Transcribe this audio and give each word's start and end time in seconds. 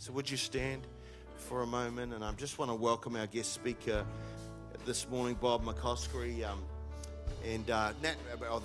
So, 0.00 0.12
would 0.12 0.30
you 0.30 0.36
stand 0.36 0.86
for 1.34 1.62
a 1.62 1.66
moment? 1.66 2.14
And 2.14 2.24
I 2.24 2.30
just 2.32 2.56
want 2.56 2.70
to 2.70 2.74
welcome 2.76 3.16
our 3.16 3.26
guest 3.26 3.52
speaker 3.52 4.06
this 4.86 5.08
morning, 5.08 5.36
Bob 5.40 5.64
McCoskrie. 5.64 6.48
Um, 6.48 6.62
and 7.44 7.68
uh, 7.68 7.92
Nat, 8.00 8.14
uh, 8.32 8.60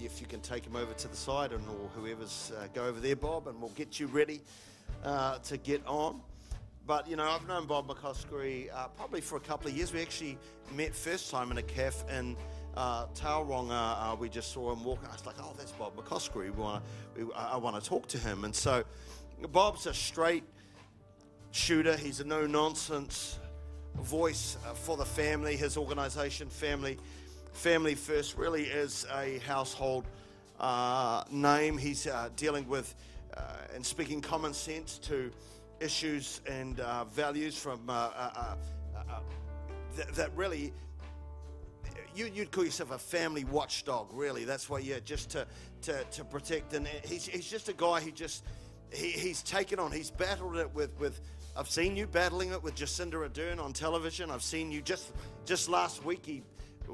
if 0.00 0.20
you 0.20 0.28
can 0.28 0.40
take 0.42 0.64
him 0.64 0.76
over 0.76 0.92
to 0.92 1.08
the 1.08 1.16
side, 1.16 1.50
and 1.50 1.66
or 1.68 1.90
whoever's 1.96 2.52
uh, 2.56 2.68
go 2.72 2.84
over 2.84 3.00
there, 3.00 3.16
Bob, 3.16 3.48
and 3.48 3.60
we'll 3.60 3.70
get 3.70 3.98
you 3.98 4.06
ready 4.06 4.40
uh, 5.04 5.38
to 5.38 5.56
get 5.56 5.84
on. 5.88 6.20
But 6.86 7.10
you 7.10 7.16
know, 7.16 7.24
I've 7.24 7.48
known 7.48 7.66
Bob 7.66 7.88
McCoskrie 7.88 8.72
uh, 8.72 8.86
probably 8.86 9.22
for 9.22 9.38
a 9.38 9.40
couple 9.40 9.68
of 9.68 9.76
years. 9.76 9.92
We 9.92 10.00
actually 10.00 10.38
met 10.72 10.94
first 10.94 11.32
time 11.32 11.50
in 11.50 11.58
a 11.58 11.62
cafe 11.62 12.16
in 12.16 12.36
uh, 12.76 13.06
Tauranga. 13.06 14.12
Uh, 14.12 14.16
we 14.16 14.28
just 14.28 14.52
saw 14.52 14.72
him 14.72 14.84
walking. 14.84 15.08
I 15.08 15.14
was 15.14 15.26
like, 15.26 15.36
"Oh, 15.40 15.52
that's 15.58 15.72
Bob 15.72 15.96
McCoskrie. 15.96 16.44
We 16.44 16.50
want 16.50 16.84
I 17.34 17.56
want 17.56 17.82
to 17.82 17.86
talk 17.86 18.06
to 18.08 18.18
him." 18.18 18.44
And 18.44 18.54
so, 18.54 18.84
Bob's 19.50 19.86
a 19.86 19.92
straight 19.92 20.44
shooter. 21.56 21.96
He's 21.96 22.20
a 22.20 22.24
no 22.24 22.46
nonsense 22.46 23.38
voice 23.96 24.58
uh, 24.64 24.74
for 24.74 24.96
the 24.96 25.04
family. 25.04 25.56
His 25.56 25.76
organisation, 25.76 26.48
Family 26.48 26.98
Family 27.52 27.94
First, 27.94 28.36
really 28.36 28.64
is 28.64 29.06
a 29.14 29.38
household 29.38 30.04
uh, 30.60 31.24
name. 31.30 31.78
He's 31.78 32.06
uh, 32.06 32.28
dealing 32.36 32.68
with 32.68 32.94
uh, 33.36 33.40
and 33.74 33.84
speaking 33.84 34.20
common 34.20 34.52
sense 34.52 34.98
to 34.98 35.32
issues 35.80 36.40
and 36.46 36.80
uh, 36.80 37.04
values 37.04 37.58
from 37.58 37.80
uh, 37.88 38.54
th- 39.96 40.08
that 40.08 40.30
really 40.36 40.72
you, 42.14 42.30
would 42.36 42.50
call 42.50 42.64
yourself 42.64 42.90
a 42.92 42.98
family 42.98 43.44
watchdog, 43.44 44.08
really. 44.12 44.44
That's 44.44 44.70
why, 44.70 44.78
yeah, 44.78 44.98
just 45.04 45.30
to, 45.30 45.46
to, 45.82 46.04
to 46.04 46.24
protect. 46.24 46.72
And 46.72 46.86
he's, 47.04 47.26
he's 47.26 47.48
just 47.48 47.68
a 47.68 47.74
guy 47.74 48.00
who 48.00 48.10
just, 48.10 48.44
he, 48.90 49.10
he's 49.10 49.42
taken 49.42 49.78
on, 49.78 49.92
he's 49.92 50.10
battled 50.10 50.56
it 50.56 50.74
with, 50.74 50.98
with, 50.98 51.20
I've 51.58 51.70
seen 51.70 51.96
you 51.96 52.06
battling 52.06 52.52
it 52.52 52.62
with 52.62 52.74
Jacinda 52.74 53.14
Ardern 53.14 53.58
on 53.58 53.72
television. 53.72 54.30
I've 54.30 54.42
seen 54.42 54.70
you 54.70 54.82
just, 54.82 55.12
just 55.46 55.70
last 55.70 56.04
week, 56.04 56.26
he, 56.26 56.42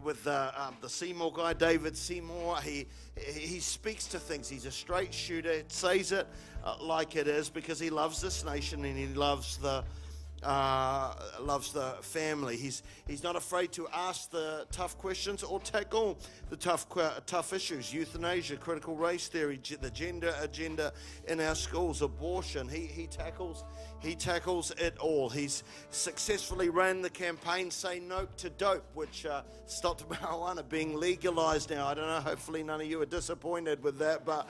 with 0.04 0.24
uh, 0.28 0.52
um, 0.56 0.76
the 0.80 0.88
Seymour 0.88 1.32
guy, 1.32 1.52
David 1.52 1.96
Seymour. 1.96 2.60
He, 2.60 2.86
he 3.18 3.58
speaks 3.58 4.06
to 4.08 4.20
things. 4.20 4.48
He's 4.48 4.64
a 4.64 4.70
straight 4.70 5.12
shooter, 5.12 5.62
says 5.66 6.12
it 6.12 6.28
uh, 6.62 6.76
like 6.80 7.16
it 7.16 7.26
is 7.26 7.50
because 7.50 7.80
he 7.80 7.90
loves 7.90 8.20
this 8.20 8.44
nation 8.44 8.84
and 8.84 8.96
he 8.96 9.08
loves 9.08 9.56
the, 9.56 9.84
uh, 10.42 11.14
loves 11.40 11.72
the 11.72 11.94
family. 12.00 12.56
He's, 12.56 12.82
he's 13.06 13.22
not 13.22 13.36
afraid 13.36 13.72
to 13.72 13.88
ask 13.92 14.30
the 14.30 14.66
tough 14.72 14.98
questions 14.98 15.42
or 15.42 15.60
tackle 15.60 16.18
the 16.50 16.56
tough, 16.56 16.86
tough 17.26 17.52
issues 17.52 17.92
euthanasia, 17.92 18.56
critical 18.56 18.96
race 18.96 19.28
theory, 19.28 19.60
the 19.80 19.90
gender 19.90 20.34
agenda 20.40 20.92
in 21.28 21.40
our 21.40 21.54
schools, 21.54 22.02
abortion. 22.02 22.68
He, 22.68 22.86
he, 22.86 23.06
tackles, 23.06 23.64
he 24.00 24.14
tackles 24.14 24.72
it 24.72 24.96
all. 24.98 25.28
He's 25.28 25.62
successfully 25.90 26.68
ran 26.68 27.02
the 27.02 27.10
campaign 27.10 27.70
Say 27.70 28.00
No 28.00 28.26
to 28.38 28.50
Dope, 28.50 28.84
which 28.94 29.26
uh, 29.26 29.42
stopped 29.66 30.08
marijuana 30.08 30.68
being 30.68 30.98
legalized 30.98 31.70
now. 31.70 31.86
I 31.86 31.94
don't 31.94 32.06
know, 32.06 32.20
hopefully, 32.20 32.62
none 32.62 32.80
of 32.80 32.86
you 32.86 33.00
are 33.00 33.06
disappointed 33.06 33.82
with 33.82 33.98
that, 33.98 34.24
but, 34.24 34.48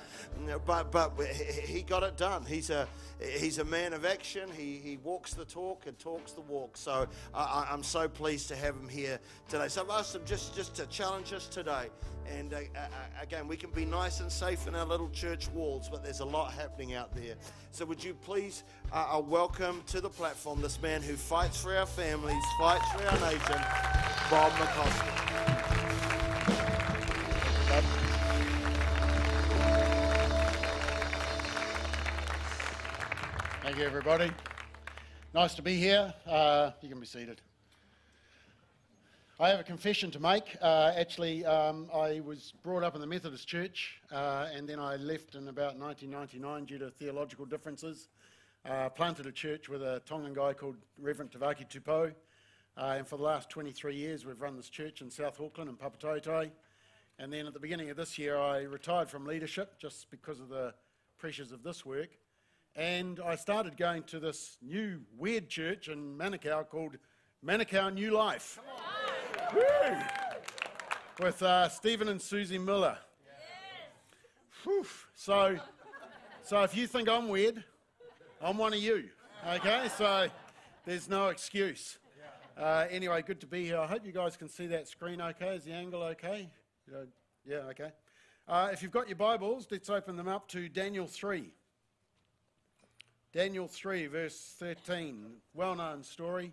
but, 0.66 0.90
but 0.90 1.26
he 1.26 1.82
got 1.82 2.02
it 2.02 2.16
done. 2.16 2.44
He's 2.44 2.70
a, 2.70 2.88
he's 3.20 3.58
a 3.58 3.64
man 3.64 3.92
of 3.92 4.04
action. 4.04 4.48
He, 4.56 4.80
he 4.82 4.96
walks 4.96 5.34
the 5.34 5.44
talk 5.44 5.81
and 5.86 5.98
talks 5.98 6.32
the 6.32 6.40
walk. 6.42 6.76
So 6.76 7.06
I, 7.34 7.68
I'm 7.70 7.82
so 7.82 8.08
pleased 8.08 8.48
to 8.48 8.56
have 8.56 8.74
him 8.74 8.88
here 8.88 9.18
today. 9.48 9.68
So 9.68 9.82
I've 9.82 9.90
asked 9.90 10.14
him 10.14 10.22
just, 10.24 10.54
just 10.54 10.74
to 10.76 10.86
challenge 10.86 11.32
us 11.32 11.46
today. 11.46 11.88
And 12.26 12.52
uh, 12.52 12.56
uh, 12.56 12.78
uh, 12.78 12.88
again, 13.20 13.48
we 13.48 13.56
can 13.56 13.70
be 13.70 13.84
nice 13.84 14.20
and 14.20 14.30
safe 14.30 14.66
in 14.66 14.74
our 14.74 14.86
little 14.86 15.10
church 15.10 15.48
walls, 15.48 15.88
but 15.88 16.04
there's 16.04 16.20
a 16.20 16.24
lot 16.24 16.52
happening 16.52 16.94
out 16.94 17.14
there. 17.14 17.34
So 17.72 17.84
would 17.86 18.02
you 18.02 18.14
please 18.14 18.64
uh, 18.92 19.16
uh 19.16 19.20
welcome 19.20 19.82
to 19.88 20.00
the 20.00 20.10
platform 20.10 20.60
this 20.60 20.80
man 20.80 21.02
who 21.02 21.16
fights 21.16 21.60
for 21.60 21.76
our 21.76 21.86
families, 21.86 22.44
fights 22.58 22.88
for 22.92 23.06
our 23.06 23.32
nation, 23.32 23.60
Bob 24.30 24.52
McCoskrie. 24.52 25.32
Thank 33.62 33.78
you, 33.78 33.84
everybody. 33.84 34.30
Nice 35.34 35.54
to 35.54 35.62
be 35.62 35.76
here. 35.76 36.12
Uh, 36.26 36.72
you 36.82 36.90
can 36.90 37.00
be 37.00 37.06
seated. 37.06 37.40
I 39.40 39.48
have 39.48 39.60
a 39.60 39.64
confession 39.64 40.10
to 40.10 40.20
make. 40.20 40.58
Uh, 40.60 40.92
actually, 40.94 41.42
um, 41.46 41.88
I 41.90 42.20
was 42.20 42.52
brought 42.62 42.82
up 42.82 42.94
in 42.94 43.00
the 43.00 43.06
Methodist 43.06 43.48
Church, 43.48 43.98
uh, 44.12 44.48
and 44.54 44.68
then 44.68 44.78
I 44.78 44.96
left 44.96 45.34
in 45.34 45.48
about 45.48 45.78
1999 45.78 46.66
due 46.66 46.76
to 46.76 46.90
theological 46.90 47.46
differences. 47.46 48.08
Uh, 48.66 48.90
planted 48.90 49.24
a 49.24 49.32
church 49.32 49.70
with 49.70 49.82
a 49.82 50.02
Tongan 50.04 50.34
guy 50.34 50.52
called 50.52 50.76
Reverend 50.98 51.30
Tavaki 51.30 51.66
Tupo, 51.66 52.12
uh, 52.76 52.94
and 52.98 53.08
for 53.08 53.16
the 53.16 53.24
last 53.24 53.48
23 53.48 53.96
years 53.96 54.26
we've 54.26 54.42
run 54.42 54.54
this 54.54 54.68
church 54.68 55.00
in 55.00 55.10
South 55.10 55.40
Auckland 55.40 55.70
and 55.70 55.78
Papatoetoe. 55.78 56.50
And 57.18 57.32
then 57.32 57.46
at 57.46 57.54
the 57.54 57.60
beginning 57.60 57.88
of 57.88 57.96
this 57.96 58.18
year, 58.18 58.36
I 58.36 58.64
retired 58.64 59.08
from 59.08 59.24
leadership 59.24 59.78
just 59.78 60.10
because 60.10 60.40
of 60.40 60.50
the 60.50 60.74
pressures 61.16 61.52
of 61.52 61.62
this 61.62 61.86
work. 61.86 62.10
And 62.74 63.20
I 63.20 63.36
started 63.36 63.76
going 63.76 64.02
to 64.04 64.18
this 64.18 64.56
new 64.62 65.00
weird 65.18 65.50
church 65.50 65.88
in 65.88 66.16
Manukau 66.16 66.66
called 66.66 66.96
Manukau 67.44 67.92
New 67.92 68.12
Life. 68.12 68.58
With 71.20 71.42
uh, 71.42 71.68
Stephen 71.68 72.08
and 72.08 72.20
Susie 72.20 72.58
Miller. 72.58 72.96
Yes. 74.64 74.86
So, 75.14 75.58
so 76.42 76.62
if 76.62 76.74
you 76.74 76.86
think 76.86 77.10
I'm 77.10 77.28
weird, 77.28 77.62
I'm 78.40 78.56
one 78.56 78.72
of 78.72 78.80
you. 78.80 79.04
Okay, 79.46 79.88
so 79.98 80.28
there's 80.86 81.10
no 81.10 81.28
excuse. 81.28 81.98
Uh, 82.56 82.86
anyway, 82.90 83.22
good 83.22 83.40
to 83.40 83.46
be 83.46 83.66
here. 83.66 83.78
I 83.78 83.86
hope 83.86 84.06
you 84.06 84.12
guys 84.12 84.36
can 84.36 84.48
see 84.48 84.66
that 84.68 84.88
screen 84.88 85.20
okay. 85.20 85.56
Is 85.56 85.64
the 85.64 85.72
angle 85.72 86.02
okay? 86.04 86.48
Yeah, 87.44 87.56
okay. 87.70 87.92
Uh, 88.48 88.70
if 88.72 88.82
you've 88.82 88.92
got 88.92 89.08
your 89.08 89.16
Bibles, 89.16 89.66
let's 89.70 89.90
open 89.90 90.16
them 90.16 90.28
up 90.28 90.48
to 90.48 90.70
Daniel 90.70 91.06
3. 91.06 91.52
Daniel 93.32 93.66
3, 93.66 94.08
verse 94.08 94.54
13, 94.58 95.24
well 95.54 95.74
known 95.74 96.02
story. 96.02 96.52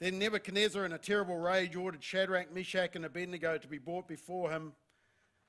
Then 0.00 0.18
Nebuchadnezzar, 0.18 0.84
in 0.84 0.92
a 0.92 0.98
terrible 0.98 1.38
rage, 1.38 1.74
ordered 1.74 2.04
Shadrach, 2.04 2.52
Meshach, 2.54 2.94
and 2.94 3.06
Abednego 3.06 3.56
to 3.56 3.66
be 3.66 3.78
brought 3.78 4.06
before 4.06 4.50
him. 4.50 4.74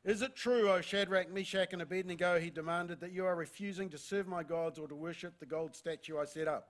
Is 0.06 0.22
it 0.22 0.38
true, 0.38 0.72
O 0.72 0.80
Shadrach, 0.80 1.30
Meshach, 1.30 1.74
and 1.74 1.82
Abednego, 1.82 2.40
he 2.40 2.50
demanded, 2.50 3.02
that 3.02 3.12
you 3.12 3.26
are 3.26 3.36
refusing 3.36 3.90
to 3.90 3.98
serve 3.98 4.28
my 4.28 4.44
gods 4.44 4.80
or 4.80 4.88
to 4.88 4.96
worship 4.96 5.40
the 5.40 5.46
gold 5.46 5.76
statue 5.76 6.18
I 6.18 6.24
set 6.24 6.48
up? 6.48 6.70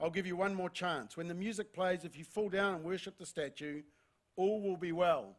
I'll 0.00 0.08
give 0.08 0.26
you 0.26 0.36
one 0.36 0.54
more 0.54 0.70
chance. 0.70 1.16
When 1.16 1.26
the 1.26 1.34
music 1.34 1.72
plays, 1.72 2.04
if 2.04 2.16
you 2.16 2.22
fall 2.22 2.48
down 2.48 2.76
and 2.76 2.84
worship 2.84 3.18
the 3.18 3.26
statue, 3.26 3.82
all 4.36 4.62
will 4.62 4.76
be 4.76 4.92
well. 4.92 5.36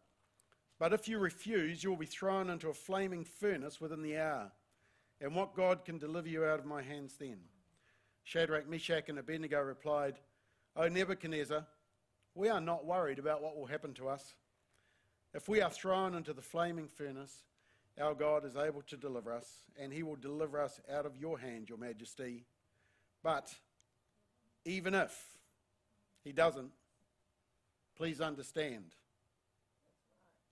But 0.77 0.91
if 0.91 1.07
you 1.07 1.19
refuse, 1.19 1.85
you 1.85 1.89
will 1.89 1.97
be 1.97 2.05
thrown 2.05 2.49
into 2.49 2.67
a 2.67 2.73
flaming 2.73 3.23
furnace 3.23 3.79
within 3.79 4.01
the 4.01 4.17
hour. 4.17 4.51
And 5.19 5.35
what 5.35 5.55
God 5.55 5.83
can 5.83 5.97
deliver 5.97 6.28
you 6.28 6.45
out 6.45 6.59
of 6.59 6.66
my 6.66 6.81
hands 6.81 7.16
then? 7.19 7.38
Shadrach, 8.23 8.69
Meshach, 8.69 9.09
and 9.09 9.19
Abednego 9.19 9.59
replied, 9.61 10.19
O 10.75 10.88
Nebuchadnezzar, 10.88 11.66
we 12.35 12.50
are 12.50 12.61
not 12.61 12.85
worried 12.85 13.19
about 13.19 13.41
what 13.41 13.56
will 13.57 13.66
happen 13.66 13.94
to 13.95 14.09
us. 14.09 14.35
If 15.33 15.50
we 15.50 15.61
are 15.61 15.69
thrown 15.69 16.13
into 16.13 16.33
the 16.33 16.41
flaming 16.41 16.88
furnace, 16.88 17.44
our 18.00 18.13
God 18.13 18.45
is 18.45 18.56
able 18.56 18.83
to 18.83 18.97
deliver 18.97 19.33
us, 19.33 19.63
and 19.79 19.91
he 19.91 20.03
will 20.03 20.16
deliver 20.16 20.61
us 20.61 20.79
out 20.91 21.06
of 21.06 21.17
your 21.17 21.39
hand, 21.39 21.69
your 21.69 21.79
majesty. 21.79 22.45
But 23.23 23.51
even 24.66 24.94
if 24.94 25.19
he 26.23 26.31
doesn't, 26.31 26.72
please 27.95 28.22
understand 28.22 28.94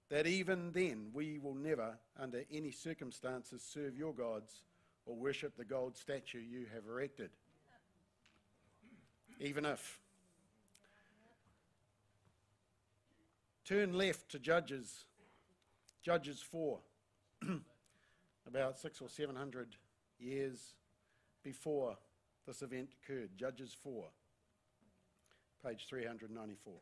that 0.09 0.27
even 0.27 0.71
then 0.71 1.07
we 1.13 1.39
will 1.39 1.55
never, 1.55 1.97
under 2.19 2.43
any 2.51 2.71
circumstances, 2.71 3.63
serve 3.63 3.97
your 3.97 4.13
gods 4.13 4.61
or 5.05 5.15
worship 5.15 5.55
the 5.57 5.65
gold 5.65 5.95
statue 5.95 6.39
you 6.39 6.65
have 6.73 6.83
erected. 6.87 7.29
Even 9.39 9.65
if. 9.65 9.99
Turn 13.65 13.93
left 13.93 14.29
to 14.29 14.39
Judges, 14.39 15.05
Judges 16.03 16.39
4, 16.39 16.79
about 18.47 18.77
six 18.77 19.01
or 19.01 19.09
seven 19.09 19.35
hundred 19.35 19.75
years 20.19 20.75
before 21.43 21.97
this 22.45 22.61
event 22.61 22.89
occurred. 23.03 23.29
Judges 23.35 23.75
4, 23.83 24.05
page 25.65 25.87
394. 25.89 26.73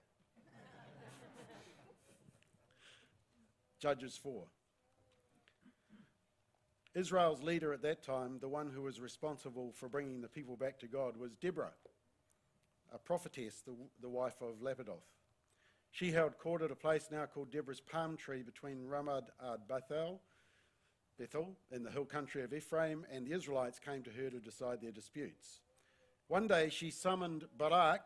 Judges 3.83 4.17
4. 4.23 4.45
Israel's 6.95 7.43
leader 7.43 7.73
at 7.73 7.81
that 7.81 8.01
time, 8.01 8.37
the 8.39 8.47
one 8.47 8.69
who 8.69 8.83
was 8.83 9.01
responsible 9.01 9.73
for 9.73 9.89
bringing 9.89 10.21
the 10.21 10.29
people 10.29 10.55
back 10.55 10.79
to 10.79 10.87
God, 10.87 11.17
was 11.17 11.35
Deborah, 11.35 11.73
a 12.93 12.97
prophetess, 12.97 13.61
the, 13.67 13.73
the 14.01 14.07
wife 14.07 14.41
of 14.41 14.61
Lapidoth. 14.61 15.03
She 15.91 16.13
held 16.13 16.37
court 16.37 16.61
at 16.61 16.71
a 16.71 16.75
place 16.75 17.09
now 17.11 17.25
called 17.25 17.51
Deborah's 17.51 17.81
Palm 17.81 18.15
Tree 18.15 18.41
between 18.41 18.87
Ramah 18.87 19.23
ad 19.43 19.67
Bethel 19.67 20.21
Bethel, 21.19 21.57
in 21.69 21.83
the 21.83 21.91
hill 21.91 22.05
country 22.05 22.41
of 22.41 22.53
Ephraim, 22.53 23.05
and 23.11 23.27
the 23.27 23.35
Israelites 23.35 23.79
came 23.79 24.01
to 24.03 24.11
her 24.11 24.29
to 24.29 24.39
decide 24.39 24.79
their 24.79 24.93
disputes. 24.93 25.59
One 26.29 26.47
day 26.47 26.69
she 26.69 26.89
summoned 26.89 27.43
Barak, 27.57 28.05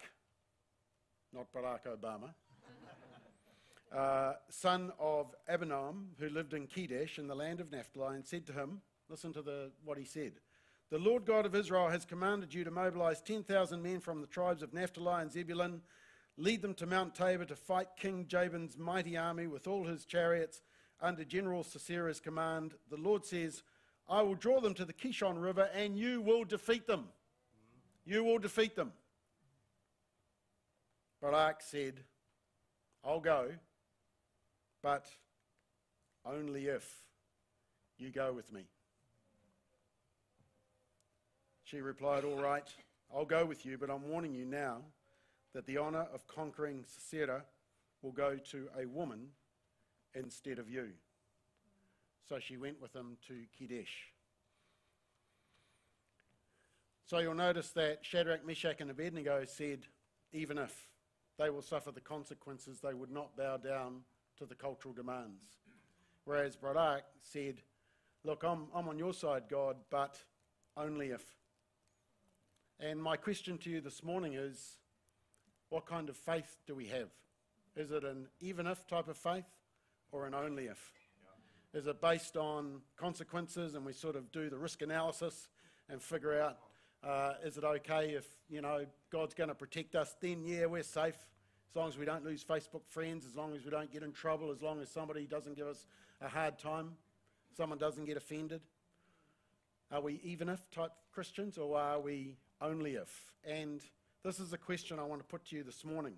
not 1.31 1.53
Barack 1.53 1.85
Obama, 1.85 2.33
uh, 3.95 4.34
son 4.50 4.92
of 5.00 5.36
Abinoam, 5.50 6.07
who 6.19 6.30
lived 6.30 6.54
in 6.54 6.68
Kedesh 6.68 7.18
in 7.18 7.28
the 7.28 7.36
land 7.36 7.60
of 7.60 7.72
Naphtali, 7.72 8.16
and 8.16 8.25
said 8.25 8.45
to 8.48 8.54
him, 8.54 8.81
Listen 9.10 9.31
to 9.34 9.42
the, 9.42 9.72
what 9.86 9.98
he 9.98 10.04
said. 10.04 10.34
The 10.89 10.98
Lord 10.98 11.25
God 11.25 11.45
of 11.45 11.56
Israel 11.56 11.89
has 11.89 12.06
commanded 12.06 12.54
you 12.54 12.63
to 12.63 12.72
mobilize 12.72 13.22
10,000 13.22 13.81
men 13.81 14.00
from 14.00 14.22
the 14.22 14.28
tribes 14.28 14.62
of 14.62 14.74
Naphtali 14.74 15.22
and 15.22 15.31
Zebulun, 15.31 15.81
lead 16.38 16.62
them 16.62 16.74
to 16.75 16.86
Mount 16.86 17.16
Tabor 17.16 17.45
to 17.45 17.56
fight 17.56 17.88
King 17.98 18.25
Jabin's 18.28 18.78
mighty 18.78 19.18
army 19.18 19.48
with 19.48 19.68
all 19.68 19.86
his 19.86 20.06
chariots 20.06 20.62
under 21.01 21.24
General 21.24 21.63
Sisera's 21.63 22.19
command. 22.19 22.74
The 22.89 22.98
Lord 22.98 23.25
says, 23.25 23.63
I 24.10 24.22
will 24.22 24.36
draw 24.36 24.60
them 24.60 24.74
to 24.75 24.86
the 24.86 24.94
Kishon 24.94 25.42
River 25.42 25.69
and 25.74 25.98
you 25.98 26.22
will 26.22 26.44
defeat 26.44 26.88
them. 26.88 27.06
You 28.06 28.24
will 28.24 28.39
defeat 28.39 28.75
them. 28.75 28.94
Barak 31.22 31.62
said, 31.62 32.04
I'll 33.04 33.19
go, 33.19 33.50
but 34.81 35.07
only 36.25 36.68
if 36.68 36.88
you 37.97 38.12
go 38.12 38.33
with 38.33 38.51
me. 38.51 38.65
She 41.63 41.81
replied, 41.81 42.24
All 42.24 42.41
right, 42.41 42.68
I'll 43.13 43.25
go 43.25 43.45
with 43.45 43.65
you, 43.65 43.77
but 43.77 43.89
I'm 43.89 44.07
warning 44.07 44.33
you 44.33 44.45
now 44.45 44.77
that 45.53 45.65
the 45.65 45.77
honor 45.77 46.07
of 46.13 46.27
conquering 46.27 46.85
Sisera 46.88 47.44
will 48.01 48.12
go 48.12 48.38
to 48.51 48.69
a 48.79 48.85
woman 48.85 49.27
instead 50.13 50.59
of 50.59 50.69
you. 50.69 50.89
So 52.29 52.39
she 52.39 52.57
went 52.57 52.81
with 52.81 52.95
him 52.95 53.18
to 53.27 53.33
Kedesh. 53.59 53.88
So 57.06 57.19
you'll 57.19 57.35
notice 57.35 57.69
that 57.71 58.00
Shadrach, 58.01 58.45
Meshach, 58.45 58.81
and 58.81 58.91
Abednego 58.91 59.45
said, 59.45 59.79
even 60.33 60.57
if 60.57 60.88
they 61.39 61.50
will 61.50 61.62
suffer 61.62 61.91
the 61.91 62.01
consequences, 62.01 62.79
they 62.81 62.94
would 62.94 63.12
not 63.12 63.38
bow 63.38 63.57
down 63.57 64.01
to 64.38 64.45
the 64.45 64.56
cultural 64.56 64.94
demands. 64.94 65.57
Whereas 66.25 66.56
Barak 66.56 67.04
said, 67.22 67.62
Look, 68.24 68.44
I'm, 68.44 68.68
I'm 68.75 68.89
on 68.89 69.00
your 69.00 69.13
side, 69.13 69.44
God, 69.50 69.78
but 69.89 70.18
only 70.75 71.07
if. 71.07 71.24
And 72.80 73.01
my 73.01 73.16
question 73.16 73.57
to 73.60 73.69
you 73.69 73.80
this 73.80 74.04
morning 74.04 74.34
is 74.34 74.78
what 75.69 75.86
kind 75.86 76.10
of 76.10 76.18
faith 76.18 76.57
do 76.66 76.75
we 76.75 76.88
have? 76.88 77.10
Is 77.75 77.92
it 77.92 78.04
an 78.04 78.28
even 78.42 78.68
if 78.68 78.86
type 78.88 79.07
of 79.07 79.18
faith 79.18 79.45
or 80.12 80.25
an 80.25 80.34
only 80.34 80.66
if? 80.66 80.92
Is 81.74 81.88
it 81.88 82.01
based 82.01 82.38
on 82.38 82.81
consequences 82.98 83.75
and 83.75 83.86
we 83.86 83.94
sort 83.94 84.16
of 84.16 84.31
do 84.31 84.50
the 84.50 84.57
risk 84.57 84.81
analysis 84.81 85.48
and 85.89 86.01
figure 86.01 86.39
out 86.39 86.57
uh, 87.04 87.34
is 87.45 87.57
it 87.57 87.63
okay 87.63 88.16
if, 88.16 88.28
you 88.50 88.62
know, 88.62 88.86
God's 89.12 89.34
going 89.34 89.50
to 89.50 89.56
protect 89.56 89.95
us? 89.95 90.16
Then, 90.19 90.44
yeah, 90.44 90.66
we're 90.66 90.84
safe. 90.84 91.16
As 91.69 91.75
long 91.75 91.90
as 91.90 91.98
we 91.98 92.06
don't 92.06 92.25
lose 92.25 92.44
Facebook 92.44 92.81
friends, 92.88 93.25
as 93.25 93.36
long 93.36 93.56
as 93.56 93.64
we 93.64 93.72
don't 93.72 93.92
get 93.92 94.04
in 94.04 94.12
trouble, 94.12 94.52
as 94.52 94.62
long 94.62 94.81
as 94.81 94.90
somebody 94.90 95.25
doesn't 95.25 95.56
give 95.56 95.68
us 95.68 95.86
a 96.22 96.28
hard 96.28 96.58
time, 96.58 96.92
someone 97.56 97.78
doesn't 97.78 98.06
get 98.06 98.18
offended. 98.18 98.62
Are 99.92 100.02
we 100.02 100.19
even 100.24 100.50
if 100.50 100.60
type 100.72 100.92
Christians 101.14 101.58
or 101.58 101.78
are 101.78 102.00
we 102.00 102.38
only 102.62 102.96
if? 102.96 103.31
And 103.46 103.81
this 104.24 104.40
is 104.40 104.54
a 104.54 104.58
question 104.58 105.00
I 105.00 105.04
want 105.04 105.22
to 105.22 105.28
put 105.28 105.46
to 105.46 105.56
you 105.56 105.64
this 105.64 105.86
morning. 105.86 106.16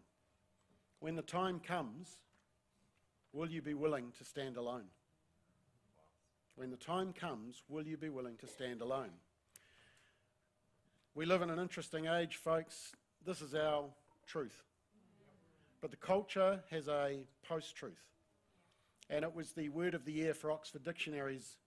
When 1.00 1.16
the 1.16 1.22
time 1.22 1.60
comes, 1.60 2.10
will 3.34 3.50
you 3.50 3.62
be 3.62 3.74
willing 3.74 4.12
to 4.18 4.24
stand 4.24 4.58
alone? 4.58 4.86
When 6.56 6.72
the 6.72 6.78
time 6.78 7.14
comes, 7.14 7.64
will 7.70 7.88
you 7.88 7.96
be 7.96 8.10
willing 8.10 8.38
to 8.38 8.48
stand 8.48 8.82
alone? 8.82 9.12
We 11.16 11.26
live 11.26 11.42
in 11.42 11.50
an 11.50 11.60
interesting 11.60 12.08
age, 12.08 12.36
folks. 12.36 12.92
This 13.26 13.42
is 13.42 13.56
our 13.56 13.86
truth. 14.28 14.69
But 15.82 15.92
the 15.92 15.98
culture 15.98 16.62
has 16.72 16.88
a 16.88 17.20
post 17.48 17.76
truth. 17.76 18.04
And 19.10 19.24
it 19.24 19.34
was 19.34 19.54
the 19.54 19.70
word 19.70 19.94
of 19.94 20.06
the 20.06 20.12
year 20.12 20.34
for 20.34 20.52
Oxford 20.52 20.84
Dictionaries 20.84 21.58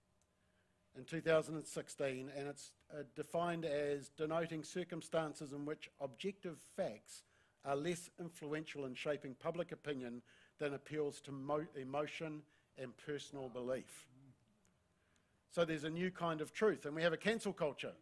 in 0.97 1.05
2016, 1.05 2.31
and 2.37 2.49
it's 2.49 2.73
uh, 2.93 3.03
defined 3.17 3.65
as 3.65 4.11
denoting 4.11 4.63
circumstances 4.63 5.53
in 5.53 5.65
which 5.65 5.91
objective 6.01 6.59
facts 6.77 7.23
are 7.65 7.77
less 7.77 8.11
influential 8.21 8.85
in 8.85 8.95
shaping 8.95 9.35
public 9.35 9.73
opinion 9.73 10.21
than 10.59 10.75
appeals 10.75 11.21
to 11.23 11.33
mo- 11.33 11.67
emotion 11.81 12.43
and 12.79 12.93
personal 12.99 13.49
belief. 13.49 14.07
So 15.51 15.65
there's 15.65 15.85
a 15.85 15.91
new 15.91 16.11
kind 16.11 16.41
of 16.41 16.53
truth, 16.53 16.87
and 16.87 16.95
we 16.95 17.03
have 17.03 17.13
a 17.13 17.19
cancel 17.19 17.53
culture. 17.53 17.93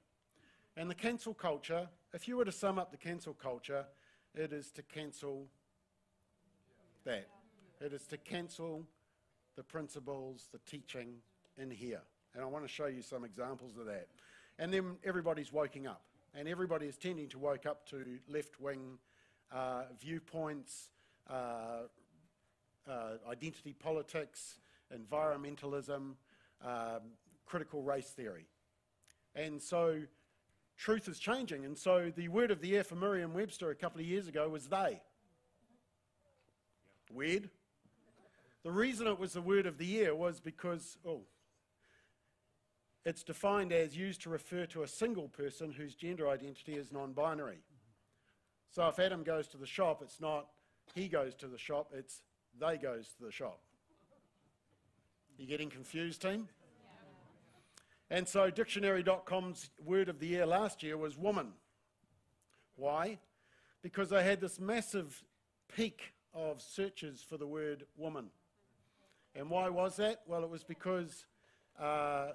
And 0.77 0.91
the 0.91 0.95
cancel 0.95 1.35
culture, 1.35 1.89
if 2.13 2.29
you 2.29 2.37
were 2.37 2.45
to 2.45 2.53
sum 2.53 2.79
up 2.79 2.91
the 2.91 2.97
cancel 2.97 3.35
culture, 3.35 3.85
it 4.35 4.53
is 4.53 4.71
to 4.73 4.83
cancel 4.83 5.47
that. 7.05 7.29
It 7.81 7.93
is 7.93 8.07
to 8.09 8.17
cancel 8.17 8.85
the 9.57 9.63
principles, 9.63 10.49
the 10.53 10.59
teaching 10.71 11.15
in 11.57 11.71
here. 11.71 12.03
And 12.35 12.43
I 12.43 12.47
want 12.47 12.65
to 12.65 12.69
show 12.69 12.87
you 12.87 13.03
some 13.03 13.25
examples 13.25 13.77
of 13.79 13.87
that. 13.87 14.09
And 14.59 14.73
then 14.73 14.97
everybody's 15.05 15.53
waking 15.53 15.87
up, 15.87 16.03
and 16.35 16.47
everybody 16.47 16.87
is 16.87 16.97
tending 16.97 17.29
to 17.29 17.39
wake 17.39 17.67
up 17.67 17.87
to 17.91 18.05
left 18.29 18.61
wing 18.61 18.99
uh, 19.51 19.85
viewpoints, 19.99 20.91
uh, 21.29 21.87
uh, 22.89 22.93
identity 23.29 23.73
politics, 23.73 24.59
environmentalism, 24.95 26.15
um, 26.65 27.01
critical 27.47 27.83
race 27.83 28.11
theory. 28.11 28.47
And 29.35 29.61
so 29.61 30.03
truth 30.77 31.09
is 31.09 31.19
changing. 31.19 31.65
And 31.65 31.77
so 31.77 32.13
the 32.15 32.29
word 32.29 32.51
of 32.51 32.61
the 32.61 32.69
year 32.69 32.85
for 32.85 32.95
Merriam 32.95 33.35
Webster 33.35 33.71
a 33.71 33.75
couple 33.75 34.01
of 34.01 34.07
years 34.07 34.29
ago 34.29 34.49
was 34.49 34.69
they. 34.69 35.01
Weird. 37.11 37.51
The 38.63 38.71
reason 38.71 39.07
it 39.07 39.19
was 39.19 39.33
the 39.33 39.43
word 39.43 39.67
of 39.67 39.79
the 39.79 39.87
year 39.87 40.15
was 40.15 40.41
because, 40.41 40.97
oh, 41.07 41.23
it's 43.05 43.23
defined 43.23 43.73
as 43.73 43.97
used 43.97 44.23
to 44.23 44.31
refer 44.31 44.67
to 44.67 44.83
a 44.83 44.89
single 44.89 45.29
person 45.29 45.73
whose 45.73 45.95
gender 45.95 46.29
identity 46.29 46.75
is 46.75 46.93
non 46.93 47.13
binary. 47.13 47.63
So 48.71 48.87
if 48.89 48.99
Adam 48.99 49.25
goes 49.25 49.49
to 49.49 49.57
the 49.57 49.67
shop, 49.67 50.01
it's 50.03 50.21
not 50.21 50.47
he 50.95 51.09
goes 51.09 51.35
to 51.37 51.47
the 51.47 51.59
shop, 51.59 51.91
it's 51.95 52.23
they 52.59 52.77
goes 52.77 53.09
to 53.19 53.25
the 53.25 53.33
shop. 53.33 53.61
You 55.39 55.47
getting 55.47 55.71
confused, 55.71 56.23
team? 56.23 56.49
And 58.11 58.29
so 58.29 58.51
dictionary.com's 58.51 59.71
word 59.85 60.09
of 60.09 60.19
the 60.19 60.27
year 60.27 60.45
last 60.45 60.83
year 60.83 60.97
was 60.97 61.17
woman. 61.17 61.53
Why? 62.77 63.19
Because 63.83 64.11
they 64.11 64.23
had 64.25 64.41
this 64.41 64.59
massive 64.59 65.25
peak 65.75 66.13
of 66.35 66.61
searches 66.61 67.25
for 67.27 67.37
the 67.37 67.47
word 67.47 67.85
woman. 67.97 68.27
And 69.35 69.49
why 69.49 69.69
was 69.69 69.97
that? 69.97 70.23
Well, 70.27 70.43
it 70.43 70.51
was 70.51 70.65
because 70.65 71.27
uh, 71.81 72.33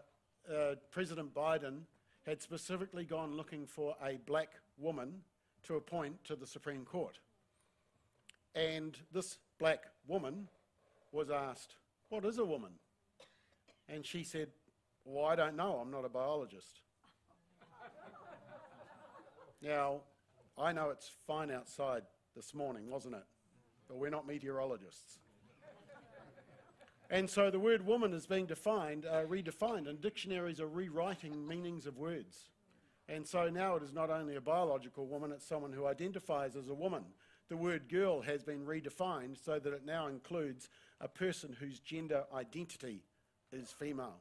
uh, 0.51 0.75
President 0.91 1.33
Biden 1.33 1.81
had 2.25 2.41
specifically 2.41 3.05
gone 3.05 3.35
looking 3.35 3.65
for 3.65 3.95
a 4.03 4.17
black 4.25 4.53
woman 4.77 5.21
to 5.63 5.75
appoint 5.75 6.23
to 6.25 6.35
the 6.35 6.47
Supreme 6.47 6.85
Court. 6.85 7.19
And 8.53 8.97
this 9.11 9.37
black 9.59 9.83
woman 10.07 10.47
was 11.11 11.29
asked, 11.29 11.75
What 12.09 12.25
is 12.25 12.37
a 12.37 12.45
woman? 12.45 12.71
And 13.89 14.05
she 14.05 14.23
said, 14.23 14.49
Well, 15.03 15.25
I 15.25 15.35
don't 15.35 15.55
know. 15.55 15.79
I'm 15.81 15.91
not 15.91 16.05
a 16.05 16.09
biologist. 16.09 16.81
now, 19.61 20.01
I 20.57 20.71
know 20.71 20.89
it's 20.89 21.11
fine 21.27 21.51
outside 21.51 22.03
this 22.35 22.53
morning, 22.53 22.89
wasn't 22.89 23.15
it? 23.15 23.23
But 23.87 23.97
we're 23.97 24.09
not 24.09 24.27
meteorologists. 24.27 25.19
And 27.09 27.29
so 27.29 27.51
the 27.51 27.59
word 27.59 27.85
woman 27.85 28.13
is 28.13 28.25
being 28.25 28.47
defined, 28.47 29.05
uh, 29.05 29.25
redefined, 29.25 29.87
and 29.87 30.01
dictionaries 30.01 30.59
are 30.59 30.67
rewriting 30.67 31.47
meanings 31.47 31.85
of 31.85 31.97
words. 31.97 32.49
And 33.07 33.27
so 33.27 33.49
now 33.49 33.75
it 33.75 33.83
is 33.83 33.93
not 33.93 34.09
only 34.09 34.35
a 34.35 34.41
biological 34.41 35.05
woman, 35.05 35.31
it's 35.31 35.45
someone 35.45 35.71
who 35.71 35.85
identifies 35.85 36.55
as 36.55 36.69
a 36.69 36.73
woman. 36.73 37.03
The 37.47 37.57
word 37.57 37.87
girl 37.89 38.21
has 38.21 38.43
been 38.43 38.65
redefined 38.65 39.43
so 39.43 39.59
that 39.59 39.71
it 39.71 39.85
now 39.85 40.07
includes 40.07 40.69
a 40.99 41.07
person 41.07 41.55
whose 41.59 41.79
gender 41.79 42.23
identity 42.33 43.03
is 43.51 43.69
female. 43.69 44.19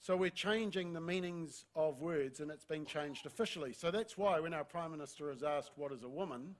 So 0.00 0.16
we're 0.16 0.30
changing 0.30 0.92
the 0.92 1.00
meanings 1.00 1.64
of 1.76 2.00
words 2.00 2.40
and 2.40 2.50
it's 2.50 2.64
being 2.64 2.84
changed 2.84 3.24
officially. 3.24 3.72
So 3.72 3.92
that's 3.92 4.18
why 4.18 4.40
when 4.40 4.52
our 4.52 4.64
Prime 4.64 4.90
Minister 4.90 5.30
is 5.30 5.44
asked 5.44 5.70
what 5.76 5.92
is 5.92 6.02
a 6.02 6.08
woman, 6.08 6.56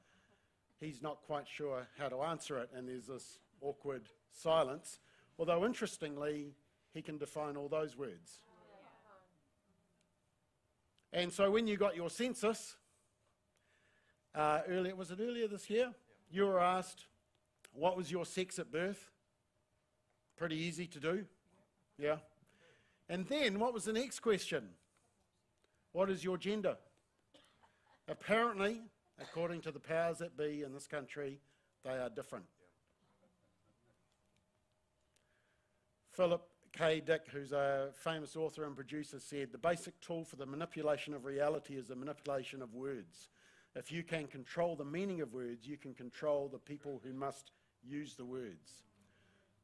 he's 0.81 1.03
not 1.03 1.23
quite 1.27 1.47
sure 1.49 1.87
how 1.99 2.09
to 2.09 2.23
answer 2.23 2.59
it 2.59 2.71
and 2.75 2.89
there's 2.89 3.07
this 3.07 3.39
awkward 3.61 4.09
silence. 4.33 4.99
Although, 5.39 5.65
interestingly, 5.65 6.55
he 6.93 7.03
can 7.03 7.19
define 7.19 7.57
all 7.57 7.69
those 7.69 7.97
words. 7.97 8.41
And 11.13 11.33
so, 11.33 11.51
when 11.51 11.67
you 11.67 11.77
got 11.77 11.97
your 11.97 12.11
census, 12.11 12.77
uh, 14.35 14.61
earlier, 14.69 14.95
was 14.97 15.11
it 15.11 15.19
earlier 15.21 15.47
this 15.47 15.71
year? 15.71 15.93
You 16.31 16.47
were 16.47 16.61
asked, 16.61 17.07
what 17.73 17.97
was 17.97 18.11
your 18.11 18.25
sex 18.25 18.59
at 18.59 18.73
birth? 18.73 19.11
Pretty 20.37 20.57
easy 20.57 20.87
to 20.89 21.01
do. 21.01 21.25
Yeah. 21.99 22.17
And 23.09 23.27
then 23.27 23.59
what 23.59 23.75
was 23.75 23.85
the 23.85 23.93
next 23.93 24.21
question? 24.21 24.71
What 25.93 26.11
is 26.11 26.25
your 26.25 26.37
gender? 26.37 26.77
Apparently, 28.09 28.81
according 29.21 29.61
to 29.63 29.71
the 29.71 29.81
powers 29.81 30.19
that 30.19 30.37
be 30.37 30.63
in 30.63 30.73
this 30.73 30.87
country, 30.87 31.41
they 31.85 31.99
are 31.99 32.11
different. 32.11 32.47
Philip 36.13 36.47
K. 36.73 37.01
Dick, 37.01 37.27
who's 37.33 37.53
a 37.53 37.91
famous 37.93 38.37
author 38.37 38.65
and 38.65 38.75
producer, 38.75 39.21
said 39.21 39.53
the 39.53 39.59
basic 39.59 40.01
tool 40.01 40.25
for 40.25 40.37
the 40.37 40.47
manipulation 40.47 41.15
of 41.15 41.25
reality 41.25 41.75
is 41.75 41.87
the 41.87 41.97
manipulation 41.97 42.63
of 42.63 42.75
words. 42.75 43.29
If 43.77 43.91
you 43.91 44.03
can 44.03 44.27
control 44.27 44.77
the 44.77 44.85
meaning 44.85 45.21
of 45.21 45.33
words, 45.33 45.67
you 45.67 45.77
can 45.77 45.95
control 45.95 46.49
the 46.49 46.59
people 46.59 47.01
who 47.05 47.13
must 47.13 47.51
use 47.83 48.15
the 48.15 48.25
words. 48.25 48.85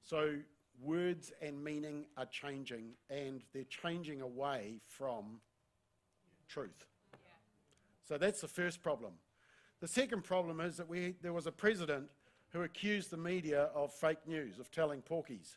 So, 0.03 0.37
words 0.81 1.33
and 1.43 1.63
meaning 1.63 2.07
are 2.17 2.27
changing, 2.27 2.93
and 3.09 3.43
they're 3.53 3.65
changing 3.65 4.21
away 4.21 4.81
from 4.87 5.41
truth. 6.49 6.87
So, 8.09 8.19
that's 8.19 8.41
the 8.41 8.49
first 8.49 8.83
problem. 8.83 9.13
The 9.81 9.89
second 9.89 10.25
problem 10.25 10.61
is 10.61 10.77
that 10.77 10.89
we, 10.89 11.15
there 11.23 11.33
was 11.33 11.47
a 11.47 11.53
president 11.53 12.07
who 12.51 12.63
accused 12.63 13.11
the 13.11 13.17
media 13.17 13.71
of 13.75 13.93
fake 13.93 14.27
news, 14.27 14.59
of 14.59 14.71
telling 14.71 15.01
porkies. 15.01 15.57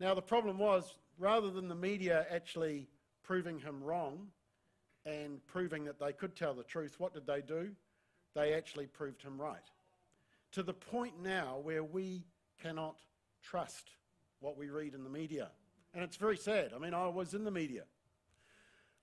Now, 0.00 0.14
the 0.14 0.22
problem 0.22 0.58
was, 0.58 0.96
rather 1.18 1.50
than 1.50 1.68
the 1.68 1.74
media 1.74 2.26
actually 2.30 2.88
proving 3.22 3.58
him 3.58 3.82
wrong 3.82 4.28
and 5.04 5.44
proving 5.46 5.84
that 5.84 5.98
they 5.98 6.12
could 6.12 6.34
tell 6.34 6.54
the 6.54 6.62
truth, 6.62 6.94
what 6.98 7.12
did 7.12 7.26
they 7.26 7.42
do? 7.42 7.70
They 8.34 8.54
actually 8.54 8.86
proved 8.86 9.22
him 9.22 9.40
right. 9.40 9.56
To 10.52 10.62
the 10.62 10.74
point 10.74 11.14
now 11.22 11.58
where 11.62 11.84
we 11.84 12.24
cannot 12.62 12.96
trust 13.42 13.90
what 14.40 14.56
we 14.56 14.70
read 14.70 14.94
in 14.94 15.04
the 15.04 15.10
media. 15.10 15.50
And 15.94 16.02
it's 16.02 16.16
very 16.16 16.36
sad. 16.36 16.72
I 16.74 16.78
mean, 16.78 16.94
I 16.94 17.08
was 17.08 17.34
in 17.34 17.44
the 17.44 17.50
media. 17.50 17.84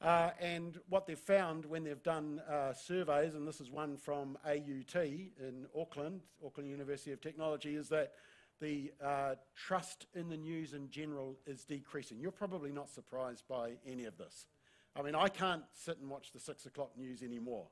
Uh, 0.04 0.32
and 0.42 0.80
what 0.90 1.08
they've 1.08 1.18
found 1.18 1.64
when 1.66 1.86
they've 1.86 2.04
done 2.04 2.42
uh, 2.52 2.74
surveys, 2.74 3.36
and 3.36 3.48
this 3.48 3.62
is 3.62 3.72
one 3.72 3.96
from 3.96 4.38
AUT 4.46 4.96
in 4.96 5.66
Auckland, 5.80 6.20
Auckland 6.46 6.70
University 6.70 7.14
of 7.14 7.22
Technology, 7.22 7.76
is 7.76 7.88
that 7.88 8.12
the 8.60 8.92
uh, 9.02 9.36
trust 9.56 10.08
in 10.14 10.28
the 10.28 10.36
news 10.36 10.74
in 10.74 10.90
general 10.90 11.38
is 11.48 11.64
decreasing. 11.64 12.20
You're 12.20 12.32
probably 12.32 12.72
not 12.72 12.90
surprised 12.90 13.46
by 13.48 13.72
any 13.88 14.04
of 14.04 14.18
this. 14.18 14.48
I 14.94 15.02
mean, 15.02 15.16
I 15.16 15.30
can't 15.30 15.64
sit 15.74 15.98
and 16.00 16.10
watch 16.10 16.34
the 16.34 16.40
six 16.40 16.66
o'clock 16.66 16.92
news 16.98 17.24
anymore. 17.24 17.68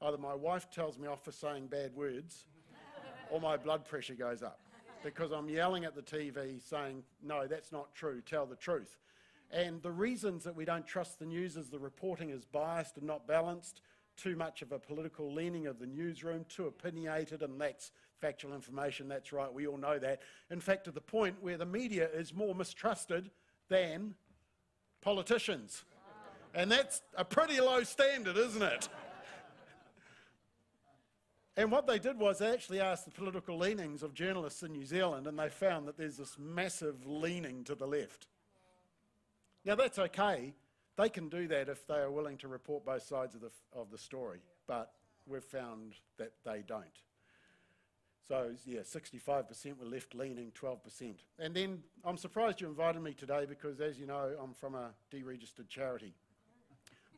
Either 0.00 0.18
my 0.18 0.34
wife 0.34 0.68
tells 0.68 0.98
me 0.98 1.06
off 1.06 1.24
for 1.24 1.32
saying 1.32 1.68
bad 1.68 1.94
words, 1.94 2.44
or 3.30 3.40
my 3.40 3.56
blood 3.56 3.84
pressure 3.84 4.14
goes 4.14 4.42
up 4.42 4.58
because 5.04 5.30
I'm 5.30 5.48
yelling 5.48 5.84
at 5.84 5.94
the 5.94 6.02
TV 6.02 6.60
saying, 6.60 7.04
no, 7.22 7.46
that's 7.46 7.70
not 7.70 7.94
true, 7.94 8.20
tell 8.20 8.46
the 8.46 8.56
truth. 8.56 8.98
And 9.52 9.82
the 9.82 9.92
reasons 9.92 10.44
that 10.44 10.56
we 10.56 10.64
don't 10.64 10.86
trust 10.86 11.18
the 11.18 11.26
news 11.26 11.56
is 11.56 11.68
the 11.68 11.78
reporting 11.78 12.30
is 12.30 12.44
biased 12.46 12.96
and 12.96 13.06
not 13.06 13.26
balanced, 13.26 13.82
too 14.16 14.34
much 14.34 14.62
of 14.62 14.72
a 14.72 14.78
political 14.78 15.32
leaning 15.32 15.66
of 15.66 15.78
the 15.78 15.86
newsroom, 15.86 16.46
too 16.48 16.66
opinionated 16.66 17.42
and 17.42 17.58
lacks 17.58 17.92
factual 18.18 18.54
information. 18.54 19.08
That's 19.08 19.32
right, 19.32 19.52
we 19.52 19.66
all 19.66 19.76
know 19.76 19.98
that. 19.98 20.22
In 20.50 20.60
fact, 20.60 20.84
to 20.84 20.90
the 20.90 21.00
point 21.02 21.36
where 21.42 21.58
the 21.58 21.66
media 21.66 22.08
is 22.14 22.32
more 22.32 22.54
mistrusted 22.54 23.30
than 23.68 24.14
politicians. 25.02 25.84
And 26.54 26.70
that's 26.70 27.02
a 27.16 27.24
pretty 27.24 27.60
low 27.60 27.82
standard, 27.82 28.36
isn't 28.36 28.62
it? 28.62 28.88
And 31.56 31.70
what 31.70 31.86
they 31.86 31.98
did 31.98 32.18
was 32.18 32.38
they 32.38 32.50
actually 32.50 32.80
asked 32.80 33.04
the 33.04 33.10
political 33.10 33.58
leanings 33.58 34.02
of 34.02 34.14
journalists 34.14 34.62
in 34.62 34.72
New 34.72 34.86
Zealand, 34.86 35.26
and 35.26 35.38
they 35.38 35.50
found 35.50 35.86
that 35.88 35.98
there's 35.98 36.16
this 36.16 36.38
massive 36.38 37.06
leaning 37.06 37.64
to 37.64 37.74
the 37.74 37.86
left. 37.86 38.26
Now, 39.64 39.74
that's 39.74 39.98
okay. 39.98 40.54
They 40.96 41.08
can 41.08 41.28
do 41.28 41.48
that 41.48 41.68
if 41.68 41.86
they 41.86 41.94
are 41.94 42.10
willing 42.10 42.36
to 42.38 42.48
report 42.48 42.84
both 42.84 43.02
sides 43.02 43.34
of 43.34 43.40
the, 43.40 43.50
of 43.72 43.90
the 43.90 43.98
story, 43.98 44.40
but 44.66 44.92
we've 45.26 45.44
found 45.44 45.94
that 46.18 46.32
they 46.44 46.62
don't. 46.66 46.84
So, 48.28 48.50
yeah, 48.64 48.80
65% 48.80 49.78
were 49.78 49.86
left 49.86 50.14
leaning, 50.14 50.52
12%. 50.52 51.14
And 51.38 51.54
then 51.54 51.82
I'm 52.04 52.16
surprised 52.16 52.60
you 52.60 52.68
invited 52.68 53.02
me 53.02 53.14
today 53.14 53.46
because, 53.48 53.80
as 53.80 53.98
you 53.98 54.06
know, 54.06 54.36
I'm 54.40 54.54
from 54.54 54.74
a 54.74 54.90
deregistered 55.12 55.68
charity. 55.68 56.14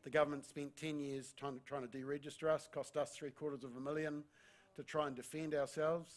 The 0.03 0.09
government 0.09 0.45
spent 0.45 0.75
10 0.77 0.99
years 0.99 1.33
trying 1.37 1.55
to, 1.55 1.59
trying 1.65 1.87
to 1.87 1.97
deregister 1.97 2.47
us, 2.47 2.67
cost 2.71 2.95
us 2.97 3.11
three 3.11 3.31
quarters 3.31 3.63
of 3.63 3.75
a 3.75 3.79
million 3.79 4.23
to 4.75 4.83
try 4.83 5.07
and 5.07 5.15
defend 5.15 5.53
ourselves. 5.53 6.11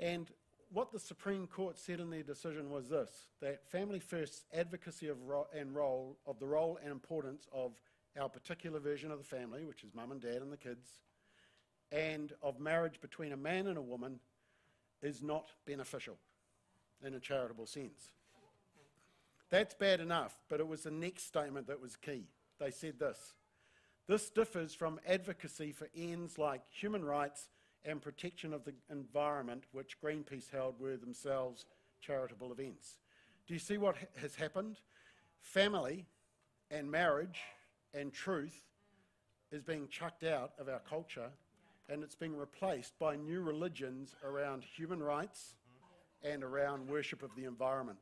And 0.00 0.30
what 0.74 0.90
the 0.90 0.98
Supreme 0.98 1.46
Court 1.46 1.78
said 1.78 2.00
in 2.00 2.10
their 2.10 2.24
decision 2.24 2.68
was 2.68 2.88
this 2.88 3.28
that 3.40 3.64
Family 3.70 4.00
First's 4.00 4.44
advocacy 4.52 5.08
of 5.08 5.22
ro- 5.22 5.46
and 5.56 5.74
role, 5.74 6.18
of 6.26 6.40
the 6.40 6.46
role 6.46 6.78
and 6.82 6.90
importance 6.90 7.46
of 7.52 7.72
our 8.20 8.28
particular 8.28 8.80
version 8.80 9.10
of 9.10 9.18
the 9.18 9.24
family, 9.24 9.64
which 9.64 9.84
is 9.84 9.94
mum 9.94 10.10
and 10.10 10.20
dad 10.20 10.42
and 10.42 10.52
the 10.52 10.56
kids, 10.56 10.88
and 11.92 12.32
of 12.42 12.58
marriage 12.58 13.00
between 13.00 13.32
a 13.32 13.36
man 13.36 13.68
and 13.68 13.78
a 13.78 13.82
woman 13.82 14.18
is 15.00 15.22
not 15.22 15.52
beneficial 15.64 16.16
in 17.04 17.14
a 17.14 17.20
charitable 17.20 17.66
sense. 17.66 18.10
That's 19.50 19.74
bad 19.74 20.00
enough, 20.00 20.36
but 20.48 20.58
it 20.58 20.66
was 20.66 20.82
the 20.82 20.90
next 20.90 21.26
statement 21.26 21.68
that 21.68 21.80
was 21.80 21.94
key. 21.96 22.24
They 22.58 22.72
said 22.72 22.98
this 22.98 23.34
This 24.08 24.28
differs 24.28 24.74
from 24.74 24.98
advocacy 25.06 25.70
for 25.70 25.88
ends 25.96 26.36
like 26.36 26.62
human 26.68 27.04
rights 27.04 27.48
and 27.84 28.00
protection 28.00 28.52
of 28.52 28.64
the 28.64 28.74
environment, 28.90 29.64
which 29.72 30.00
Greenpeace 30.00 30.50
held 30.50 30.78
were 30.80 30.96
themselves 30.96 31.66
charitable 32.00 32.52
events. 32.52 32.98
Do 33.46 33.54
you 33.54 33.60
see 33.60 33.78
what 33.78 33.96
ha- 33.96 34.06
has 34.20 34.34
happened? 34.34 34.80
Family 35.40 36.06
and 36.70 36.90
marriage 36.90 37.40
and 37.92 38.12
truth 38.12 38.62
is 39.52 39.62
being 39.62 39.88
chucked 39.88 40.24
out 40.24 40.52
of 40.58 40.68
our 40.68 40.80
culture 40.80 41.30
and 41.88 42.02
it's 42.02 42.14
being 42.14 42.36
replaced 42.36 42.98
by 42.98 43.16
new 43.16 43.40
religions 43.40 44.14
around 44.24 44.64
human 44.64 45.02
rights 45.02 45.54
and 46.22 46.42
around 46.42 46.88
worship 46.88 47.22
of 47.22 47.30
the 47.36 47.44
environment. 47.44 47.98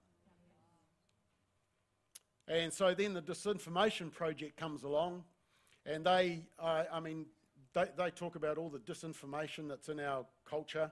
And 2.46 2.72
so 2.72 2.94
then 2.94 3.14
the 3.14 3.22
Disinformation 3.22 4.12
Project 4.12 4.56
comes 4.56 4.82
along, 4.82 5.24
and 5.86 6.04
they, 6.04 6.46
uh, 6.58 6.84
I 6.92 7.00
mean, 7.00 7.26
they, 7.74 7.86
they, 7.96 8.10
talk 8.10 8.36
about 8.36 8.58
all 8.58 8.68
the 8.68 8.78
disinformation 8.78 9.68
that's 9.68 9.88
in 9.88 10.00
our 10.00 10.24
culture, 10.48 10.90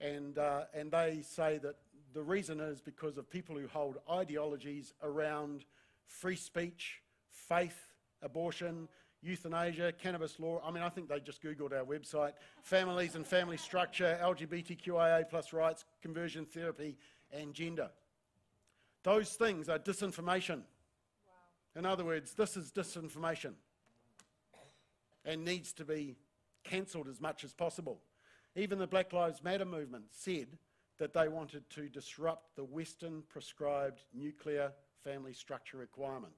and, 0.00 0.38
uh, 0.38 0.64
and 0.74 0.90
they 0.90 1.22
say 1.22 1.58
that 1.58 1.76
the 2.14 2.22
reason 2.22 2.60
is 2.60 2.80
because 2.80 3.18
of 3.18 3.30
people 3.30 3.56
who 3.56 3.66
hold 3.66 3.98
ideologies 4.10 4.94
around 5.02 5.64
free 6.06 6.36
speech, 6.36 7.00
faith, 7.30 7.88
abortion, 8.22 8.88
euthanasia, 9.22 9.92
cannabis 9.92 10.38
law. 10.38 10.62
I 10.64 10.70
mean, 10.70 10.82
I 10.82 10.88
think 10.88 11.08
they 11.08 11.20
just 11.20 11.42
Googled 11.42 11.72
our 11.72 11.84
website 11.84 12.32
families 12.62 13.14
and 13.14 13.26
family 13.26 13.56
structure, 13.56 14.18
LGBTQIA 14.22 15.28
plus 15.28 15.52
rights, 15.52 15.84
conversion 16.00 16.46
therapy, 16.46 16.96
and 17.32 17.52
gender. 17.52 17.90
Those 19.02 19.34
things 19.34 19.68
are 19.68 19.78
disinformation. 19.78 20.58
Wow. 20.58 21.76
In 21.76 21.86
other 21.86 22.04
words, 22.04 22.32
this 22.34 22.56
is 22.56 22.72
disinformation 22.72 23.52
and 25.28 25.44
needs 25.44 25.74
to 25.74 25.84
be 25.84 26.16
cancelled 26.64 27.06
as 27.06 27.20
much 27.20 27.44
as 27.44 27.52
possible. 27.52 28.00
Even 28.56 28.78
the 28.78 28.86
Black 28.86 29.12
Lives 29.12 29.44
Matter 29.44 29.66
movement 29.66 30.06
said 30.10 30.46
that 30.98 31.12
they 31.12 31.28
wanted 31.28 31.68
to 31.70 31.88
disrupt 31.90 32.56
the 32.56 32.64
Western 32.64 33.22
prescribed 33.28 34.00
nuclear 34.14 34.72
family 35.04 35.34
structure 35.34 35.76
requirement. 35.76 36.32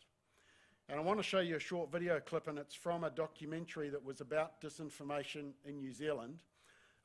And 0.89 0.99
I 0.99 1.03
want 1.03 1.21
to 1.21 1.23
show 1.23 1.39
you 1.39 1.55
a 1.55 1.61
short 1.61 1.93
video 1.93 2.19
clip, 2.19 2.49
and 2.49 2.59
it's 2.59 2.75
from 2.75 3.05
a 3.05 3.11
documentary 3.11 3.91
that 3.91 4.05
was 4.05 4.21
about 4.21 4.61
disinformation 4.61 5.53
in 5.65 5.79
New 5.79 5.93
Zealand. 5.93 6.43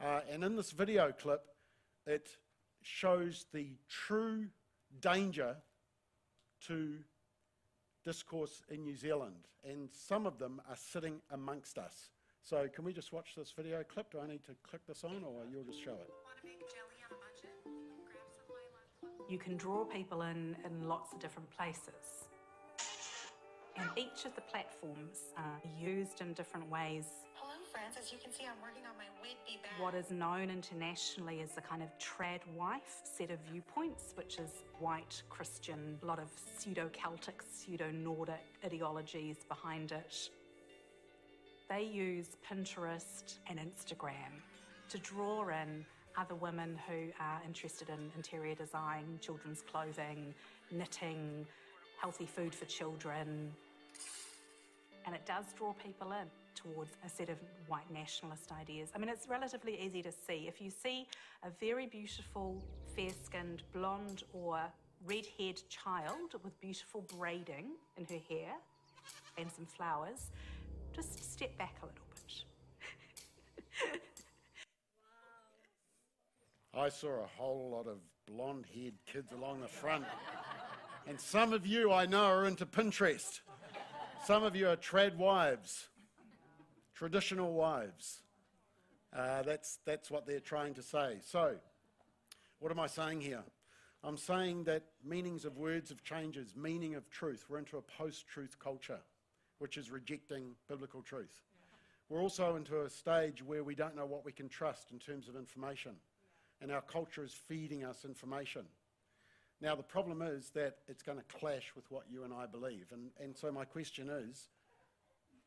Uh, 0.03 0.21
and 0.29 0.43
in 0.43 0.55
this 0.55 0.71
video 0.71 1.11
clip, 1.11 1.43
it 2.07 2.29
shows 2.81 3.45
the 3.53 3.77
true 3.87 4.47
danger 5.01 5.55
to 6.67 6.95
discourse 8.05 8.61
in 8.69 8.83
New 8.83 8.95
Zealand, 8.95 9.47
and 9.67 9.89
some 9.91 10.25
of 10.25 10.37
them 10.37 10.61
are 10.69 10.77
sitting 10.77 11.19
amongst 11.31 11.77
us. 11.77 12.11
So, 12.43 12.67
can 12.73 12.85
we 12.85 12.93
just 12.93 13.11
watch 13.11 13.33
this 13.35 13.51
video 13.51 13.83
clip? 13.83 14.11
Do 14.11 14.19
I 14.19 14.27
need 14.27 14.43
to 14.45 14.51
click 14.61 14.85
this 14.87 15.03
on, 15.03 15.23
or 15.25 15.45
you'll 15.51 15.63
just 15.63 15.83
show 15.83 15.93
it? 15.93 16.09
You 19.27 19.39
can 19.39 19.57
draw 19.57 19.83
people 19.83 20.21
in 20.21 20.55
in 20.63 20.87
lots 20.87 21.11
of 21.11 21.19
different 21.19 21.49
places. 21.49 22.29
And 23.77 23.89
each 23.97 24.25
of 24.25 24.35
the 24.35 24.41
platforms 24.41 25.33
are 25.35 25.59
used 25.77 26.21
in 26.21 26.33
different 26.33 26.69
ways. 26.69 27.07
As 27.87 28.11
you 28.11 28.17
can 28.17 28.33
see, 28.33 28.45
I'm 28.45 28.59
working 28.63 28.81
on 28.89 28.97
my 28.97 29.05
Whitby 29.21 29.59
bag. 29.61 29.79
What 29.79 29.93
is 29.93 30.09
known 30.09 30.49
internationally 30.49 31.41
as 31.41 31.51
the 31.51 31.61
kind 31.61 31.83
of 31.83 31.89
trad 31.99 32.39
wife 32.55 33.01
set 33.03 33.29
of 33.29 33.39
viewpoints, 33.51 34.13
which 34.15 34.39
is 34.39 34.49
white, 34.79 35.21
Christian, 35.29 35.99
a 36.01 36.05
lot 36.05 36.17
of 36.17 36.29
pseudo 36.57 36.89
Celtic, 36.93 37.43
pseudo 37.43 37.91
Nordic 37.91 38.43
ideologies 38.65 39.37
behind 39.47 39.91
it. 39.91 40.29
They 41.69 41.83
use 41.83 42.37
Pinterest 42.49 43.37
and 43.47 43.59
Instagram 43.59 44.33
to 44.89 44.97
draw 44.97 45.47
in 45.49 45.85
other 46.17 46.35
women 46.35 46.79
who 46.87 47.11
are 47.19 47.41
interested 47.45 47.89
in 47.89 48.11
interior 48.15 48.55
design, 48.55 49.19
children's 49.21 49.61
clothing, 49.61 50.33
knitting, 50.71 51.45
healthy 52.01 52.25
food 52.25 52.53
for 52.53 52.65
children. 52.65 53.51
And 55.05 55.13
it 55.13 55.25
does 55.25 55.45
draw 55.57 55.73
people 55.73 56.11
in 56.13 56.27
towards 56.55 56.97
a 57.05 57.09
set 57.09 57.29
of 57.29 57.37
white 57.67 57.89
nationalist 57.91 58.51
ideas. 58.51 58.89
I 58.95 58.97
mean, 58.97 59.09
it's 59.09 59.27
relatively 59.27 59.79
easy 59.79 60.01
to 60.01 60.11
see. 60.11 60.47
If 60.47 60.61
you 60.61 60.71
see 60.71 61.07
a 61.43 61.49
very 61.59 61.87
beautiful, 61.87 62.63
fair 62.95 63.11
skinned, 63.23 63.63
blonde 63.73 64.23
or 64.33 64.59
red 65.05 65.25
haired 65.37 65.61
child 65.69 66.33
with 66.43 66.59
beautiful 66.61 67.01
braiding 67.17 67.71
in 67.97 68.05
her 68.05 68.21
hair 68.29 68.53
and 69.37 69.51
some 69.51 69.65
flowers, 69.65 70.31
just 70.95 71.33
step 71.33 71.57
back 71.57 71.75
a 71.83 71.85
little 71.85 71.99
bit. 73.91 74.01
I 76.77 76.89
saw 76.89 77.23
a 77.23 77.27
whole 77.37 77.69
lot 77.71 77.87
of 77.87 77.97
blonde 78.27 78.65
haired 78.73 78.95
kids 79.05 79.31
along 79.31 79.61
the 79.61 79.67
front. 79.67 80.05
And 81.07 81.19
some 81.19 81.53
of 81.53 81.67
you 81.67 81.91
I 81.91 82.05
know 82.05 82.25
are 82.25 82.45
into 82.45 82.65
Pinterest. 82.65 83.41
Some 84.25 84.43
of 84.43 84.55
you 84.55 84.67
are 84.69 84.75
trad 84.75 85.15
wives, 85.17 85.89
traditional 86.95 87.53
wives. 87.53 88.21
Uh, 89.15 89.43
that's, 89.43 89.79
that's 89.85 90.09
what 90.09 90.25
they're 90.25 90.39
trying 90.39 90.73
to 90.73 90.81
say. 90.81 91.17
So, 91.21 91.55
what 92.59 92.71
am 92.71 92.79
I 92.79 92.87
saying 92.87 93.21
here? 93.21 93.43
I'm 94.03 94.17
saying 94.17 94.65
that 94.65 94.83
meanings 95.03 95.45
of 95.45 95.57
words 95.57 95.89
have 95.89 96.03
changes, 96.03 96.53
meaning 96.55 96.95
of 96.95 97.09
truth. 97.09 97.45
We're 97.49 97.59
into 97.59 97.77
a 97.77 97.81
post 97.81 98.27
truth 98.27 98.57
culture, 98.59 98.99
which 99.59 99.77
is 99.77 99.91
rejecting 99.91 100.51
biblical 100.67 101.01
truth. 101.01 101.41
We're 102.07 102.21
also 102.21 102.55
into 102.55 102.83
a 102.83 102.89
stage 102.89 103.43
where 103.43 103.63
we 103.63 103.73
don't 103.73 103.95
know 103.95 104.05
what 104.05 104.23
we 104.23 104.31
can 104.31 104.47
trust 104.47 104.91
in 104.91 104.99
terms 104.99 105.27
of 105.27 105.35
information, 105.35 105.93
and 106.61 106.71
our 106.71 106.81
culture 106.81 107.23
is 107.23 107.33
feeding 107.33 107.83
us 107.83 108.05
information. 108.05 108.65
Now, 109.61 109.75
the 109.75 109.83
problem 109.83 110.21
is 110.21 110.49
that 110.51 110.77
it's 110.87 111.01
going 111.01 111.17
to 111.17 111.37
clash 111.39 111.71
with 111.75 111.89
what 111.89 112.03
you 112.11 112.25
and 112.25 112.33
I 112.33 112.45
believe. 112.45 112.87
And, 112.91 113.09
and 113.19 113.35
so, 113.35 113.51
my 113.51 113.65
question 113.65 114.09
is 114.09 114.49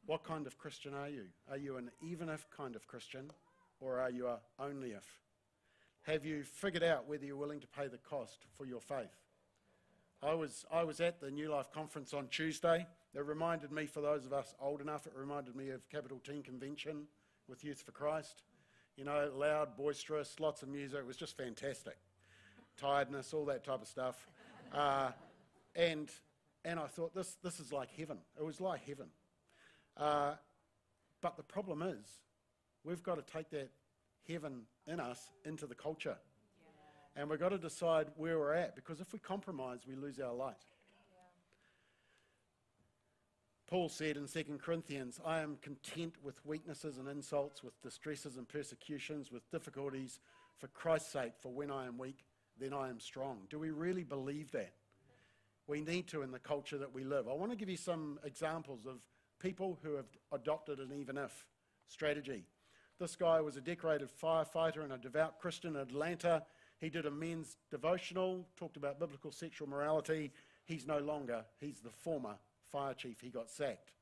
what 0.08 0.24
kind 0.24 0.46
of 0.46 0.56
Christian 0.56 0.94
are 0.94 1.10
you? 1.10 1.24
Are 1.50 1.58
you 1.58 1.76
an 1.76 1.90
even 2.02 2.30
if 2.30 2.46
kind 2.48 2.74
of 2.74 2.86
Christian, 2.86 3.30
or 3.78 4.00
are 4.00 4.08
you 4.10 4.26
a 4.26 4.38
only 4.58 4.92
if? 4.92 5.04
Have 6.04 6.24
you 6.24 6.44
figured 6.44 6.82
out 6.82 7.06
whether 7.06 7.26
you're 7.26 7.36
willing 7.36 7.60
to 7.60 7.66
pay 7.66 7.88
the 7.88 7.98
cost 7.98 8.46
for 8.56 8.64
your 8.64 8.80
faith? 8.80 9.14
I 10.22 10.32
was, 10.32 10.64
I 10.72 10.82
was 10.82 11.02
at 11.02 11.20
the 11.20 11.30
New 11.30 11.50
Life 11.50 11.70
conference 11.70 12.14
on 12.14 12.28
Tuesday. 12.28 12.86
It 13.14 13.26
reminded 13.26 13.70
me, 13.70 13.84
for 13.84 14.00
those 14.00 14.24
of 14.24 14.32
us 14.32 14.54
old 14.58 14.80
enough, 14.80 15.06
it 15.06 15.12
reminded 15.14 15.54
me 15.54 15.68
of 15.68 15.86
Capital 15.90 16.18
Teen 16.26 16.42
Convention 16.42 17.04
with 17.46 17.62
Youth 17.62 17.82
for 17.82 17.92
Christ. 17.92 18.44
You 18.96 19.04
know, 19.04 19.30
loud, 19.36 19.76
boisterous, 19.76 20.40
lots 20.40 20.62
of 20.62 20.70
music. 20.70 21.00
It 21.00 21.06
was 21.06 21.18
just 21.18 21.36
fantastic 21.36 21.98
tiredness, 22.78 23.34
all 23.34 23.44
that 23.44 23.62
type 23.62 23.82
of 23.82 23.88
stuff. 23.88 24.26
Uh, 24.72 25.10
and, 25.76 26.08
and 26.64 26.80
I 26.80 26.86
thought, 26.86 27.14
this, 27.14 27.36
this 27.42 27.60
is 27.60 27.72
like 27.74 27.90
heaven. 27.90 28.16
It 28.38 28.44
was 28.44 28.58
like 28.58 28.86
heaven. 28.86 29.08
Uh, 29.98 30.34
but 31.20 31.36
the 31.36 31.42
problem 31.42 31.82
is, 31.82 32.06
we've 32.84 33.02
got 33.02 33.16
to 33.16 33.32
take 33.32 33.50
that 33.50 33.70
heaven 34.28 34.62
in 34.86 35.00
us 35.00 35.32
into 35.44 35.66
the 35.66 35.74
culture. 35.74 36.16
Yeah. 36.16 37.20
And 37.20 37.30
we've 37.30 37.40
got 37.40 37.48
to 37.48 37.58
decide 37.58 38.06
where 38.16 38.38
we're 38.38 38.54
at 38.54 38.76
because 38.76 39.00
if 39.00 39.12
we 39.12 39.18
compromise, 39.18 39.80
we 39.86 39.96
lose 39.96 40.20
our 40.20 40.32
light. 40.32 40.56
Paul 43.66 43.90
said 43.90 44.16
in 44.16 44.26
2 44.26 44.58
Corinthians, 44.62 45.20
I 45.26 45.40
am 45.40 45.58
content 45.60 46.14
with 46.22 46.44
weaknesses 46.46 46.96
and 46.96 47.06
insults, 47.06 47.62
with 47.62 47.80
distresses 47.82 48.38
and 48.38 48.48
persecutions, 48.48 49.30
with 49.30 49.48
difficulties 49.50 50.20
for 50.56 50.68
Christ's 50.68 51.12
sake, 51.12 51.32
for 51.42 51.52
when 51.52 51.70
I 51.70 51.86
am 51.86 51.98
weak, 51.98 52.24
then 52.58 52.72
I 52.72 52.88
am 52.88 52.98
strong. 52.98 53.40
Do 53.50 53.58
we 53.58 53.70
really 53.70 54.04
believe 54.04 54.50
that? 54.52 54.72
We 55.66 55.82
need 55.82 56.08
to 56.08 56.22
in 56.22 56.32
the 56.32 56.38
culture 56.38 56.78
that 56.78 56.94
we 56.94 57.04
live. 57.04 57.28
I 57.28 57.34
want 57.34 57.52
to 57.52 57.58
give 57.58 57.68
you 57.68 57.76
some 57.76 58.18
examples 58.24 58.86
of 58.86 59.02
people 59.38 59.78
who 59.82 59.94
have 59.94 60.06
adopted 60.32 60.78
an 60.78 60.92
even 60.98 61.16
if 61.16 61.44
strategy. 61.86 62.44
This 62.98 63.16
guy 63.16 63.40
was 63.40 63.56
a 63.56 63.60
decorated 63.60 64.08
firefighter 64.22 64.82
and 64.82 64.92
a 64.92 64.98
devout 64.98 65.38
Christian 65.38 65.76
in 65.76 65.82
Atlanta. 65.82 66.42
He 66.80 66.90
did 66.90 67.06
a 67.06 67.10
men's 67.10 67.56
devotional, 67.70 68.46
talked 68.56 68.76
about 68.76 68.98
biblical 68.98 69.30
sexual 69.30 69.68
morality. 69.68 70.32
He's 70.64 70.86
no 70.86 70.98
longer, 70.98 71.44
he's 71.60 71.80
the 71.80 71.90
former 71.90 72.34
fire 72.70 72.94
chief. 72.94 73.20
He 73.20 73.30
got 73.30 73.48
sacked. 73.48 73.92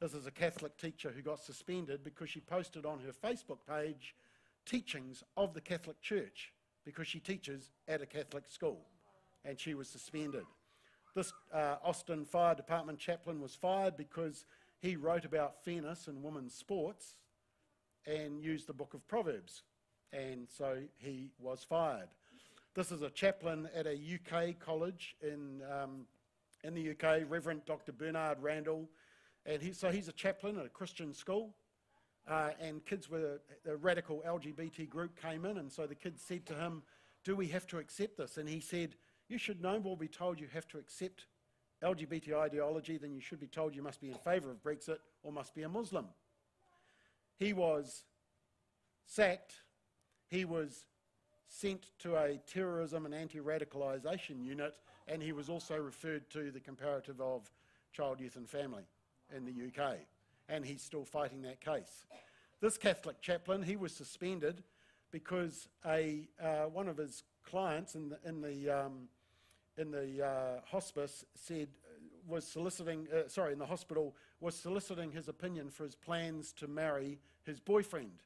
This 0.00 0.14
is 0.14 0.26
a 0.26 0.30
Catholic 0.30 0.76
teacher 0.76 1.12
who 1.14 1.22
got 1.22 1.40
suspended 1.40 2.04
because 2.04 2.28
she 2.28 2.40
posted 2.40 2.84
on 2.84 3.00
her 3.00 3.12
Facebook 3.12 3.58
page 3.68 4.14
teachings 4.66 5.22
of 5.36 5.54
the 5.54 5.60
Catholic 5.60 6.00
Church 6.02 6.52
because 6.84 7.06
she 7.06 7.20
teaches 7.20 7.70
at 7.88 8.02
a 8.02 8.06
Catholic 8.06 8.46
school 8.46 8.80
and 9.44 9.58
she 9.58 9.74
was 9.74 9.88
suspended. 9.88 10.44
This 11.14 11.32
uh, 11.52 11.76
Austin 11.82 12.24
Fire 12.24 12.54
Department 12.54 12.98
chaplain 12.98 13.40
was 13.40 13.54
fired 13.54 13.96
because 13.96 14.44
he 14.84 14.96
wrote 14.96 15.24
about 15.24 15.64
fairness 15.64 16.08
in 16.08 16.22
women's 16.22 16.52
sports 16.52 17.16
and 18.06 18.42
used 18.42 18.66
the 18.66 18.72
book 18.74 18.92
of 18.92 19.08
Proverbs, 19.08 19.62
and 20.12 20.46
so 20.46 20.76
he 20.98 21.30
was 21.38 21.64
fired. 21.64 22.08
This 22.74 22.92
is 22.92 23.00
a 23.00 23.08
chaplain 23.08 23.66
at 23.74 23.86
a 23.86 23.94
UK 23.94 24.58
college 24.60 25.16
in, 25.22 25.62
um, 25.72 26.04
in 26.64 26.74
the 26.74 26.90
UK, 26.90 27.22
Reverend 27.26 27.64
Dr. 27.64 27.92
Bernard 27.92 28.42
Randall, 28.42 28.86
and 29.46 29.62
he, 29.62 29.72
so 29.72 29.90
he's 29.90 30.08
a 30.08 30.12
chaplain 30.12 30.58
at 30.58 30.66
a 30.66 30.70
Christian 30.70 31.14
school, 31.14 31.54
uh, 32.28 32.50
and 32.60 32.84
kids 32.84 33.08
with 33.08 33.22
a, 33.66 33.76
radical 33.76 34.22
LGBT 34.26 34.86
group 34.90 35.18
came 35.18 35.46
in, 35.46 35.56
and 35.56 35.72
so 35.72 35.86
the 35.86 35.94
kids 35.94 36.20
said 36.20 36.44
to 36.44 36.54
him, 36.54 36.82
Do 37.24 37.36
we 37.36 37.48
have 37.48 37.66
to 37.68 37.78
accept 37.78 38.18
this? 38.18 38.36
And 38.36 38.46
he 38.46 38.60
said, 38.60 38.96
You 39.30 39.38
should 39.38 39.62
no 39.62 39.80
more 39.80 39.96
be 39.96 40.08
told 40.08 40.38
you 40.38 40.48
have 40.52 40.68
to 40.68 40.78
accept 40.78 41.24
LGBT 41.84 42.34
ideology 42.34 42.96
then 42.96 43.12
you 43.12 43.20
should 43.20 43.40
be 43.40 43.46
told 43.46 43.74
you 43.74 43.82
must 43.82 44.00
be 44.00 44.08
in 44.08 44.14
favour 44.14 44.50
of 44.50 44.62
Brexit 44.62 44.98
or 45.22 45.32
must 45.32 45.54
be 45.54 45.62
a 45.62 45.68
Muslim. 45.68 46.06
He 47.36 47.52
was 47.52 48.04
sacked, 49.06 49.54
he 50.28 50.44
was 50.44 50.86
sent 51.48 51.90
to 52.00 52.16
a 52.16 52.38
terrorism 52.46 53.06
and 53.06 53.14
anti 53.14 53.38
radicalisation 53.38 54.42
unit, 54.42 54.74
and 55.06 55.22
he 55.22 55.32
was 55.32 55.48
also 55.48 55.76
referred 55.76 56.28
to 56.30 56.50
the 56.50 56.60
comparative 56.60 57.20
of 57.20 57.50
child, 57.92 58.20
youth, 58.20 58.36
and 58.36 58.48
family 58.48 58.84
in 59.34 59.44
the 59.44 59.52
UK 59.52 59.98
and 60.48 60.64
he's 60.64 60.82
still 60.82 61.04
fighting 61.04 61.42
that 61.42 61.60
case. 61.60 62.06
This 62.60 62.76
Catholic 62.76 63.20
chaplain, 63.20 63.62
he 63.62 63.76
was 63.76 63.92
suspended 63.92 64.62
because 65.10 65.68
a, 65.86 66.28
uh, 66.42 66.64
one 66.64 66.88
of 66.88 66.96
his 66.96 67.22
clients 67.44 67.94
in 67.94 68.10
the, 68.10 68.18
in 68.24 68.40
the, 68.40 68.70
um, 68.70 69.08
in 69.76 69.90
the 69.90 70.24
uh, 70.24 70.60
hospice 70.64 71.24
said, 71.34 71.68
was 72.26 72.46
soliciting, 72.46 73.06
uh, 73.12 73.28
sorry, 73.28 73.52
in 73.52 73.58
the 73.58 73.66
hospital, 73.66 74.14
was 74.40 74.54
soliciting 74.54 75.10
his 75.10 75.28
opinion 75.28 75.68
for 75.68 75.84
his 75.84 75.94
plans 75.94 76.52
to 76.54 76.66
marry 76.66 77.18
his 77.44 77.60
boyfriend. 77.60 78.22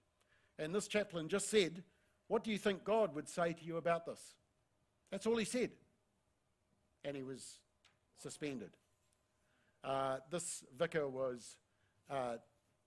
And 0.58 0.74
this 0.74 0.88
chaplain 0.88 1.28
just 1.28 1.48
said, 1.48 1.82
What 2.28 2.44
do 2.44 2.50
you 2.50 2.58
think 2.58 2.84
God 2.84 3.14
would 3.14 3.28
say 3.28 3.52
to 3.52 3.64
you 3.64 3.76
about 3.76 4.06
this? 4.06 4.34
That's 5.10 5.26
all 5.26 5.36
he 5.36 5.44
said. 5.44 5.70
And 7.04 7.16
he 7.16 7.22
was 7.22 7.58
suspended. 8.18 8.70
Uh, 9.82 10.18
this 10.30 10.64
vicar 10.76 11.08
was 11.08 11.56
uh, 12.10 12.36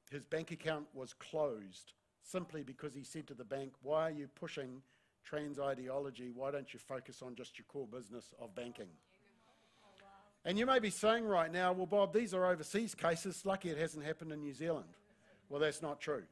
his 0.10 0.24
bank 0.24 0.52
account 0.52 0.86
was 0.94 1.14
closed 1.14 1.94
simply 2.24 2.64
because 2.64 2.94
he 2.94 3.04
said 3.04 3.28
to 3.28 3.34
the 3.34 3.46
bank, 3.46 3.74
Why 3.82 4.08
are 4.08 4.12
you 4.12 4.28
pushing 4.28 4.82
trans 5.24 5.60
ideology? 5.60 6.32
Why 6.34 6.52
don't 6.52 6.74
you 6.74 6.80
focus 6.80 7.22
on 7.22 7.36
just 7.36 7.58
your 7.58 7.66
core 7.66 7.88
business 7.88 8.34
of 8.40 8.56
banking? 8.56 8.88
And 10.44 10.58
you 10.58 10.66
may 10.66 10.80
be 10.80 10.90
saying 10.90 11.26
right 11.26 11.52
now, 11.52 11.72
Well, 11.74 11.86
Bob, 11.86 12.14
these 12.14 12.34
are 12.34 12.46
overseas 12.46 12.96
cases. 12.96 13.46
Lucky 13.46 13.70
it 13.70 13.78
hasn't 13.78 14.06
happened 14.06 14.32
in 14.32 14.42
New 14.42 14.54
Zealand. 14.54 14.90
Well, 15.50 15.60
that's 15.60 15.82
not 15.82 16.00
true. 16.00 16.24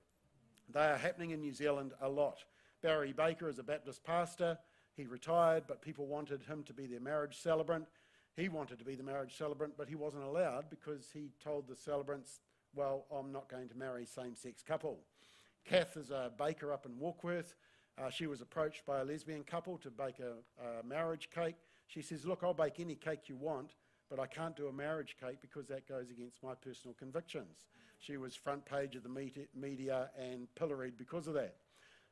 They 0.71 0.86
are 0.86 0.97
happening 0.97 1.32
in 1.32 1.41
New 1.41 1.54
Zealand 1.54 1.93
a 2.02 2.10
lot. 2.10 2.43
Barry 2.82 3.13
Baker 3.13 3.49
is 3.49 3.60
a 3.60 3.63
Baptist 3.63 4.04
pastor. 4.04 4.58
He 4.95 5.06
retired, 5.06 5.63
but 5.67 5.82
people 5.82 6.08
wanted 6.08 6.43
him 6.43 6.63
to 6.63 6.73
be 6.73 6.86
their 6.86 6.99
marriage 6.99 7.38
celebrant. 7.41 7.86
He 8.36 8.49
wanted 8.49 8.80
to 8.80 8.86
be 8.86 8.95
the 8.95 9.04
marriage 9.04 9.38
celebrant, 9.38 9.73
but 9.78 9.89
he 9.89 9.95
wasn't 9.95 10.23
allowed 10.23 10.69
because 10.69 11.10
he 11.13 11.32
told 11.43 11.67
the 11.67 11.75
celebrants 11.75 12.39
well, 12.75 13.06
I'm 13.12 13.32
not 13.32 13.49
going 13.49 13.67
to 13.69 13.78
marry 13.78 14.06
same 14.06 14.36
sex 14.36 14.62
couple. 14.62 14.99
Kath 15.65 15.97
is 15.97 16.12
a 16.12 16.32
baker 16.38 16.71
up 16.71 16.86
in 16.86 16.93
Warkworth. 16.93 17.56
Uh, 17.99 18.09
she 18.09 18.27
was 18.27 18.41
approached 18.41 18.85
by 18.85 19.01
a 19.01 19.03
lesbian 19.03 19.43
couple 19.43 19.77
to 19.77 19.89
bake 19.89 20.19
a, 20.19 20.79
a, 20.79 20.83
marriage 20.83 21.29
cake. 21.33 21.55
She 21.88 22.01
says, 22.01 22.25
Look, 22.25 22.39
I'll 22.43 22.53
bake 22.53 22.79
any 22.79 22.95
cake 22.95 23.27
you 23.27 23.35
want, 23.35 23.73
but 24.09 24.19
I 24.19 24.27
can't 24.27 24.55
do 24.55 24.67
a 24.67 24.73
marriage 24.73 25.17
cake 25.19 25.41
because 25.41 25.67
that 25.67 25.88
goes 25.88 26.09
against 26.09 26.41
my 26.41 26.53
personal 26.55 26.95
convictions. 26.97 27.57
She 27.99 28.15
was 28.15 28.35
front 28.35 28.65
page 28.65 28.95
of 28.95 29.03
the 29.03 29.09
media 29.53 30.09
and 30.17 30.47
pilloried 30.55 30.97
because 30.97 31.27
of 31.27 31.33
that. 31.33 31.57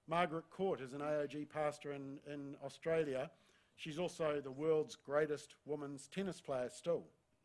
Margaret 0.08 0.50
Court 0.50 0.82
is 0.82 0.94
an 0.94 1.00
AOG 1.00 1.50
pastor 1.50 1.94
in, 1.94 2.20
in 2.32 2.56
Australia. 2.64 3.30
She's 3.78 4.00
also 4.00 4.42
the 4.42 4.52
world's 4.52 4.96
greatest 4.96 5.56
women's 5.66 6.08
tennis 6.08 6.42
player 6.42 6.70
still 6.70 7.04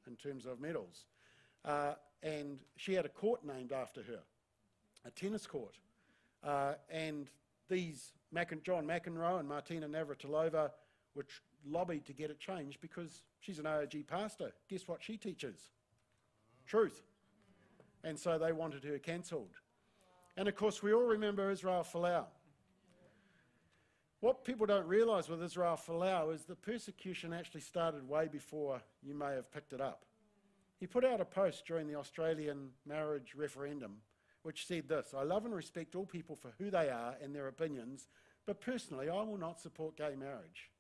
in 0.09 0.17
terms 0.17 0.47
of 0.47 0.61
medals. 0.61 1.07
Uh, 1.65 1.95
and 2.23 2.59
she 2.77 2.95
had 2.95 3.05
a 3.05 3.09
court 3.09 3.45
named 3.45 3.73
after 3.73 4.03
her, 4.03 4.21
a 5.05 5.11
tennis 5.11 5.47
court. 5.47 5.79
Uh, 6.43 6.75
and 6.91 7.31
these, 7.69 8.13
John 8.35 8.87
McEnroe 8.87 9.41
and 9.41 9.49
Martina 9.49 9.89
Navratilova, 9.89 10.71
were 11.15 11.27
lobbied 11.67 12.07
to 12.07 12.13
get 12.13 12.31
it 12.31 12.41
changed 12.41 12.81
because 12.81 13.23
she's 13.41 13.59
an 13.59 13.65
AOG 13.65 14.07
pastor. 14.07 14.53
Guess 14.69 14.89
what 14.89 15.03
she 15.03 15.17
teaches? 15.17 15.71
Truth. 16.67 17.03
And 18.05 18.19
so 18.19 18.39
they 18.39 18.53
wanted 18.53 18.85
her 18.85 18.99
cancelled. 18.99 19.55
And 20.37 20.49
of 20.49 20.57
course, 20.57 20.83
we 20.83 20.93
all 20.93 21.05
remember 21.05 21.51
Israel 21.51 21.87
Folau. 21.91 22.25
What 24.21 24.45
people 24.45 24.67
don't 24.67 24.87
realise 24.87 25.29
with 25.29 25.43
Israel 25.43 25.77
Folau 25.77 26.33
is 26.33 26.45
the 26.45 26.55
persecution 26.55 27.33
actually 27.33 27.61
started 27.61 28.09
way 28.09 28.29
before 28.31 28.81
you 29.03 29.15
may 29.15 29.35
have 29.35 29.53
picked 29.53 29.73
it 29.73 29.81
up. 29.81 30.05
He 30.79 30.87
put 30.87 31.05
out 31.05 31.21
a 31.21 31.25
post 31.25 31.67
during 31.67 31.87
the 31.87 31.97
Australian 31.97 32.71
marriage 32.87 33.35
referendum 33.37 33.97
which 34.43 34.67
said 34.67 34.89
this 34.89 35.15
I 35.17 35.23
love 35.23 35.45
and 35.45 35.55
respect 35.55 35.95
all 35.95 36.07
people 36.07 36.37
for 36.37 36.53
who 36.59 36.71
they 36.71 36.89
are 36.89 37.15
and 37.23 37.35
their 37.35 37.49
opinions, 37.49 38.09
but 38.47 38.61
personally, 38.61 39.09
I 39.09 39.23
will 39.23 39.39
not 39.39 39.61
support 39.61 39.97
gay 39.97 40.15
marriage. 40.17 40.71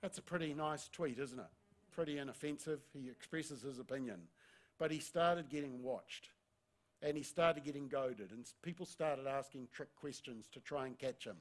That's 0.00 0.18
a 0.18 0.22
pretty 0.22 0.52
nice 0.54 0.88
tweet, 0.88 1.18
isn't 1.18 1.38
it? 1.38 1.46
Pretty 1.92 2.18
inoffensive. 2.18 2.80
He 2.92 3.08
expresses 3.08 3.62
his 3.62 3.78
opinion. 3.78 4.22
But 4.78 4.90
he 4.90 4.98
started 4.98 5.48
getting 5.48 5.82
watched 5.82 6.30
and 7.02 7.16
he 7.16 7.22
started 7.22 7.64
getting 7.64 7.88
goaded, 7.88 8.30
and 8.30 8.46
people 8.62 8.86
started 8.86 9.26
asking 9.26 9.66
trick 9.72 9.88
questions 9.96 10.48
to 10.52 10.60
try 10.60 10.86
and 10.86 10.96
catch 10.98 11.24
him. 11.24 11.36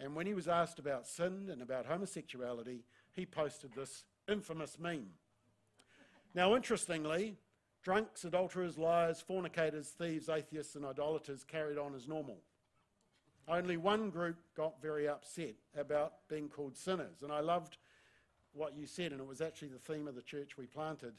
And 0.00 0.14
when 0.14 0.26
he 0.26 0.34
was 0.34 0.48
asked 0.48 0.78
about 0.78 1.06
sin 1.06 1.48
and 1.50 1.62
about 1.62 1.86
homosexuality, 1.86 2.84
he 3.12 3.24
posted 3.24 3.72
this 3.74 4.04
infamous 4.28 4.76
meme. 4.78 5.10
Now, 6.34 6.56
interestingly, 6.56 7.36
drunks, 7.82 8.24
adulterers, 8.24 8.78
liars, 8.78 9.22
fornicators, 9.26 9.88
thieves, 9.88 10.28
atheists, 10.28 10.74
and 10.74 10.84
idolaters 10.84 11.44
carried 11.44 11.78
on 11.78 11.94
as 11.94 12.08
normal. 12.08 12.38
Only 13.48 13.76
one 13.76 14.10
group 14.10 14.36
got 14.56 14.82
very 14.82 15.08
upset 15.08 15.54
about 15.76 16.28
being 16.28 16.48
called 16.48 16.76
sinners, 16.76 17.22
and 17.22 17.32
I 17.32 17.40
loved 17.40 17.78
what 18.52 18.76
you 18.76 18.86
said, 18.86 19.12
and 19.12 19.20
it 19.20 19.26
was 19.26 19.40
actually 19.40 19.68
the 19.68 19.78
theme 19.78 20.08
of 20.08 20.14
the 20.14 20.22
church 20.22 20.58
we 20.58 20.66
planted 20.66 21.14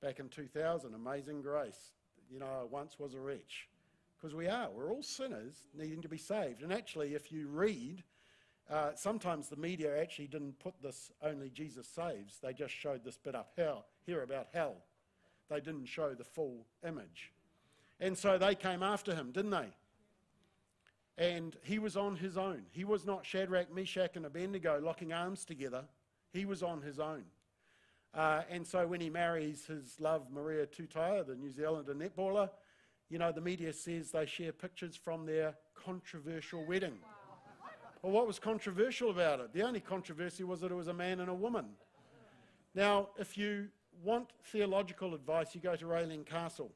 back 0.00 0.20
in 0.20 0.28
2000 0.28 0.94
Amazing 0.94 1.42
Grace. 1.42 1.92
You 2.30 2.38
know, 2.38 2.46
I 2.46 2.64
once 2.64 2.98
was 2.98 3.14
a 3.14 3.20
wretch. 3.20 3.68
Because 4.16 4.34
we 4.34 4.48
are, 4.48 4.70
we're 4.70 4.90
all 4.90 5.02
sinners 5.02 5.66
needing 5.76 6.00
to 6.00 6.08
be 6.08 6.16
saved. 6.16 6.62
And 6.62 6.72
actually, 6.72 7.14
if 7.14 7.30
you 7.30 7.48
read, 7.48 8.02
uh, 8.70 8.92
sometimes 8.94 9.48
the 9.48 9.56
media 9.56 10.00
actually 10.00 10.28
didn't 10.28 10.58
put 10.58 10.74
this 10.82 11.12
only 11.22 11.50
Jesus 11.50 11.86
saves, 11.86 12.38
they 12.42 12.54
just 12.54 12.72
showed 12.72 13.04
this 13.04 13.18
bit 13.18 13.34
up 13.34 13.52
hell, 13.56 13.84
here 14.06 14.22
about 14.22 14.48
hell. 14.54 14.76
They 15.50 15.60
didn't 15.60 15.86
show 15.86 16.14
the 16.14 16.24
full 16.24 16.66
image. 16.86 17.32
And 18.00 18.16
so 18.16 18.38
they 18.38 18.54
came 18.54 18.82
after 18.82 19.14
him, 19.14 19.30
didn't 19.30 19.50
they? 19.52 19.68
And 21.16 21.56
he 21.62 21.78
was 21.78 21.96
on 21.96 22.16
his 22.16 22.36
own. 22.36 22.62
He 22.70 22.84
was 22.84 23.06
not 23.06 23.24
Shadrach, 23.24 23.72
Meshach, 23.72 24.16
and 24.16 24.26
Abednego 24.26 24.80
locking 24.82 25.12
arms 25.12 25.44
together. 25.44 25.84
He 26.32 26.44
was 26.44 26.62
on 26.62 26.82
his 26.82 26.98
own. 26.98 27.24
Uh, 28.12 28.42
and 28.50 28.66
so 28.66 28.86
when 28.86 29.00
he 29.00 29.10
marries 29.10 29.66
his 29.66 30.00
love, 30.00 30.22
Maria 30.32 30.66
Tutai, 30.66 31.26
the 31.26 31.34
New 31.34 31.52
Zealander 31.52 31.94
netballer, 31.94 32.48
you 33.10 33.18
know, 33.18 33.30
the 33.30 33.40
media 33.40 33.72
says 33.72 34.10
they 34.10 34.26
share 34.26 34.52
pictures 34.52 34.96
from 34.96 35.26
their 35.26 35.54
controversial 35.74 36.64
wedding. 36.64 36.94
Well, 38.02 38.12
what 38.12 38.26
was 38.26 38.38
controversial 38.38 39.10
about 39.10 39.40
it? 39.40 39.52
The 39.52 39.62
only 39.62 39.80
controversy 39.80 40.44
was 40.44 40.60
that 40.60 40.70
it 40.70 40.74
was 40.74 40.88
a 40.88 40.94
man 40.94 41.20
and 41.20 41.30
a 41.30 41.34
woman. 41.34 41.66
Now, 42.74 43.08
if 43.18 43.38
you 43.38 43.68
want 44.02 44.30
theological 44.44 45.14
advice, 45.14 45.54
you 45.54 45.60
go 45.60 45.76
to 45.76 45.84
Raelene 45.84 46.26
Castle. 46.26 46.72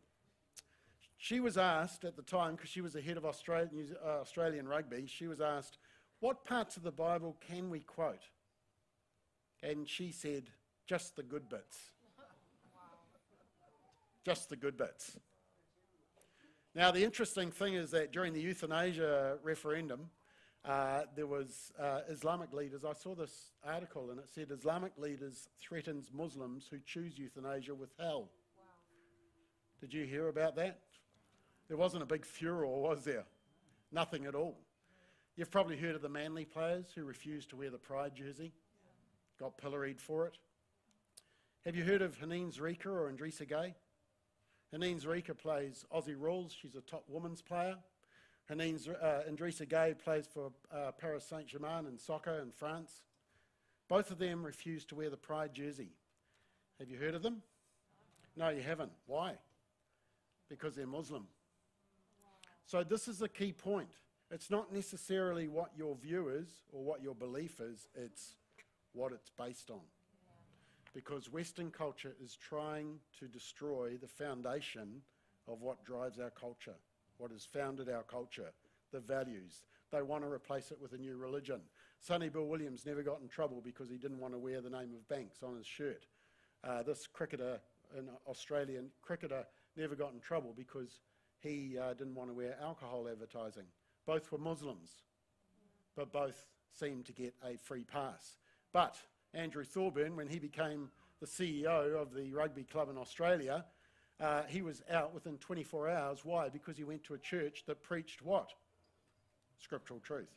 She 1.16 1.40
was 1.40 1.56
asked 1.56 2.04
at 2.04 2.16
the 2.16 2.22
time, 2.22 2.54
because 2.54 2.70
she 2.70 2.80
was 2.80 2.92
the 2.92 3.00
head 3.00 3.16
of 3.16 3.24
Australian, 3.24 3.96
uh, 4.04 4.20
Australian 4.20 4.68
rugby, 4.68 5.06
she 5.06 5.26
was 5.26 5.40
asked, 5.40 5.78
What 6.20 6.44
parts 6.44 6.76
of 6.76 6.82
the 6.84 6.92
Bible 6.92 7.36
can 7.46 7.70
we 7.70 7.80
quote? 7.80 8.22
And 9.62 9.88
she 9.88 10.12
said, 10.12 10.44
Just 10.86 11.16
the 11.16 11.22
good 11.22 11.48
bits. 11.48 11.76
Just 14.24 14.48
the 14.48 14.56
good 14.56 14.76
bits. 14.76 15.16
Now, 16.74 16.92
the 16.92 17.02
interesting 17.02 17.50
thing 17.50 17.74
is 17.74 17.90
that 17.90 18.12
during 18.12 18.32
the 18.32 18.40
euthanasia 18.40 19.38
referendum, 19.42 20.10
uh, 20.68 21.04
there 21.16 21.26
was 21.26 21.72
uh, 21.80 22.00
Islamic 22.10 22.52
leaders. 22.52 22.84
I 22.84 22.92
saw 22.92 23.14
this 23.14 23.52
article 23.66 24.10
and 24.10 24.18
it 24.18 24.28
said 24.28 24.48
Islamic 24.50 24.92
leaders 24.98 25.48
threatens 25.58 26.10
Muslims 26.12 26.68
who 26.70 26.76
choose 26.84 27.18
euthanasia 27.18 27.74
with 27.74 27.88
hell. 27.98 28.28
Wow. 28.56 28.64
Did 29.80 29.94
you 29.94 30.04
hear 30.04 30.28
about 30.28 30.56
that? 30.56 30.80
There 31.68 31.78
wasn't 31.78 32.02
a 32.02 32.06
big 32.06 32.26
furor, 32.26 32.66
was 32.66 33.02
there? 33.02 33.24
Nothing 33.90 34.26
at 34.26 34.34
all. 34.34 34.58
You've 35.36 35.50
probably 35.50 35.78
heard 35.78 35.94
of 35.94 36.02
the 36.02 36.08
Manly 36.10 36.44
players 36.44 36.86
who 36.94 37.04
refused 37.04 37.48
to 37.50 37.56
wear 37.56 37.70
the 37.70 37.78
Pride 37.78 38.14
jersey, 38.14 38.52
got 39.40 39.56
pilloried 39.56 40.00
for 40.00 40.26
it. 40.26 40.36
Have 41.64 41.76
you 41.76 41.84
heard 41.84 42.02
of 42.02 42.18
Hermine 42.18 42.50
Zreika 42.50 42.86
or 42.86 43.10
Idrissa 43.10 43.48
Gueye? 43.48 43.74
Hermine 44.70 45.00
Zreika 45.00 45.36
plays 45.36 45.86
Aussie 45.94 46.18
rules. 46.18 46.52
She's 46.52 46.74
a 46.74 46.82
top 46.82 47.04
women's 47.08 47.40
player. 47.40 47.76
Hermine 48.48 48.78
uh, 49.02 49.20
Gueye 49.28 49.98
plays 49.98 50.26
for 50.26 50.50
uh, 50.72 50.92
Paris 50.92 51.24
Saint-Germain 51.28 51.86
in 51.86 51.98
soccer 51.98 52.38
in 52.40 52.50
France. 52.50 53.02
Both 53.88 54.10
of 54.10 54.18
them 54.18 54.42
refused 54.44 54.88
to 54.88 54.94
wear 54.94 55.10
the 55.10 55.18
Pride 55.18 55.52
jersey. 55.52 55.90
Have 56.78 56.88
you 56.88 56.96
heard 56.96 57.14
of 57.14 57.22
them? 57.22 57.42
No, 58.36 58.48
you 58.48 58.62
haven't. 58.62 58.92
Why? 59.06 59.34
Because 60.48 60.76
they're 60.76 60.86
Muslim. 60.86 61.26
So 62.64 62.82
this 62.84 63.06
is 63.06 63.18
the 63.18 63.28
key 63.28 63.52
point. 63.52 63.88
It's 64.30 64.50
not 64.50 64.72
necessarily 64.72 65.48
what 65.48 65.70
your 65.76 65.96
view 65.96 66.28
is 66.28 66.48
or 66.72 66.82
what 66.82 67.02
your 67.02 67.14
belief 67.14 67.60
is, 67.60 67.88
it's 67.94 68.34
what 68.92 69.12
it's 69.12 69.30
based 69.30 69.70
on. 69.70 69.80
Because 70.94 71.30
Western 71.30 71.70
culture 71.70 72.14
is 72.22 72.36
trying 72.36 72.98
to 73.18 73.26
destroy 73.26 73.98
the 74.00 74.08
foundation 74.08 75.02
of 75.46 75.60
what 75.60 75.84
drives 75.84 76.18
our 76.18 76.30
culture, 76.30 76.74
what 77.18 77.30
has 77.30 77.44
founded 77.44 77.88
our 77.88 78.02
culture, 78.02 78.50
the 78.92 79.00
values. 79.00 79.62
They 79.90 80.02
want 80.02 80.24
to 80.24 80.30
replace 80.30 80.70
it 80.70 80.80
with 80.80 80.92
a 80.92 80.98
new 80.98 81.16
religion. 81.16 81.60
Sonny 82.00 82.28
Bill 82.28 82.46
Williams 82.46 82.86
never 82.86 83.02
got 83.02 83.20
in 83.20 83.28
trouble 83.28 83.60
because 83.62 83.90
he 83.90 83.96
didn't 83.96 84.20
want 84.20 84.34
to 84.34 84.38
wear 84.38 84.60
the 84.60 84.70
name 84.70 84.94
of 84.94 85.08
Banks 85.08 85.42
on 85.42 85.56
his 85.56 85.66
shirt. 85.66 86.06
Uh, 86.64 86.82
this 86.82 87.06
cricketer, 87.06 87.60
an 87.96 88.08
Australian 88.26 88.90
cricketer, 89.02 89.44
never 89.76 89.94
got 89.94 90.12
in 90.12 90.20
trouble 90.20 90.54
because 90.56 91.00
he 91.40 91.76
uh, 91.78 91.94
didn't 91.94 92.14
want 92.14 92.30
to 92.30 92.34
wear 92.34 92.56
alcohol 92.62 93.08
advertising. 93.10 93.64
Both 94.06 94.30
were 94.32 94.38
Muslims, 94.38 94.90
but 95.96 96.12
both 96.12 96.46
seemed 96.72 97.06
to 97.06 97.12
get 97.12 97.34
a 97.44 97.56
free 97.56 97.84
pass. 97.84 98.38
But 98.72 98.96
Andrew 99.34 99.64
Thorburn, 99.64 100.16
when 100.16 100.28
he 100.28 100.38
became 100.38 100.90
the 101.20 101.26
CEO 101.26 102.00
of 102.00 102.14
the 102.14 102.32
rugby 102.32 102.64
club 102.64 102.90
in 102.90 102.96
Australia, 102.96 103.64
uh, 104.20 104.42
he 104.48 104.62
was 104.62 104.82
out 104.90 105.14
within 105.14 105.38
24 105.38 105.88
hours. 105.88 106.20
Why? 106.24 106.48
Because 106.48 106.76
he 106.76 106.84
went 106.84 107.04
to 107.04 107.14
a 107.14 107.18
church 107.18 107.64
that 107.66 107.82
preached 107.82 108.22
what? 108.22 108.52
Scriptural 109.58 110.00
truth. 110.00 110.34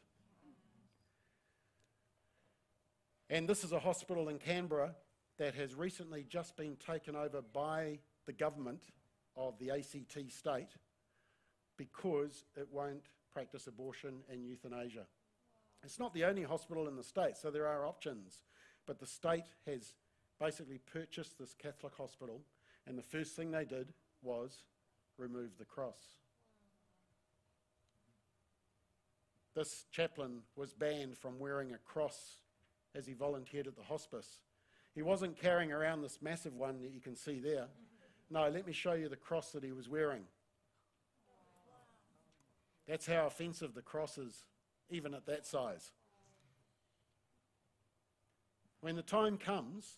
And 3.30 3.48
this 3.48 3.64
is 3.64 3.72
a 3.72 3.80
hospital 3.80 4.30
in 4.30 4.38
Canberra 4.40 4.94
that 5.38 5.56
has 5.56 5.74
recently 5.74 6.26
just 6.28 6.58
been 6.58 6.76
taken 6.76 7.16
over 7.16 7.42
by 7.42 8.00
the 8.26 8.34
government 8.34 8.84
of 9.36 9.58
the 9.58 9.72
ACT 9.72 10.32
state 10.32 10.70
because 11.78 12.44
it 12.56 12.68
won't 12.72 13.08
practice 13.34 13.68
abortion 13.68 14.20
and 14.30 14.46
euthanasia. 14.46 15.06
It's 15.84 15.98
not 15.98 16.14
the 16.14 16.26
only 16.26 16.44
hospital 16.44 16.88
in 16.88 16.96
the 16.96 17.04
state, 17.04 17.38
so 17.38 17.50
there 17.50 17.68
are 17.68 17.88
options. 17.88 18.44
But 18.86 19.00
the 19.00 19.08
state 19.08 19.46
has 19.66 19.96
basically 20.40 20.80
purchased 20.80 21.40
this 21.40 21.54
Catholic 21.54 21.94
hospital, 21.96 22.42
and 22.88 22.98
the 22.98 23.04
first 23.04 23.36
thing 23.36 23.52
they 23.52 23.66
did 23.66 23.94
was 24.22 24.58
remove 25.18 25.58
the 25.58 25.66
cross. 25.66 26.00
This 29.56 29.86
chaplain 29.92 30.40
was 30.56 30.74
banned 30.74 31.18
from 31.18 31.40
wearing 31.40 31.74
a 31.74 31.78
cross 31.78 32.36
as 32.96 33.06
he 33.06 33.14
volunteered 33.14 33.68
at 33.68 33.76
the 33.76 33.84
hospice. 33.84 34.40
He 34.96 35.02
wasn't 35.02 35.40
carrying 35.40 35.72
around 35.72 36.02
this 36.02 36.20
massive 36.22 36.56
one 36.56 36.82
that 36.82 36.92
you 36.92 37.02
can 37.02 37.16
see 37.16 37.40
there. 37.40 37.68
No, 38.30 38.48
let 38.50 38.66
me 38.66 38.74
show 38.74 38.94
you 38.94 39.10
the 39.10 39.16
cross 39.16 39.52
that 39.52 39.64
he 39.64 39.72
was 39.72 39.90
wearing. 39.90 40.24
That's 42.88 43.06
how 43.06 43.28
offensive 43.28 43.74
the 43.74 43.82
cross 43.82 44.18
is, 44.18 44.46
even 44.90 45.14
at 45.14 45.26
that 45.26 45.46
size. 45.46 45.92
When 48.82 48.96
the 48.96 49.02
time 49.02 49.38
comes, 49.38 49.98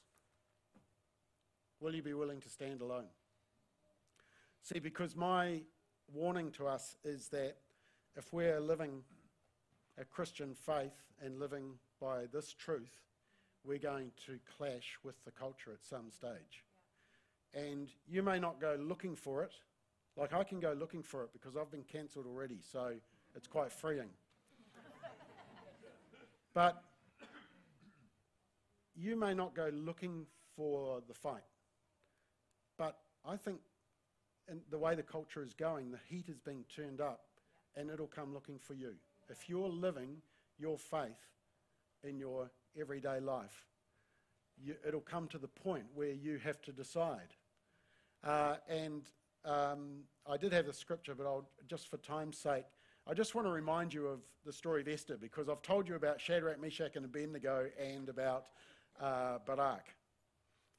will 1.84 1.94
you 1.94 2.02
be 2.02 2.14
willing 2.14 2.40
to 2.40 2.50
stand 2.50 2.80
alone? 2.80 3.08
See, 4.62 4.80
because 4.80 5.18
my 5.18 5.64
warning 6.14 6.50
to 6.52 6.66
us 6.66 6.96
is 7.04 7.28
that 7.30 7.58
if 8.16 8.32
we're 8.32 8.62
living 8.62 9.02
a 10.00 10.06
Christian 10.06 10.56
faith 10.56 10.96
and 11.22 11.40
living 11.40 11.74
by 12.00 12.26
this 12.32 12.54
truth, 12.54 13.02
we're 13.66 13.80
going 13.80 14.12
to 14.26 14.40
clash 14.58 14.98
with 15.04 15.22
the 15.26 15.32
culture 15.32 15.72
at 15.72 15.84
some 15.84 16.10
stage. 16.10 16.64
And 17.54 17.90
you 18.08 18.24
may 18.24 18.40
not 18.40 18.62
go 18.62 18.78
looking 18.80 19.16
for 19.16 19.44
it, 19.44 19.52
like 20.16 20.34
I 20.34 20.46
can 20.46 20.62
go 20.62 20.72
looking 20.72 21.04
for 21.04 21.24
it 21.24 21.32
because 21.34 21.58
I've 21.58 21.72
been 21.72 21.84
cancelled 21.84 22.26
already, 22.26 22.60
so 22.62 22.94
it's 23.36 23.48
quite 23.48 23.74
freeing. 23.74 24.10
but 26.54 26.82
you 28.96 29.18
may 29.18 29.34
not 29.34 29.54
go 29.54 29.70
looking 29.74 30.26
for 30.56 31.02
the 31.08 31.14
fight, 31.14 31.44
but 32.78 32.98
I 33.26 33.38
think 33.38 33.60
in 34.50 34.60
the 34.70 34.78
way 34.78 34.96
the 34.96 35.04
culture 35.04 35.44
is 35.44 35.54
going, 35.54 35.92
the 35.92 36.00
heat 36.10 36.30
is 36.30 36.40
being 36.40 36.66
turned 36.76 37.02
up 37.02 37.22
and 37.76 37.90
it'll 37.90 38.08
come 38.08 38.34
looking 38.34 38.60
for 38.60 38.74
you. 38.74 38.94
If 39.30 39.50
you're 39.50 39.70
living 39.70 40.18
your 40.60 40.78
faith 40.78 41.12
in 42.04 42.20
your 42.20 42.52
everyday 42.80 43.20
life, 43.20 43.66
you, 44.62 44.76
it'll 44.88 45.02
come 45.02 45.28
to 45.30 45.38
the 45.38 45.48
point 45.48 45.86
where 45.96 46.12
you 46.12 46.38
have 46.44 46.62
to 46.64 46.72
decide. 46.72 47.34
Uh, 48.24 48.56
and 48.70 49.04
um, 49.46 50.04
I 50.30 50.38
did 50.38 50.54
have 50.54 50.66
the 50.66 50.74
scripture, 50.74 51.16
but 51.16 51.26
I'll, 51.26 51.48
just 51.68 51.90
for 51.90 51.98
time's 51.98 52.38
sake, 52.38 52.66
I 53.08 53.14
just 53.14 53.36
want 53.36 53.48
to 53.48 53.52
remind 53.52 53.94
you 53.94 54.08
of 54.08 54.20
the 54.46 54.54
story 54.54 54.82
of 54.82 54.88
Esther 54.88 55.18
because 55.18 55.50
I've 55.50 55.62
told 55.62 55.90
you 55.90 55.96
about 55.96 56.22
Shadrach, 56.22 56.62
Meshach, 56.62 56.96
and 56.96 57.06
Abednego 57.06 57.70
and 57.78 58.08
about 58.08 58.46
uh, 59.02 59.40
Barak. 59.46 59.88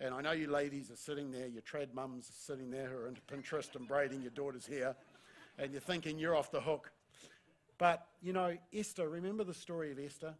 And 0.00 0.12
I 0.12 0.20
know 0.20 0.32
you 0.32 0.50
ladies 0.50 0.90
are 0.90 0.96
sitting 0.96 1.30
there, 1.30 1.46
your 1.46 1.62
trad 1.62 1.94
mums 1.94 2.28
are 2.28 2.52
sitting 2.52 2.70
there 2.70 2.88
who 2.88 2.96
are 2.96 3.08
into 3.08 3.20
Pinterest 3.22 3.74
and 3.76 3.86
braiding 3.86 4.22
your 4.22 4.32
daughter's 4.32 4.66
hair, 4.66 4.96
and 5.58 5.70
you're 5.70 5.80
thinking 5.80 6.18
you're 6.18 6.34
off 6.34 6.50
the 6.50 6.60
hook. 6.60 6.90
But, 7.78 8.06
you 8.20 8.32
know, 8.32 8.56
Esther, 8.72 9.08
remember 9.08 9.44
the 9.44 9.54
story 9.54 9.92
of 9.92 9.98
Esther? 9.98 10.34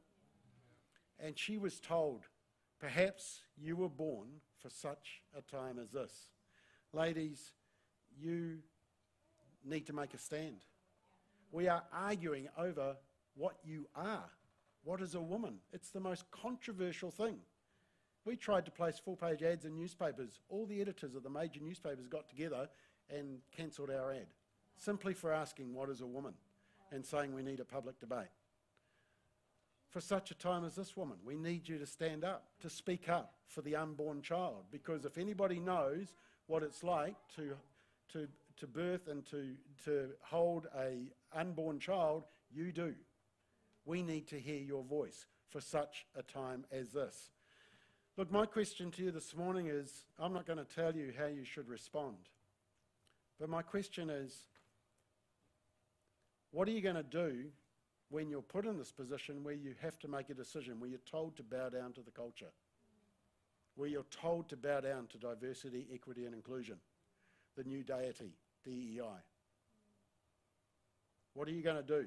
And 1.21 1.39
she 1.39 1.57
was 1.57 1.79
told, 1.79 2.25
perhaps 2.81 3.41
you 3.57 3.77
were 3.77 3.89
born 3.89 4.29
for 4.61 4.71
such 4.71 5.23
a 5.37 5.43
time 5.43 5.79
as 5.79 5.91
this. 5.91 6.13
Ladies, 6.93 7.53
you 8.19 8.59
need 9.65 9.87
to 9.87 9.93
make 9.93 10.15
a 10.15 10.19
stand. 10.19 10.65
We 11.53 11.69
are 11.69 11.85
arguing 11.93 12.49
over 12.59 12.97
what 13.37 13.57
you 13.65 13.87
are. 13.95 14.29
What 14.83 15.01
is 15.01 15.15
a 15.15 15.21
woman? 15.21 15.59
It's 15.73 15.91
the 15.91 16.01
most 16.01 16.31
controversial 16.31 17.11
thing. 17.11 17.37
We 18.25 18.37
tried 18.37 18.65
to 18.65 18.71
place 18.71 18.99
full 18.99 19.17
page 19.17 19.43
ads 19.43 19.65
in 19.65 19.77
newspapers. 19.77 20.41
All 20.49 20.67
the 20.67 20.81
editors 20.81 21.15
of 21.15 21.23
the 21.23 21.31
major 21.31 21.61
newspapers 21.61 22.07
got 22.07 22.29
together 22.29 22.69
and 23.11 23.39
cancelled 23.55 23.91
our 23.91 24.13
ad 24.13 24.27
simply 24.77 25.15
for 25.15 25.33
asking, 25.33 25.75
What 25.75 25.91
is 25.91 26.01
a 26.01 26.07
woman? 26.07 26.35
and 26.95 27.05
saying 27.05 27.35
we 27.35 27.43
need 27.43 27.61
a 27.61 27.65
public 27.65 27.99
debate. 27.99 28.29
For 29.91 30.01
such 30.01 30.31
a 30.31 30.35
time 30.35 30.65
as 30.65 30.75
this 30.75 30.97
woman, 30.97 31.19
we 31.25 31.37
need 31.37 31.69
you 31.69 31.79
to 31.79 31.87
stand 31.87 32.25
up, 32.25 32.47
to 32.61 32.71
speak 32.71 33.09
up 33.09 33.35
for 33.49 33.63
the 33.63 33.77
unborn 33.77 34.23
child, 34.23 34.65
because 34.71 35.05
if 35.05 35.19
anybody 35.19 35.59
knows 35.59 36.15
what 36.47 36.63
it's 36.63 36.85
like 36.85 37.17
to, 37.37 37.55
to, 38.13 38.29
to 38.59 38.67
birth 38.67 39.09
and 39.09 39.25
to, 39.27 39.55
to 39.85 40.11
hold 40.21 40.67
a 40.79 41.11
unborn 41.33 41.81
child, 41.81 42.25
you 42.53 42.71
do. 42.71 42.95
We 43.85 44.03
need 44.03 44.29
to 44.29 44.39
hear 44.39 44.61
your 44.61 44.85
voice 44.85 45.27
for 45.49 45.61
such 45.61 46.07
a 46.17 46.23
time 46.23 46.65
as 46.73 46.91
this. 46.91 47.31
Look, 48.17 48.31
my 48.31 48.47
question 48.47 48.93
to 48.93 49.03
you 49.03 49.11
this 49.11 49.35
morning 49.35 49.67
is 49.67 50.05
I'm 50.21 50.33
not 50.33 50.47
going 50.47 50.61
to 50.61 50.65
tell 50.65 50.95
you 50.95 51.13
how 51.19 51.27
you 51.27 51.45
should 51.45 51.69
respond. 51.69 52.15
But 53.41 53.49
my 53.49 53.61
question 53.61 54.09
is 54.09 54.33
what 56.53 56.69
are 56.69 56.71
you 56.71 56.81
going 56.81 56.95
to 56.95 57.03
do 57.03 57.47
when 58.11 58.31
you're 58.31 58.41
put 58.41 58.67
in 58.67 58.79
this 58.79 58.93
position 58.93 59.43
where 59.43 59.55
you 59.55 59.75
have 59.83 59.99
to 59.99 60.07
make 60.07 60.31
a 60.31 60.35
decision, 60.35 60.79
where 60.79 60.89
you're 60.89 61.01
told 61.11 61.37
to 61.39 61.43
bow 61.43 61.71
down 61.71 61.93
to 61.95 62.03
the 62.03 62.13
culture, 62.13 62.53
where 63.75 63.89
you're 63.89 64.07
told 64.13 64.49
to 64.51 64.57
bow 64.57 64.79
down 64.79 65.09
to 65.09 65.19
diversity, 65.19 65.89
equity, 65.93 66.25
and 66.25 66.37
inclusion, 66.37 66.77
the 67.57 67.65
new 67.65 67.83
deity, 67.83 68.31
DEI? 68.65 69.01
What 71.33 71.49
are 71.49 71.53
you 71.53 71.63
going 71.63 71.77
to 71.77 71.83
do? 71.83 72.07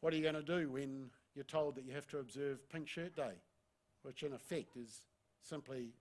What 0.00 0.12
are 0.12 0.16
you 0.16 0.22
going 0.22 0.36
to 0.36 0.42
do 0.42 0.70
when 0.70 1.10
you're 1.36 1.44
told 1.44 1.76
that 1.76 1.84
you 1.84 1.92
have 1.92 2.08
to 2.08 2.18
observe 2.18 2.68
Pink 2.70 2.88
Shirt 2.88 3.14
Day, 3.14 3.34
which 4.02 4.22
in 4.22 4.32
effect 4.32 4.76
is 4.76 5.02
simply 5.42 5.92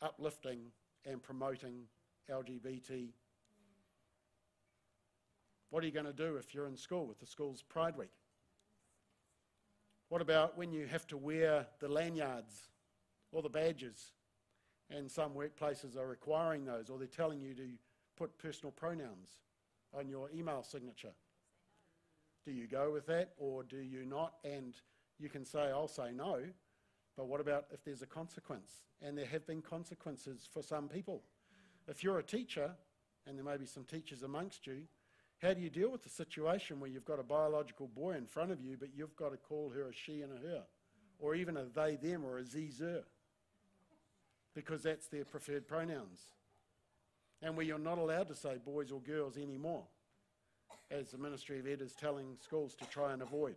uplifting 0.00 0.60
and 1.04 1.22
promoting 1.22 1.82
LGBT 2.30 3.08
what 5.70 5.84
are 5.84 5.86
you 5.86 5.92
going 5.92 6.06
to 6.06 6.12
do 6.12 6.36
if 6.36 6.52
you're 6.52 6.66
in 6.66 6.76
school 6.76 7.06
with 7.06 7.20
the 7.20 7.26
school's 7.26 7.62
Pride 7.62 7.96
Week? 7.96 8.10
What 10.08 10.20
about 10.20 10.58
when 10.58 10.72
you 10.72 10.86
have 10.86 11.06
to 11.08 11.16
wear 11.16 11.66
the 11.78 11.88
lanyards 11.88 12.68
or 13.30 13.40
the 13.40 13.48
badges? 13.48 14.12
And 14.90 15.08
some 15.08 15.30
workplaces 15.30 15.96
are 15.96 16.08
requiring 16.08 16.64
those, 16.64 16.90
or 16.90 16.98
they're 16.98 17.06
telling 17.06 17.40
you 17.40 17.54
to 17.54 17.68
put 18.18 18.36
personal 18.38 18.72
pronouns 18.72 19.38
on 19.96 20.08
your 20.08 20.28
email 20.34 20.64
signature. 20.64 21.12
Do 22.44 22.52
you 22.52 22.66
go 22.66 22.90
with 22.92 23.06
that 23.06 23.32
or 23.38 23.62
do 23.62 23.78
you 23.78 24.04
not? 24.04 24.34
And 24.44 24.74
you 25.18 25.28
can 25.28 25.44
say, 25.44 25.60
I'll 25.60 25.88
say 25.88 26.12
no, 26.12 26.40
but 27.16 27.28
what 27.28 27.40
about 27.40 27.66
if 27.72 27.84
there's 27.84 28.02
a 28.02 28.06
consequence? 28.06 28.72
And 29.02 29.16
there 29.16 29.26
have 29.26 29.46
been 29.46 29.62
consequences 29.62 30.48
for 30.52 30.62
some 30.62 30.88
people. 30.88 31.22
If 31.86 32.02
you're 32.02 32.18
a 32.18 32.22
teacher, 32.22 32.70
and 33.26 33.36
there 33.36 33.44
may 33.44 33.56
be 33.56 33.66
some 33.66 33.84
teachers 33.84 34.22
amongst 34.22 34.66
you, 34.66 34.82
how 35.42 35.54
do 35.54 35.60
you 35.60 35.70
deal 35.70 35.90
with 35.90 36.02
the 36.02 36.10
situation 36.10 36.80
where 36.80 36.90
you've 36.90 37.04
got 37.04 37.18
a 37.18 37.22
biological 37.22 37.88
boy 37.88 38.12
in 38.12 38.26
front 38.26 38.50
of 38.50 38.60
you, 38.60 38.76
but 38.78 38.90
you've 38.94 39.16
got 39.16 39.30
to 39.30 39.36
call 39.38 39.70
her 39.70 39.88
a 39.88 39.92
she 39.92 40.22
and 40.22 40.32
a 40.32 40.36
her, 40.36 40.62
or 41.18 41.34
even 41.34 41.56
a 41.56 41.64
they, 41.64 41.96
them, 41.96 42.24
or 42.24 42.38
a 42.38 42.44
ze, 42.44 42.70
because 44.54 44.82
that's 44.82 45.06
their 45.06 45.24
preferred 45.24 45.66
pronouns, 45.66 46.20
and 47.40 47.56
where 47.56 47.64
you're 47.64 47.78
not 47.78 47.98
allowed 47.98 48.28
to 48.28 48.34
say 48.34 48.58
boys 48.62 48.92
or 48.92 49.00
girls 49.00 49.36
anymore, 49.38 49.84
as 50.90 51.10
the 51.10 51.18
Ministry 51.18 51.58
of 51.58 51.66
Ed 51.66 51.80
is 51.80 51.94
telling 51.94 52.36
schools 52.42 52.74
to 52.76 52.84
try 52.86 53.12
and 53.12 53.22
avoid. 53.22 53.56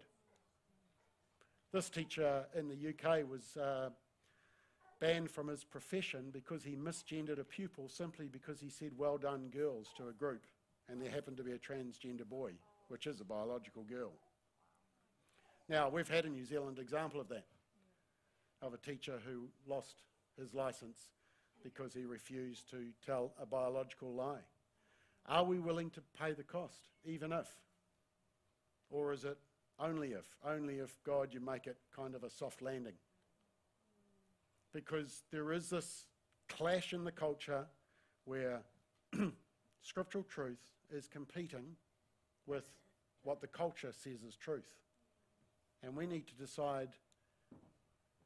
This 1.71 1.89
teacher 1.89 2.45
in 2.55 2.67
the 2.67 2.89
UK 2.89 3.27
was 3.29 3.57
uh, 3.57 3.89
banned 4.99 5.31
from 5.31 5.47
his 5.47 5.63
profession 5.63 6.29
because 6.31 6.63
he 6.63 6.75
misgendered 6.75 7.39
a 7.39 7.43
pupil 7.43 7.89
simply 7.89 8.27
because 8.27 8.61
he 8.61 8.69
said 8.69 8.91
well 8.97 9.17
done 9.17 9.49
girls 9.51 9.87
to 9.97 10.07
a 10.09 10.13
group 10.13 10.43
and 10.89 11.01
there 11.01 11.09
happened 11.09 11.37
to 11.37 11.43
be 11.43 11.53
a 11.53 11.57
transgender 11.57 12.27
boy, 12.27 12.51
which 12.89 13.07
is 13.07 13.19
a 13.19 13.23
biological 13.23 13.83
girl. 13.83 14.11
Now, 15.69 15.89
we've 15.89 16.09
had 16.09 16.25
a 16.25 16.29
New 16.29 16.45
Zealand 16.45 16.77
example 16.77 17.21
of 17.21 17.29
that, 17.29 17.45
of 18.61 18.73
a 18.73 18.77
teacher 18.77 19.19
who 19.25 19.47
lost 19.65 20.03
his 20.37 20.53
licence 20.53 21.07
because 21.63 21.93
he 21.93 22.05
refused 22.05 22.69
to 22.71 22.87
tell 23.05 23.33
a 23.41 23.45
biological 23.45 24.13
lie. 24.13 24.41
Are 25.27 25.43
we 25.43 25.59
willing 25.59 25.89
to 25.91 26.01
pay 26.19 26.33
the 26.33 26.43
cost, 26.43 26.89
even 27.05 27.31
if? 27.31 27.47
Or 28.89 29.13
is 29.13 29.23
it 29.23 29.37
only 29.79 30.09
if? 30.09 30.25
Only 30.45 30.75
if, 30.75 30.95
God, 31.03 31.33
you 31.33 31.39
make 31.39 31.67
it 31.67 31.77
kind 31.95 32.15
of 32.15 32.23
a 32.23 32.29
soft 32.29 32.61
landing? 32.61 32.93
Because 34.73 35.23
there 35.31 35.53
is 35.53 35.69
this 35.69 36.05
clash 36.49 36.93
in 36.93 37.03
the 37.03 37.11
culture 37.11 37.65
where 38.25 38.61
scriptural 39.81 40.23
truth 40.23 40.71
is 40.91 41.07
competing 41.07 41.75
with 42.45 42.65
what 43.23 43.41
the 43.41 43.47
culture 43.47 43.91
says 43.91 44.23
is 44.27 44.35
truth. 44.35 44.75
And 45.81 45.95
we 45.95 46.05
need 46.05 46.27
to 46.27 46.35
decide 46.35 46.89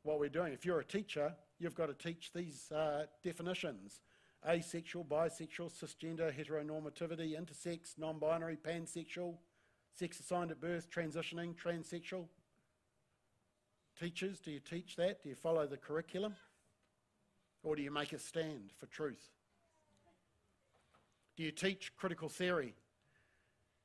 what 0.03 0.19
we're 0.19 0.29
doing. 0.29 0.53
If 0.53 0.65
you're 0.65 0.79
a 0.79 0.85
teacher, 0.85 1.33
you've 1.59 1.75
got 1.75 1.87
to 1.87 1.93
teach 1.93 2.31
these 2.33 2.71
uh, 2.71 3.05
definitions 3.23 3.99
asexual, 4.47 5.03
bisexual, 5.05 5.71
cisgender, 5.71 6.33
heteronormativity, 6.33 7.39
intersex, 7.39 7.97
non 7.97 8.17
binary, 8.17 8.57
pansexual, 8.57 9.35
sex 9.93 10.19
assigned 10.19 10.51
at 10.51 10.61
birth, 10.61 10.89
transitioning, 10.89 11.55
transsexual. 11.55 12.25
Teachers, 13.99 14.39
do 14.39 14.51
you 14.51 14.59
teach 14.59 14.95
that? 14.95 15.23
Do 15.23 15.29
you 15.29 15.35
follow 15.35 15.65
the 15.65 15.77
curriculum? 15.77 16.35
Or 17.63 17.75
do 17.75 17.81
you 17.81 17.91
make 17.91 18.13
a 18.13 18.19
stand 18.19 18.71
for 18.77 18.85
truth? 18.85 19.31
Do 21.35 21.43
you 21.43 21.51
teach 21.51 21.95
critical 21.97 22.29
theory 22.29 22.75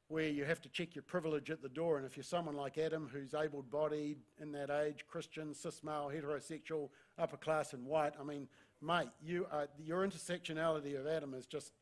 where 0.09 0.29
you 0.29 0.45
have 0.45 0.61
to 0.61 0.69
check 0.69 0.95
your 0.95 1.03
privilege 1.03 1.51
at 1.51 1.63
the 1.63 1.69
door? 1.69 1.97
And 1.97 2.07
if 2.07 2.17
you're 2.17 2.25
someone 2.25 2.55
like 2.55 2.77
Adam 2.77 3.09
who's 3.11 3.35
able 3.35 3.63
bodied, 3.63 4.19
in 4.41 4.53
that 4.53 4.71
age, 4.71 5.07
Christian, 5.09 5.55
cis 5.55 5.83
male, 5.83 6.11
heterosexual, 6.15 6.91
upper 7.19 7.39
class, 7.39 7.73
and 7.73 7.85
white, 7.87 8.13
I 8.21 8.25
mean, 8.25 8.49
mate, 8.83 9.09
you 9.25 9.47
are, 9.51 9.69
your 9.79 10.07
intersectionality 10.07 10.99
of 10.99 11.07
Adam 11.07 11.35
is 11.35 11.47
just, 11.47 11.73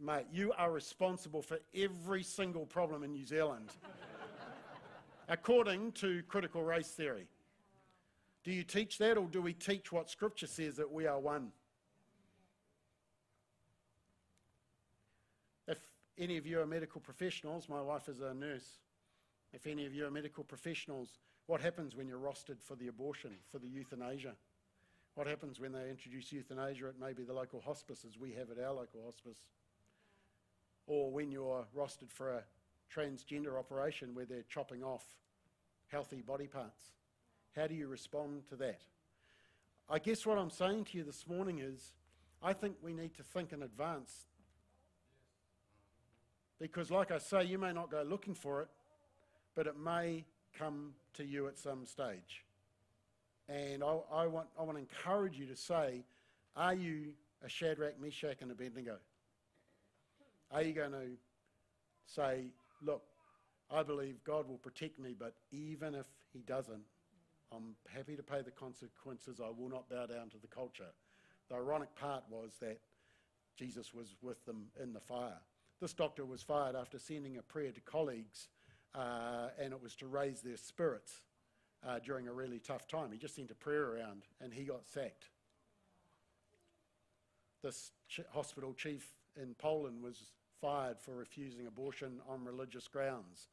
mate, 0.00 0.26
you 0.32 0.52
are 0.56 0.72
responsible 0.72 1.42
for 1.42 1.58
every 1.74 2.22
single 2.22 2.64
problem 2.64 3.02
in 3.04 3.12
New 3.12 3.26
Zealand, 3.26 3.68
according 5.28 5.92
to 5.92 6.22
critical 6.28 6.64
race 6.64 6.88
theory. 6.88 7.28
Do 8.44 8.50
you 8.50 8.64
teach 8.64 8.98
that, 8.98 9.18
or 9.18 9.28
do 9.28 9.40
we 9.40 9.52
teach 9.52 9.92
what 9.92 10.10
Scripture 10.10 10.48
says 10.48 10.76
that 10.76 10.90
we 10.90 11.06
are 11.06 11.20
one? 11.20 11.52
If 15.68 15.78
any 16.18 16.38
of 16.38 16.46
you 16.46 16.60
are 16.60 16.66
medical 16.66 17.00
professionals, 17.00 17.68
my 17.68 17.80
wife 17.80 18.08
is 18.08 18.20
a 18.20 18.34
nurse. 18.34 18.80
If 19.52 19.66
any 19.66 19.86
of 19.86 19.94
you 19.94 20.06
are 20.06 20.10
medical 20.10 20.42
professionals, 20.42 21.18
what 21.46 21.60
happens 21.60 21.94
when 21.94 22.08
you're 22.08 22.18
rostered 22.18 22.60
for 22.60 22.74
the 22.74 22.88
abortion, 22.88 23.32
for 23.48 23.58
the 23.58 23.68
euthanasia? 23.68 24.34
What 25.14 25.26
happens 25.26 25.60
when 25.60 25.72
they 25.72 25.90
introduce 25.90 26.32
euthanasia 26.32 26.86
at 26.88 27.00
maybe 27.00 27.22
the 27.22 27.34
local 27.34 27.60
hospice, 27.60 28.04
as 28.08 28.18
we 28.18 28.32
have 28.32 28.50
at 28.50 28.62
our 28.62 28.72
local 28.72 29.02
hospice? 29.04 29.38
Or 30.86 31.10
when 31.10 31.30
you're 31.30 31.66
rostered 31.76 32.10
for 32.10 32.30
a 32.30 32.42
transgender 32.94 33.58
operation 33.58 34.14
where 34.14 34.24
they're 34.24 34.44
chopping 34.48 34.82
off 34.82 35.04
healthy 35.88 36.22
body 36.22 36.46
parts 36.46 36.90
How 37.54 37.66
do 37.66 37.74
you 37.74 37.86
respond 37.86 38.48
to 38.48 38.56
that? 38.56 38.80
I 39.88 39.98
guess 39.98 40.24
what 40.24 40.38
I'm 40.38 40.50
saying 40.50 40.86
to 40.86 40.98
you 40.98 41.04
this 41.04 41.26
morning 41.26 41.58
is 41.58 41.92
I 42.42 42.54
think 42.54 42.76
we 42.82 42.94
need 42.94 43.14
to 43.16 43.22
think 43.22 43.52
in 43.52 43.62
advance. 43.62 44.28
Because, 46.58 46.90
like 46.90 47.10
I 47.10 47.18
say, 47.18 47.44
you 47.44 47.58
may 47.58 47.72
not 47.72 47.90
go 47.90 48.02
looking 48.02 48.34
for 48.34 48.62
it, 48.62 48.68
but 49.54 49.66
it 49.66 49.76
may 49.78 50.24
come 50.56 50.94
to 51.14 51.24
you 51.24 51.48
at 51.48 51.58
some 51.58 51.84
stage. 51.84 52.44
And 53.52 53.84
I, 53.84 53.98
I, 54.10 54.26
want, 54.28 54.46
I 54.58 54.62
want 54.62 54.78
to 54.78 54.80
encourage 54.80 55.38
you 55.38 55.44
to 55.46 55.56
say, 55.56 56.04
are 56.56 56.72
you 56.72 57.12
a 57.44 57.48
Shadrach, 57.50 58.00
Meshach, 58.00 58.38
and 58.40 58.50
Abednego? 58.50 58.96
Are 60.50 60.62
you 60.62 60.72
going 60.72 60.92
to 60.92 61.08
say, 62.06 62.46
look, 62.82 63.02
I 63.70 63.82
believe 63.82 64.16
God 64.24 64.48
will 64.48 64.56
protect 64.56 64.98
me, 64.98 65.14
but 65.18 65.34
even 65.50 65.94
if 65.94 66.06
He 66.32 66.40
doesn't, 66.40 66.82
I'm 67.54 67.74
happy 67.94 68.16
to 68.16 68.22
pay 68.22 68.40
the 68.40 68.50
consequences. 68.50 69.38
I 69.38 69.50
will 69.50 69.68
not 69.68 69.88
bow 69.90 70.06
down 70.06 70.30
to 70.30 70.38
the 70.40 70.46
culture. 70.46 70.90
The 71.50 71.56
ironic 71.56 71.94
part 71.94 72.24
was 72.30 72.52
that 72.60 72.78
Jesus 73.58 73.92
was 73.92 74.14
with 74.22 74.42
them 74.46 74.68
in 74.82 74.94
the 74.94 75.00
fire. 75.00 75.40
This 75.78 75.92
doctor 75.92 76.24
was 76.24 76.42
fired 76.42 76.74
after 76.74 76.98
sending 76.98 77.36
a 77.36 77.42
prayer 77.42 77.72
to 77.72 77.80
colleagues, 77.80 78.48
uh, 78.94 79.48
and 79.60 79.74
it 79.74 79.82
was 79.82 79.94
to 79.96 80.06
raise 80.06 80.40
their 80.40 80.56
spirits 80.56 81.20
uh, 81.86 81.98
during 82.04 82.28
a 82.28 82.32
really 82.32 82.58
tough 82.58 82.86
time. 82.86 83.10
He 83.12 83.18
just 83.18 83.36
sent 83.36 83.50
a 83.50 83.54
prayer 83.54 83.84
around, 83.84 84.22
and 84.40 84.52
he 84.52 84.64
got 84.64 84.86
sacked. 84.86 85.28
This 87.62 87.92
ch- 88.08 88.20
hospital 88.32 88.74
chief 88.74 89.14
in 89.40 89.54
Poland 89.54 90.02
was 90.02 90.32
fired 90.60 91.00
for 91.00 91.14
refusing 91.14 91.66
abortion 91.66 92.20
on 92.28 92.44
religious 92.44 92.88
grounds. 92.88 93.48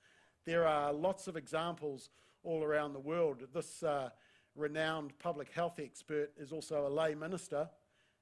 There 0.45 0.67
are 0.67 0.93
lots 0.93 1.27
of 1.27 1.35
examples 1.35 2.09
all 2.43 2.63
around 2.63 2.93
the 2.93 2.99
world. 2.99 3.43
This 3.53 3.83
uh, 3.83 4.09
renowned 4.55 5.17
public 5.19 5.51
health 5.51 5.79
expert 5.79 6.31
is 6.37 6.51
also 6.51 6.87
a 6.87 6.89
lay 6.89 7.15
minister, 7.15 7.69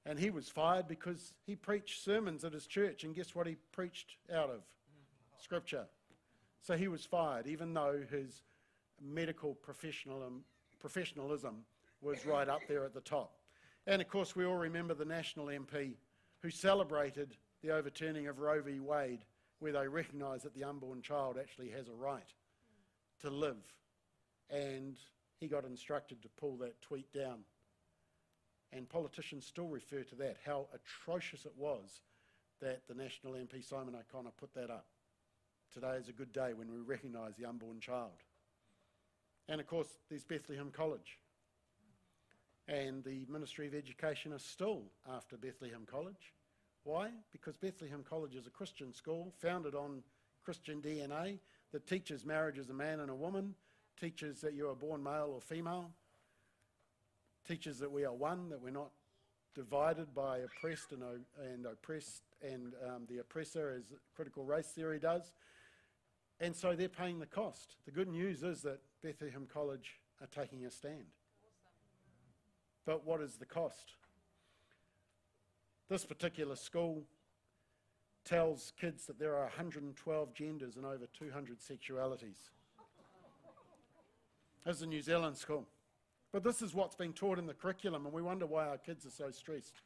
and 0.05 0.17
he 0.17 0.29
was 0.29 0.49
fired 0.49 0.87
because 0.87 1.33
he 1.45 1.55
preached 1.55 2.03
sermons 2.03 2.43
at 2.43 2.53
his 2.53 2.67
church, 2.67 3.03
and 3.03 3.13
guess 3.13 3.35
what 3.35 3.47
he 3.47 3.55
preached 3.71 4.15
out 4.33 4.49
of? 4.49 4.61
Scripture. 5.41 5.85
So 6.61 6.75
he 6.75 6.87
was 6.87 7.05
fired, 7.05 7.47
even 7.47 7.73
though 7.73 8.01
his 8.09 8.41
medical 9.01 9.55
professionalism, 9.55 10.43
professionalism 10.79 11.65
was 12.01 12.25
right 12.25 12.47
up 12.47 12.61
there 12.67 12.85
at 12.85 12.93
the 12.93 13.01
top. 13.01 13.33
And 13.85 14.01
of 14.01 14.07
course, 14.07 14.35
we 14.35 14.45
all 14.45 14.55
remember 14.55 14.93
the 14.93 15.05
National 15.05 15.47
MP 15.47 15.95
who 16.41 16.49
celebrated 16.49 17.35
the 17.63 17.71
overturning 17.71 18.27
of 18.27 18.39
Roe 18.39 18.61
v. 18.61 18.79
Wade, 18.79 19.25
where 19.59 19.71
they 19.71 19.87
recognised 19.87 20.43
that 20.43 20.53
the 20.53 20.63
unborn 20.63 21.01
child 21.01 21.37
actually 21.39 21.69
has 21.69 21.87
a 21.87 21.93
right 21.93 22.33
to 23.21 23.29
live. 23.29 23.57
And 24.49 24.97
he 25.39 25.47
got 25.47 25.65
instructed 25.65 26.21
to 26.21 26.29
pull 26.37 26.57
that 26.57 26.81
tweet 26.81 27.11
down. 27.11 27.39
And 28.71 28.87
politicians 28.89 29.45
still 29.45 29.67
refer 29.67 30.03
to 30.03 30.15
that, 30.15 30.37
how 30.45 30.67
atrocious 30.73 31.45
it 31.45 31.53
was 31.57 32.01
that 32.61 32.81
the 32.87 32.93
National 32.93 33.33
MP 33.33 33.63
Simon 33.63 33.95
O'Connor 33.95 34.31
put 34.37 34.53
that 34.53 34.69
up. 34.69 34.87
Today 35.73 35.97
is 35.99 36.09
a 36.09 36.13
good 36.13 36.33
day 36.33 36.53
when 36.53 36.71
we 36.71 36.79
recognise 36.79 37.35
the 37.35 37.45
unborn 37.45 37.79
child. 37.79 38.23
And 39.49 39.61
of 39.61 39.67
course, 39.67 39.87
there's 40.09 40.23
Bethlehem 40.23 40.71
College. 40.71 41.19
And 42.67 43.03
the 43.03 43.25
Ministry 43.29 43.67
of 43.67 43.73
Education 43.73 44.33
is 44.33 44.43
still 44.43 44.83
after 45.09 45.37
Bethlehem 45.37 45.85
College. 45.89 46.33
Why? 46.83 47.09
Because 47.31 47.55
Bethlehem 47.55 48.03
College 48.07 48.35
is 48.35 48.47
a 48.47 48.49
Christian 48.49 48.93
school 48.93 49.33
founded 49.41 49.73
on 49.73 50.03
Christian 50.43 50.81
DNA 50.81 51.39
that 51.71 51.87
teaches 51.87 52.25
marriage 52.25 52.57
as 52.57 52.69
a 52.69 52.73
man 52.73 52.99
and 52.99 53.09
a 53.09 53.15
woman, 53.15 53.55
teaches 53.99 54.41
that 54.41 54.53
you 54.53 54.69
are 54.69 54.75
born 54.75 55.01
male 55.01 55.31
or 55.33 55.41
female, 55.41 55.91
teaches 57.47 57.79
that 57.79 57.91
we 57.91 58.05
are 58.05 58.13
one, 58.13 58.49
that 58.49 58.61
we're 58.61 58.69
not 58.69 58.91
divided 59.55 60.13
by 60.13 60.39
oppressed 60.39 60.91
and, 60.91 61.03
and 61.51 61.65
oppressed 61.65 62.21
and 62.41 62.73
um, 62.85 63.03
the 63.09 63.17
oppressor, 63.17 63.73
as 63.77 63.93
critical 64.15 64.43
race 64.43 64.67
theory 64.67 64.99
does. 64.99 65.33
And 66.39 66.55
so 66.55 66.75
they're 66.75 66.89
paying 66.89 67.19
the 67.19 67.25
cost. 67.25 67.75
The 67.85 67.91
good 67.91 68.07
news 68.07 68.43
is 68.43 68.61
that 68.61 68.79
Bethlehem 69.03 69.47
College 69.51 69.99
are 70.21 70.27
taking 70.27 70.65
a 70.65 70.71
stand. 70.71 71.05
But 72.85 73.05
what 73.05 73.21
is 73.21 73.35
the 73.35 73.45
cost? 73.45 73.95
This 75.89 76.05
particular 76.05 76.55
school 76.55 77.03
tells 78.25 78.73
kids 78.79 79.05
that 79.05 79.19
there 79.19 79.35
are 79.35 79.43
112 79.43 80.33
genders 80.33 80.75
and 80.75 80.85
over 80.85 81.05
200 81.17 81.59
sexualities. 81.59 82.49
As 84.65 84.81
a 84.81 84.85
New 84.85 85.01
Zealand 85.01 85.37
school. 85.37 85.65
But 86.33 86.43
this 86.43 86.61
is 86.61 86.73
what's 86.73 86.95
being 86.95 87.13
taught 87.13 87.39
in 87.39 87.45
the 87.45 87.53
curriculum, 87.53 88.05
and 88.05 88.13
we 88.13 88.21
wonder 88.21 88.45
why 88.45 88.67
our 88.67 88.77
kids 88.77 89.05
are 89.05 89.11
so 89.11 89.31
stressed. 89.31 89.81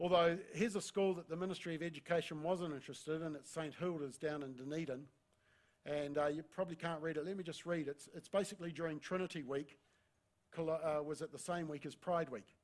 Although 0.00 0.38
here's 0.54 0.76
a 0.76 0.80
school 0.80 1.14
that 1.14 1.28
the 1.28 1.36
Ministry 1.36 1.74
of 1.74 1.82
Education 1.82 2.42
wasn't 2.42 2.74
interested 2.74 3.22
in, 3.22 3.34
it's 3.34 3.50
St 3.50 3.74
Hilda's 3.74 4.16
down 4.16 4.42
in 4.42 4.54
Dunedin. 4.54 5.04
And 5.88 6.18
uh, 6.18 6.26
you 6.26 6.42
probably 6.42 6.76
can't 6.76 7.00
read 7.00 7.16
it. 7.16 7.24
Let 7.24 7.36
me 7.38 7.42
just 7.42 7.64
read. 7.64 7.88
It's, 7.88 8.10
it's 8.14 8.28
basically 8.28 8.72
during 8.72 9.00
Trinity 9.00 9.42
Week, 9.42 9.78
uh, 10.58 11.02
was 11.02 11.22
it 11.22 11.32
the 11.32 11.38
same 11.38 11.66
week 11.66 11.86
as 11.86 11.94
Pride 11.94 12.28
Week? 12.28 12.56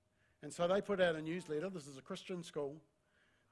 And 0.42 0.52
so 0.52 0.68
they 0.68 0.82
put 0.82 1.00
out 1.00 1.16
a 1.16 1.22
newsletter. 1.22 1.70
This 1.70 1.86
is 1.86 1.96
a 1.96 2.02
Christian 2.02 2.42
school 2.42 2.76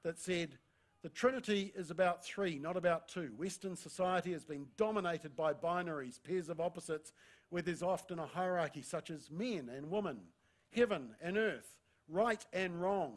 that 0.03 0.19
said, 0.19 0.59
the 1.01 1.09
Trinity 1.09 1.73
is 1.75 1.89
about 1.89 2.23
three, 2.23 2.59
not 2.59 2.77
about 2.77 3.07
two. 3.07 3.31
Western 3.35 3.75
society 3.75 4.31
has 4.31 4.45
been 4.45 4.67
dominated 4.77 5.35
by 5.35 5.53
binaries, 5.53 6.21
pairs 6.23 6.49
of 6.49 6.61
opposites, 6.61 7.11
where 7.49 7.63
there's 7.63 7.81
often 7.81 8.19
a 8.19 8.27
hierarchy 8.27 8.83
such 8.83 9.09
as 9.09 9.31
men 9.31 9.71
and 9.75 9.89
women, 9.89 10.19
heaven 10.71 11.15
and 11.19 11.35
earth, 11.35 11.79
right 12.07 12.45
and 12.53 12.79
wrong. 12.79 13.15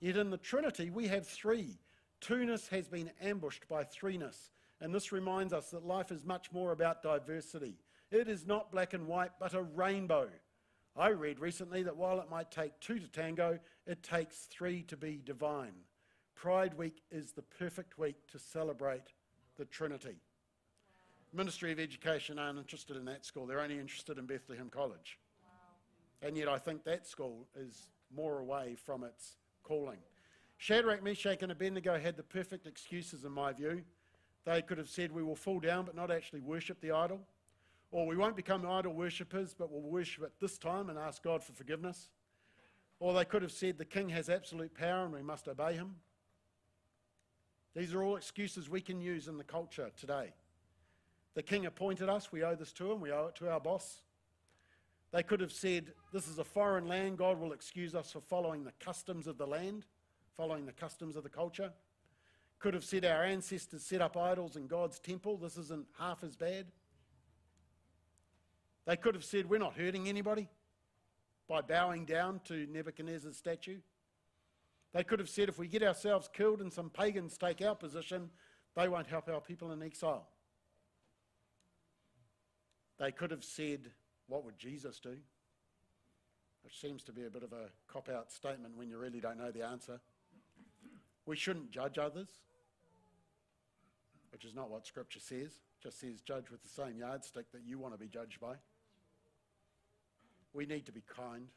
Yet 0.00 0.16
in 0.16 0.30
the 0.30 0.38
Trinity, 0.38 0.88
we 0.88 1.06
have 1.08 1.26
three. 1.26 1.78
Two-ness 2.20 2.68
has 2.68 2.88
been 2.88 3.10
ambushed 3.20 3.68
by 3.68 3.84
threeness. 3.84 4.50
And 4.80 4.94
this 4.94 5.12
reminds 5.12 5.52
us 5.52 5.70
that 5.70 5.84
life 5.84 6.12
is 6.12 6.24
much 6.24 6.52
more 6.52 6.72
about 6.72 7.02
diversity. 7.02 7.76
It 8.10 8.28
is 8.28 8.46
not 8.46 8.70
black 8.70 8.94
and 8.94 9.06
white, 9.06 9.32
but 9.40 9.54
a 9.54 9.62
rainbow. 9.62 10.28
I 10.96 11.08
read 11.08 11.38
recently 11.38 11.82
that 11.84 11.96
while 11.96 12.20
it 12.20 12.30
might 12.30 12.50
take 12.50 12.78
two 12.80 12.98
to 12.98 13.06
tango, 13.08 13.58
it 13.86 14.02
takes 14.02 14.46
three 14.50 14.82
to 14.84 14.96
be 14.96 15.20
divine. 15.24 15.74
Pride 16.34 16.74
Week 16.74 17.02
is 17.10 17.32
the 17.32 17.42
perfect 17.42 17.98
week 17.98 18.16
to 18.32 18.38
celebrate 18.38 19.12
the 19.56 19.64
Trinity. 19.64 20.08
Wow. 20.08 21.38
Ministry 21.40 21.72
of 21.72 21.80
Education 21.80 22.38
aren't 22.38 22.58
interested 22.58 22.96
in 22.96 23.04
that 23.06 23.24
school, 23.24 23.46
they're 23.46 23.60
only 23.60 23.78
interested 23.78 24.18
in 24.18 24.26
Bethlehem 24.26 24.70
College. 24.70 25.18
Wow. 25.42 26.28
And 26.28 26.36
yet 26.36 26.48
I 26.48 26.58
think 26.58 26.84
that 26.84 27.06
school 27.06 27.48
is 27.56 27.88
more 28.14 28.38
away 28.38 28.76
from 28.84 29.04
its 29.04 29.36
calling. 29.62 29.98
Shadrach, 30.56 31.02
Meshach, 31.02 31.42
and 31.42 31.52
Abednego 31.52 31.98
had 31.98 32.16
the 32.16 32.22
perfect 32.22 32.66
excuses, 32.66 33.24
in 33.24 33.32
my 33.32 33.52
view. 33.52 33.82
They 34.48 34.62
could 34.62 34.78
have 34.78 34.88
said, 34.88 35.12
We 35.12 35.22
will 35.22 35.36
fall 35.36 35.60
down 35.60 35.84
but 35.84 35.94
not 35.94 36.10
actually 36.10 36.40
worship 36.40 36.80
the 36.80 36.92
idol. 36.92 37.20
Or 37.90 38.06
we 38.06 38.16
won't 38.16 38.36
become 38.36 38.66
idol 38.66 38.94
worshippers, 38.94 39.54
but 39.54 39.70
we'll 39.70 39.82
worship 39.82 40.24
it 40.24 40.32
this 40.40 40.56
time 40.56 40.88
and 40.88 40.98
ask 40.98 41.22
God 41.22 41.44
for 41.44 41.52
forgiveness. 41.52 42.08
Or 42.98 43.12
they 43.12 43.26
could 43.26 43.42
have 43.42 43.52
said, 43.52 43.76
The 43.76 43.84
king 43.84 44.08
has 44.08 44.30
absolute 44.30 44.74
power 44.74 45.04
and 45.04 45.12
we 45.12 45.22
must 45.22 45.48
obey 45.48 45.74
him. 45.74 45.96
These 47.76 47.92
are 47.92 48.02
all 48.02 48.16
excuses 48.16 48.70
we 48.70 48.80
can 48.80 49.02
use 49.02 49.28
in 49.28 49.36
the 49.36 49.44
culture 49.44 49.90
today. 50.00 50.32
The 51.34 51.42
king 51.42 51.66
appointed 51.66 52.08
us, 52.08 52.32
we 52.32 52.42
owe 52.42 52.54
this 52.54 52.72
to 52.72 52.90
him, 52.90 53.00
we 53.00 53.12
owe 53.12 53.26
it 53.26 53.34
to 53.36 53.50
our 53.50 53.60
boss. 53.60 54.00
They 55.12 55.22
could 55.22 55.40
have 55.40 55.52
said, 55.52 55.92
This 56.10 56.26
is 56.26 56.38
a 56.38 56.44
foreign 56.44 56.88
land, 56.88 57.18
God 57.18 57.38
will 57.38 57.52
excuse 57.52 57.94
us 57.94 58.12
for 58.12 58.20
following 58.20 58.64
the 58.64 58.72
customs 58.80 59.26
of 59.26 59.36
the 59.36 59.46
land, 59.46 59.84
following 60.38 60.64
the 60.64 60.72
customs 60.72 61.16
of 61.16 61.22
the 61.22 61.28
culture. 61.28 61.70
Could 62.58 62.74
have 62.74 62.84
said, 62.84 63.04
Our 63.04 63.24
ancestors 63.24 63.84
set 63.84 64.00
up 64.00 64.16
idols 64.16 64.56
in 64.56 64.66
God's 64.66 64.98
temple, 64.98 65.36
this 65.36 65.56
isn't 65.56 65.86
half 65.98 66.24
as 66.24 66.36
bad. 66.36 66.66
They 68.86 68.96
could 68.96 69.14
have 69.14 69.24
said, 69.24 69.48
We're 69.48 69.58
not 69.58 69.74
hurting 69.74 70.08
anybody 70.08 70.48
by 71.48 71.62
bowing 71.62 72.04
down 72.04 72.40
to 72.44 72.66
Nebuchadnezzar's 72.66 73.36
statue. 73.36 73.78
They 74.92 75.04
could 75.04 75.18
have 75.18 75.28
said, 75.28 75.48
if 75.48 75.58
we 75.58 75.68
get 75.68 75.82
ourselves 75.82 76.28
killed 76.32 76.60
and 76.60 76.72
some 76.72 76.90
pagans 76.90 77.36
take 77.36 77.60
our 77.62 77.74
position, 77.74 78.30
they 78.76 78.88
won't 78.88 79.06
help 79.06 79.28
our 79.28 79.40
people 79.40 79.72
in 79.72 79.82
exile. 79.82 80.28
They 82.98 83.12
could 83.12 83.30
have 83.30 83.44
said, 83.44 83.90
what 84.26 84.44
would 84.44 84.58
Jesus 84.58 84.98
do? 84.98 85.16
Which 86.62 86.80
seems 86.80 87.02
to 87.04 87.12
be 87.12 87.24
a 87.24 87.30
bit 87.30 87.42
of 87.42 87.52
a 87.52 87.70
cop 87.86 88.08
out 88.08 88.32
statement 88.32 88.76
when 88.76 88.88
you 88.88 88.98
really 88.98 89.20
don't 89.20 89.38
know 89.38 89.50
the 89.50 89.64
answer. 89.64 90.00
We 91.26 91.36
shouldn't 91.36 91.70
judge 91.70 91.98
others, 91.98 92.28
which 94.30 94.44
is 94.44 94.54
not 94.54 94.70
what 94.70 94.86
Scripture 94.86 95.20
says. 95.20 95.50
It 95.50 95.82
just 95.82 96.00
says 96.00 96.20
judge 96.20 96.50
with 96.50 96.62
the 96.62 96.68
same 96.68 96.98
yardstick 96.98 97.50
that 97.52 97.62
you 97.64 97.78
want 97.78 97.94
to 97.94 97.98
be 97.98 98.08
judged 98.08 98.40
by. 98.40 98.54
We 100.52 100.66
need 100.66 100.86
to 100.86 100.92
be 100.92 101.02
kind. 101.14 101.48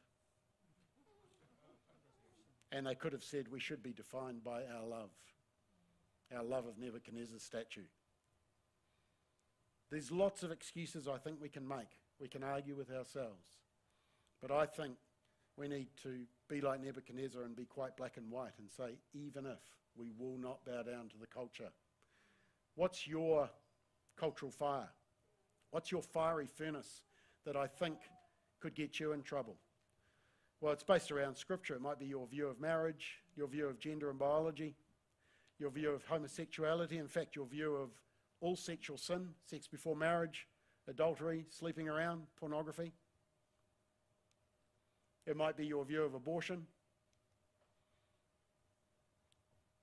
And 2.71 2.87
they 2.87 2.95
could 2.95 3.13
have 3.13 3.23
said 3.23 3.47
we 3.49 3.59
should 3.59 3.83
be 3.83 3.91
defined 3.91 4.43
by 4.43 4.61
our 4.63 4.85
love, 4.87 5.09
our 6.35 6.43
love 6.43 6.65
of 6.65 6.77
Nebuchadnezzar's 6.77 7.43
statue. 7.43 7.81
There's 9.89 10.11
lots 10.11 10.43
of 10.43 10.51
excuses 10.51 11.07
I 11.07 11.17
think 11.17 11.41
we 11.41 11.49
can 11.49 11.67
make. 11.67 11.99
We 12.19 12.29
can 12.29 12.43
argue 12.43 12.75
with 12.75 12.89
ourselves. 12.91 13.57
But 14.41 14.51
I 14.51 14.65
think 14.65 14.93
we 15.57 15.67
need 15.67 15.87
to 16.03 16.21
be 16.49 16.61
like 16.61 16.81
Nebuchadnezzar 16.81 17.43
and 17.43 17.55
be 17.55 17.65
quite 17.65 17.97
black 17.97 18.15
and 18.15 18.31
white 18.31 18.53
and 18.57 18.69
say, 18.69 18.95
even 19.13 19.45
if 19.45 19.59
we 19.97 20.11
will 20.17 20.37
not 20.37 20.63
bow 20.65 20.83
down 20.83 21.09
to 21.09 21.17
the 21.19 21.27
culture. 21.27 21.69
What's 22.75 23.07
your 23.07 23.49
cultural 24.17 24.51
fire? 24.51 24.89
What's 25.71 25.91
your 25.91 26.01
fiery 26.01 26.47
furnace 26.47 27.01
that 27.45 27.55
I 27.55 27.67
think 27.67 27.97
could 28.59 28.75
get 28.75 28.99
you 28.99 29.13
in 29.13 29.23
trouble? 29.23 29.57
Well, 30.59 30.73
it's 30.73 30.83
based 30.83 31.11
around 31.11 31.35
scripture. 31.35 31.75
It 31.75 31.81
might 31.81 31.99
be 31.99 32.05
your 32.05 32.27
view 32.27 32.47
of 32.47 32.59
marriage, 32.59 33.17
your 33.35 33.47
view 33.47 33.67
of 33.67 33.79
gender 33.79 34.09
and 34.09 34.19
biology, 34.19 34.75
your 35.57 35.71
view 35.71 35.89
of 35.91 36.05
homosexuality, 36.05 36.97
in 36.97 37.07
fact, 37.07 37.35
your 37.35 37.45
view 37.45 37.75
of 37.75 37.89
all 38.41 38.55
sexual 38.55 38.97
sin, 38.97 39.29
sex 39.45 39.67
before 39.67 39.95
marriage, 39.95 40.47
adultery, 40.87 41.45
sleeping 41.49 41.87
around, 41.87 42.23
pornography. 42.39 42.91
It 45.25 45.37
might 45.37 45.55
be 45.55 45.65
your 45.65 45.85
view 45.85 46.03
of 46.03 46.13
abortion. 46.13 46.65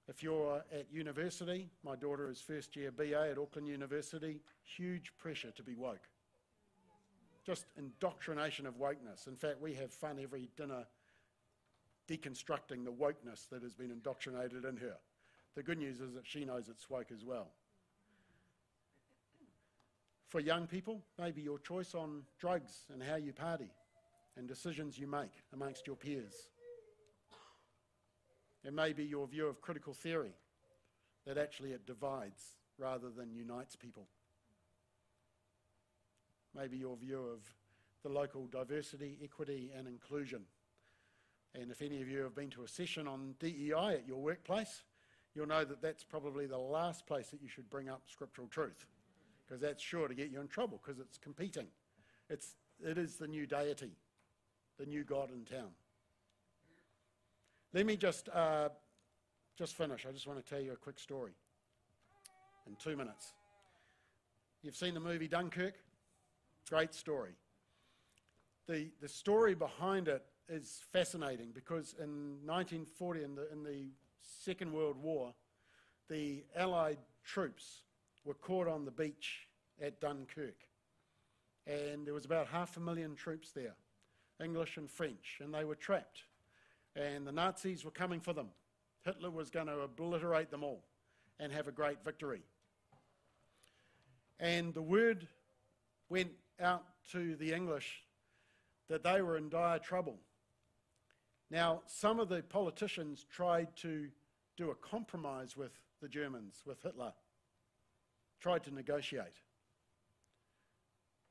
If 0.09 0.23
you're 0.23 0.63
at 0.73 0.87
university, 0.91 1.69
my 1.85 1.95
daughter 1.95 2.31
is 2.31 2.41
first 2.41 2.75
year 2.75 2.91
BA 2.91 3.31
at 3.31 3.39
Auckland 3.39 3.69
University, 3.69 4.41
huge 4.65 5.13
pressure 5.19 5.51
to 5.51 5.63
be 5.63 5.75
woke. 5.75 6.09
Just 7.45 7.67
indoctrination 7.77 8.67
of 8.67 8.79
wokeness. 8.79 9.27
In 9.27 9.37
fact, 9.37 9.61
we 9.61 9.75
have 9.75 9.93
fun 9.93 10.19
every 10.23 10.49
dinner 10.57 10.87
deconstructing 12.09 12.85
the 12.85 12.93
wokeness 12.93 13.51
that 13.51 13.63
has 13.63 13.75
been 13.75 13.91
indoctrinated 13.91 14.65
in 14.65 14.79
her. 14.79 14.97
The 15.55 15.63
good 15.63 15.79
news 15.79 16.01
is 16.01 16.15
that 16.15 16.27
she 16.27 16.47
knows 16.47 16.71
it's 16.71 16.89
woke 16.89 17.13
as 17.13 17.25
well. 17.25 17.49
For 20.29 20.41
young 20.41 20.67
people, 20.67 21.03
maybe 21.19 21.43
your 21.43 21.59
choice 21.59 21.95
on 21.95 22.23
drugs 22.39 22.85
and 22.93 23.03
how 23.03 23.17
you 23.17 23.35
party 23.35 23.71
and 24.37 24.49
decisions 24.49 24.99
you 24.99 25.07
make 25.07 25.33
amongst 25.53 25.87
your 25.87 25.97
peers. 25.97 26.49
It 28.65 28.73
may 28.73 28.93
be 28.93 29.05
your 29.05 29.27
view 29.27 29.47
of 29.47 29.61
critical 29.61 29.95
theory 29.95 30.35
that 31.27 31.39
actually 31.39 31.73
it 31.73 31.87
divides 31.87 32.55
rather 32.79 33.11
than 33.11 33.33
unites 33.33 33.77
people. 33.77 34.07
Maybe 36.55 36.77
your 36.79 36.97
view 36.97 37.19
of 37.19 37.41
the 38.03 38.09
local 38.09 38.47
diversity, 38.47 39.19
equity, 39.23 39.71
and 39.77 39.87
inclusion. 39.87 40.43
And 41.55 41.71
if 41.71 41.83
any 41.83 42.01
of 42.01 42.09
you 42.09 42.23
have 42.23 42.35
been 42.35 42.51
to 42.51 42.63
a 42.63 42.69
session 42.69 43.09
on 43.09 43.35
DEI 43.41 43.95
at 43.95 44.07
your 44.07 44.21
workplace, 44.21 44.83
you'll 45.35 45.47
know 45.47 45.65
that 45.65 45.83
that's 45.83 46.05
probably 46.05 46.47
the 46.47 46.59
last 46.59 47.07
place 47.07 47.29
that 47.29 47.43
you 47.43 47.49
should 47.49 47.69
bring 47.71 47.89
up 47.89 48.03
scriptural 48.07 48.49
truth, 48.49 48.87
because 49.47 49.61
that's 49.61 49.83
sure 49.83 50.09
to 50.09 50.15
get 50.15 50.31
you 50.31 50.41
in 50.41 50.49
trouble, 50.49 50.81
because 50.85 51.01
it's 51.01 51.19
competing. 51.19 51.67
It's, 52.31 52.55
it 52.85 52.99
is 52.99 53.17
the 53.17 53.27
new 53.27 53.47
deity, 53.47 53.93
the 54.79 54.87
new 54.87 55.05
God 55.05 55.31
in 55.31 55.45
town. 55.45 55.71
Let 57.75 57.85
me 57.85 57.97
just, 57.97 58.31
uh, 58.31 58.71
just 59.59 59.75
finish. 59.75 60.07
I 60.09 60.13
just 60.13 60.27
want 60.27 60.43
to 60.43 60.49
tell 60.49 60.61
you 60.61 60.73
a 60.73 60.77
quick 60.77 60.99
story 60.99 61.33
in 62.67 62.77
two 62.77 62.97
minutes. 62.97 63.35
You've 64.63 64.77
seen 64.77 64.95
the 64.95 65.01
movie 65.01 65.29
Dunkirk? 65.29 65.75
Great 66.71 66.95
story. 66.95 67.33
The, 68.69 68.91
the 69.03 69.09
story 69.09 69.55
behind 69.55 70.09
it 70.09 70.25
is 70.49 70.81
fascinating 70.93 71.51
because 71.53 71.95
in 71.99 72.39
1940, 72.47 73.25
in 73.25 73.35
the, 73.35 73.53
in 73.53 73.63
the 73.63 73.89
Second 74.23 74.73
World 74.73 74.97
War, 75.03 75.35
the 76.09 76.45
Allied 76.57 76.99
troops 77.23 77.83
were 78.25 78.35
caught 78.35 78.67
on 78.67 78.87
the 78.87 78.91
beach 78.91 79.47
at 79.81 80.01
Dunkirk. 80.01 80.57
And 81.67 82.07
there 82.07 82.15
was 82.15 82.25
about 82.25 82.47
half 82.47 82.79
a 82.79 82.81
million 82.81 83.15
troops 83.15 83.53
there, 83.53 83.75
English 84.43 84.79
and 84.79 84.91
French, 84.91 85.41
and 85.43 85.53
they 85.53 85.65
were 85.65 85.75
trapped 85.75 86.23
and 86.97 87.27
the 87.27 87.33
Nazis 87.33 87.85
were 87.85 87.91
coming 87.91 88.21
for 88.21 88.33
them. 88.33 88.49
Hitler 89.05 89.31
was 89.31 89.51
going 89.51 89.67
to 89.67 89.81
obliterate 89.81 90.51
them 90.51 90.65
all 90.65 90.85
and 91.39 91.53
have 91.53 91.69
a 91.69 91.73
great 91.73 92.05
victory. 92.05 92.43
And 94.41 94.75
the 94.75 94.83
word 94.83 95.27
went 96.09 96.31
out 96.61 96.85
to 97.13 97.37
the 97.37 97.53
English 97.53 98.03
that 98.89 99.03
they 99.03 99.23
were 99.23 99.37
in 99.37 99.49
dire 99.49 99.79
trouble. 99.79 100.19
Now, 101.51 101.83
some 101.87 102.21
of 102.21 102.29
the 102.29 102.43
politicians 102.43 103.25
tried 103.31 103.75
to 103.77 104.09
do 104.57 104.71
a 104.71 104.75
compromise 104.75 105.57
with 105.57 105.73
the 106.01 106.09
Germans, 106.09 106.63
with 106.67 106.83
Hitler, 106.83 107.13
tried 108.41 108.65
to 108.65 108.75
negotiate. 108.75 109.41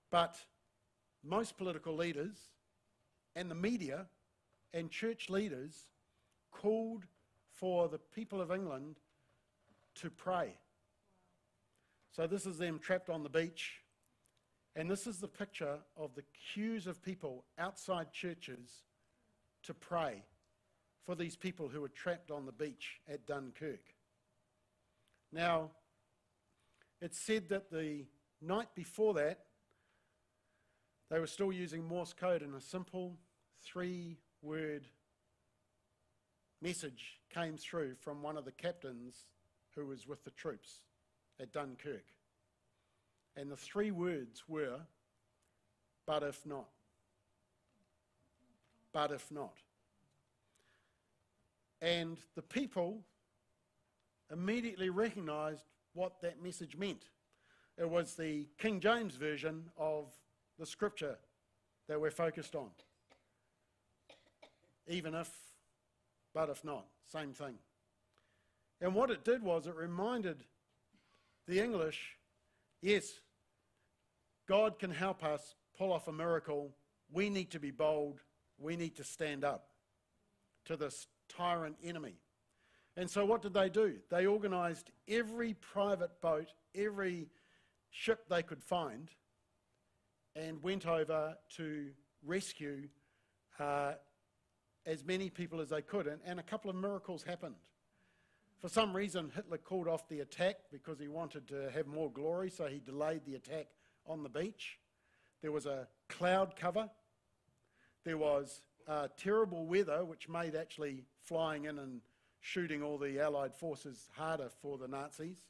But 0.09 0.37
most 1.23 1.57
political 1.57 1.95
leaders 1.95 2.37
and 3.35 3.51
the 3.51 3.55
media 3.55 4.07
and 4.73 4.91
church 4.91 5.29
leaders 5.29 5.89
called 6.51 7.05
for 7.51 7.87
the 7.87 7.97
people 7.97 8.41
of 8.41 8.51
England 8.51 8.97
to 9.95 10.09
pray. 10.09 10.53
So 12.11 12.27
this 12.27 12.45
is 12.45 12.57
them 12.57 12.79
trapped 12.79 13.09
on 13.09 13.23
the 13.23 13.29
beach. 13.29 13.81
And 14.75 14.89
this 14.89 15.07
is 15.07 15.17
the 15.17 15.27
picture 15.27 15.79
of 15.95 16.13
the 16.13 16.23
queues 16.53 16.85
of 16.85 17.01
people 17.01 17.45
outside 17.57 18.11
churches 18.11 18.83
to 19.63 19.73
pray 19.73 20.23
for 21.03 21.15
these 21.15 21.35
people 21.35 21.67
who 21.67 21.81
were 21.81 21.89
trapped 21.89 22.29
on 22.29 22.45
the 22.45 22.51
beach 22.51 22.99
at 23.11 23.25
Dunkirk. 23.25 23.81
Now, 25.31 25.71
it's 27.01 27.19
said 27.19 27.49
that 27.49 27.71
the 27.71 28.05
night 28.41 28.67
before 28.75 29.13
that, 29.15 29.45
they 31.09 31.19
were 31.19 31.27
still 31.27 31.51
using 31.51 31.83
Morse 31.83 32.13
code 32.13 32.41
in 32.41 32.53
a 32.53 32.61
simple 32.61 33.17
three 33.63 34.17
word 34.47 34.87
message 36.61 37.19
came 37.33 37.57
through 37.57 37.95
from 37.99 38.23
one 38.23 38.37
of 38.37 38.45
the 38.45 38.51
captains 38.51 39.25
who 39.75 39.85
was 39.85 40.07
with 40.07 40.23
the 40.23 40.31
troops 40.31 40.83
at 41.39 41.51
Dunkirk. 41.51 42.05
And 43.35 43.51
the 43.51 43.57
three 43.57 43.91
words 43.91 44.43
were, 44.47 44.79
but 46.05 46.23
if 46.23 46.45
not. 46.45 46.69
But 48.93 49.11
if 49.11 49.29
not. 49.29 49.57
And 51.81 52.17
the 52.35 52.41
people 52.41 53.01
immediately 54.31 54.89
recognized 54.89 55.65
what 55.93 56.21
that 56.21 56.41
message 56.41 56.77
meant. 56.77 57.03
It 57.77 57.89
was 57.89 58.15
the 58.15 58.47
King 58.57 58.79
James 58.79 59.15
version 59.15 59.65
of 59.77 60.05
the 60.57 60.65
scripture 60.65 61.17
that 61.89 61.99
we're 61.99 62.11
focused 62.11 62.55
on 62.55 62.69
even 64.87 65.13
if, 65.13 65.29
but 66.33 66.49
if 66.49 66.63
not, 66.63 66.85
same 67.11 67.33
thing. 67.33 67.55
And 68.81 68.93
what 68.93 69.09
it 69.09 69.23
did 69.23 69.41
was 69.41 69.67
it 69.67 69.75
reminded 69.75 70.43
the 71.47 71.59
English 71.59 72.17
yes, 72.81 73.11
God 74.47 74.79
can 74.79 74.91
help 74.91 75.23
us 75.23 75.55
pull 75.77 75.91
off 75.91 76.07
a 76.07 76.11
miracle. 76.11 76.71
We 77.11 77.29
need 77.29 77.51
to 77.51 77.59
be 77.59 77.71
bold. 77.71 78.19
We 78.57 78.75
need 78.75 78.95
to 78.95 79.03
stand 79.03 79.43
up 79.43 79.67
to 80.65 80.75
this 80.75 81.07
tyrant 81.29 81.77
enemy. 81.83 82.15
And 82.95 83.09
so, 83.09 83.25
what 83.25 83.41
did 83.41 83.53
they 83.53 83.69
do? 83.69 83.95
They 84.09 84.25
organized 84.25 84.89
every 85.07 85.53
private 85.53 86.19
boat, 86.21 86.47
every 86.73 87.27
ship 87.91 88.25
they 88.27 88.41
could 88.41 88.63
find, 88.63 89.09
and 90.35 90.61
went 90.63 90.87
over 90.87 91.37
to 91.57 91.89
rescue 92.25 92.87
uh, 93.59 93.93
as 94.87 95.03
many 95.03 95.29
people 95.29 95.59
as 95.59 95.69
they 95.69 95.81
could, 95.81 96.07
and, 96.07 96.21
and 96.25 96.39
a 96.39 96.43
couple 96.43 96.69
of 96.69 96.75
miracles 96.75 97.21
happened. 97.21 97.55
For 98.59 98.69
some 98.69 98.95
reason, 98.95 99.31
Hitler 99.35 99.57
called 99.57 99.87
off 99.87 100.07
the 100.07 100.21
attack 100.21 100.55
because 100.71 100.97
he 100.97 101.09
wanted 101.09 101.47
to 101.49 101.69
have 101.75 101.85
more 101.85 102.09
glory, 102.09 102.49
so 102.49 102.65
he 102.65 102.79
delayed 102.79 103.21
the 103.25 103.35
attack 103.35 103.67
on 104.07 104.23
the 104.23 104.29
beach. 104.29 104.79
There 105.41 105.51
was 105.51 105.65
a 105.65 105.87
cloud 106.09 106.55
cover. 106.55 106.89
There 108.03 108.17
was 108.17 108.61
uh, 108.87 109.09
terrible 109.17 109.67
weather, 109.67 110.03
which 110.05 110.29
made 110.29 110.55
actually 110.55 111.03
flying 111.21 111.65
in 111.65 111.77
and 111.77 112.01
shooting 112.39 112.81
all 112.81 112.97
the 112.97 113.19
Allied 113.19 113.53
forces 113.53 114.09
harder 114.15 114.49
for 114.61 114.77
the 114.77 114.87
Nazis. 114.87 115.43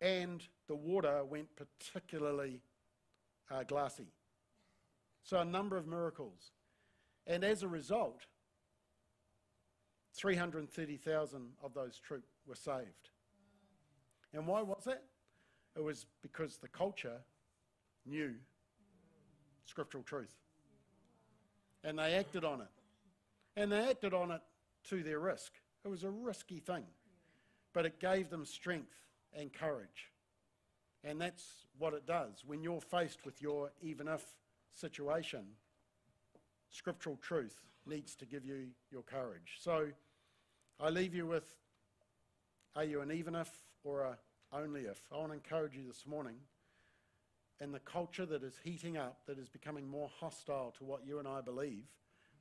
And 0.00 0.42
the 0.68 0.76
water 0.76 1.24
went 1.24 1.48
particularly 1.56 2.60
uh, 3.50 3.64
glassy. 3.64 4.06
So, 5.24 5.38
a 5.38 5.44
number 5.44 5.76
of 5.76 5.86
miracles. 5.86 6.52
And 7.26 7.44
as 7.44 7.62
a 7.62 7.68
result, 7.68 8.26
330,000 10.14 11.48
of 11.62 11.74
those 11.74 11.98
troops 11.98 12.30
were 12.46 12.54
saved. 12.54 13.10
And 14.32 14.46
why 14.46 14.62
was 14.62 14.84
that? 14.84 15.04
It 15.76 15.82
was 15.82 16.06
because 16.22 16.58
the 16.58 16.68
culture 16.68 17.20
knew 18.06 18.34
scriptural 19.64 20.02
truth. 20.02 20.34
And 21.84 21.98
they 21.98 22.14
acted 22.14 22.44
on 22.44 22.60
it. 22.60 22.68
And 23.56 23.72
they 23.72 23.90
acted 23.90 24.14
on 24.14 24.30
it 24.30 24.40
to 24.90 25.02
their 25.02 25.18
risk. 25.18 25.52
It 25.84 25.88
was 25.88 26.04
a 26.04 26.10
risky 26.10 26.60
thing, 26.60 26.84
but 27.72 27.86
it 27.86 27.98
gave 28.00 28.30
them 28.30 28.44
strength 28.44 28.94
and 29.36 29.52
courage. 29.52 30.10
And 31.04 31.20
that's 31.20 31.66
what 31.78 31.94
it 31.94 32.06
does. 32.06 32.44
When 32.46 32.62
you're 32.62 32.80
faced 32.80 33.24
with 33.24 33.42
your 33.42 33.72
even 33.82 34.08
if 34.08 34.24
situation, 34.74 35.44
scriptural 36.70 37.16
truth 37.16 37.56
needs 37.86 38.14
to 38.16 38.26
give 38.26 38.44
you 38.44 38.68
your 38.90 39.02
courage. 39.02 39.58
So 39.60 39.88
I 40.80 40.90
leave 40.90 41.14
you 41.14 41.26
with 41.26 41.44
are 42.74 42.84
you 42.84 43.02
an 43.02 43.12
even 43.12 43.34
if 43.34 43.50
or 43.84 44.02
a 44.02 44.18
only 44.52 44.82
if? 44.82 45.00
I 45.12 45.18
want 45.18 45.28
to 45.28 45.34
encourage 45.34 45.74
you 45.74 45.86
this 45.86 46.06
morning 46.06 46.36
in 47.60 47.70
the 47.70 47.80
culture 47.80 48.26
that 48.26 48.42
is 48.42 48.54
heating 48.64 48.96
up, 48.96 49.20
that 49.26 49.38
is 49.38 49.48
becoming 49.48 49.88
more 49.88 50.10
hostile 50.18 50.74
to 50.78 50.84
what 50.84 51.06
you 51.06 51.18
and 51.18 51.28
I 51.28 51.40
believe, 51.40 51.84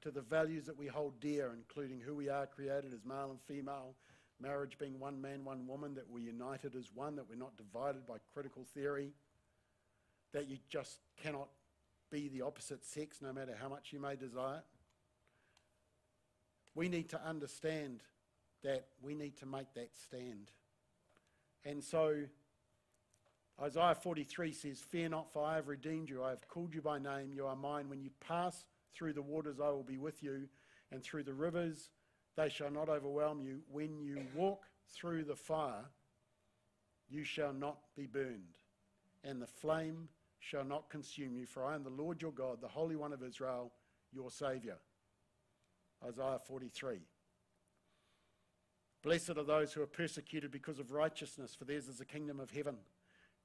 to 0.02 0.12
the 0.12 0.22
values 0.22 0.66
that 0.66 0.78
we 0.78 0.88
hold 0.88 1.20
dear, 1.20 1.52
including 1.54 2.00
who 2.00 2.16
we 2.16 2.30
are 2.30 2.48
created 2.48 2.94
as 2.94 3.06
male 3.06 3.30
and 3.30 3.40
female, 3.42 3.96
marriage 4.40 4.78
being 4.80 5.00
one 5.00 5.22
man, 5.22 5.46
one 5.46 5.68
woman, 5.68 5.94
that 5.96 6.10
we're 6.10 6.20
united 6.20 6.76
as 6.76 6.90
one, 6.94 7.16
that 7.18 7.30
we're 7.30 7.36
not 7.36 7.56
divided 7.58 8.08
by 8.08 8.16
critical 8.34 8.66
theory, 8.74 9.12
that 10.34 10.50
you 10.50 10.58
just 10.70 11.00
cannot 11.22 11.50
be 12.10 12.30
the 12.30 12.42
opposite 12.42 12.84
sex 12.84 13.18
no 13.22 13.32
matter 13.32 13.56
how 13.62 13.70
much 13.70 13.92
you 13.92 14.00
may 14.00 14.16
desire. 14.16 14.64
We 16.76 16.90
need 16.90 17.10
to 17.10 17.22
understand 17.26 18.04
that 18.64 18.88
we 19.02 19.14
need 19.16 19.38
to 19.38 19.46
make 19.46 19.74
that 19.74 19.90
stand. 19.96 20.52
And 21.66 21.84
so 21.84 22.16
Isaiah 23.62 23.96
43 23.96 24.54
says, 24.54 24.80
Fear 24.80 25.10
not, 25.10 25.32
for 25.32 25.46
I 25.46 25.56
have 25.56 25.68
redeemed 25.68 26.10
you. 26.10 26.24
I 26.24 26.30
have 26.30 26.48
called 26.48 26.74
you 26.74 26.82
by 26.82 27.00
name. 27.00 27.32
You 27.34 27.48
are 27.48 27.56
mine. 27.56 27.90
When 27.90 28.02
you 28.02 28.10
pass 28.26 28.66
through 28.94 29.14
the 29.14 29.22
waters, 29.22 29.60
I 29.60 29.70
will 29.70 29.84
be 29.84 29.98
with 29.98 30.24
you, 30.24 30.48
and 30.92 31.04
through 31.04 31.24
the 31.24 31.34
rivers, 31.34 31.90
they 32.36 32.50
shall 32.50 32.72
not 32.72 32.90
overwhelm 32.90 33.42
you. 33.42 33.60
When 33.72 34.00
you 34.00 34.26
walk 34.36 34.64
through 34.90 35.26
the 35.26 35.36
fire, 35.36 35.86
you 37.10 37.24
shall 37.24 37.54
not 37.54 37.78
be 37.96 38.06
burned, 38.06 38.58
and 39.24 39.42
the 39.42 39.48
flame 39.48 40.08
shall 40.40 40.64
not 40.64 40.90
consume 40.90 41.36
you, 41.36 41.46
for 41.46 41.64
I 41.64 41.76
am 41.76 41.84
the 41.84 41.90
Lord 41.90 42.22
your 42.22 42.32
God, 42.32 42.62
the 42.62 42.68
Holy 42.68 42.96
One 42.96 43.14
of 43.14 43.24
Israel, 43.24 43.72
your 44.12 44.32
Saviour. 44.32 44.78
Isaiah 46.06 46.40
43. 46.46 47.00
Blessed 49.04 49.32
are 49.32 49.44
those 49.44 49.74
who 49.74 49.82
are 49.82 49.88
persecuted 49.88 50.52
because 50.52 50.80
of 50.80 50.92
righteousness, 50.92 51.56
for 51.56 51.66
theirs 51.66 51.88
is 51.88 51.98
the 51.98 52.06
kingdom 52.06 52.40
of 52.40 52.52
heaven. 52.52 52.78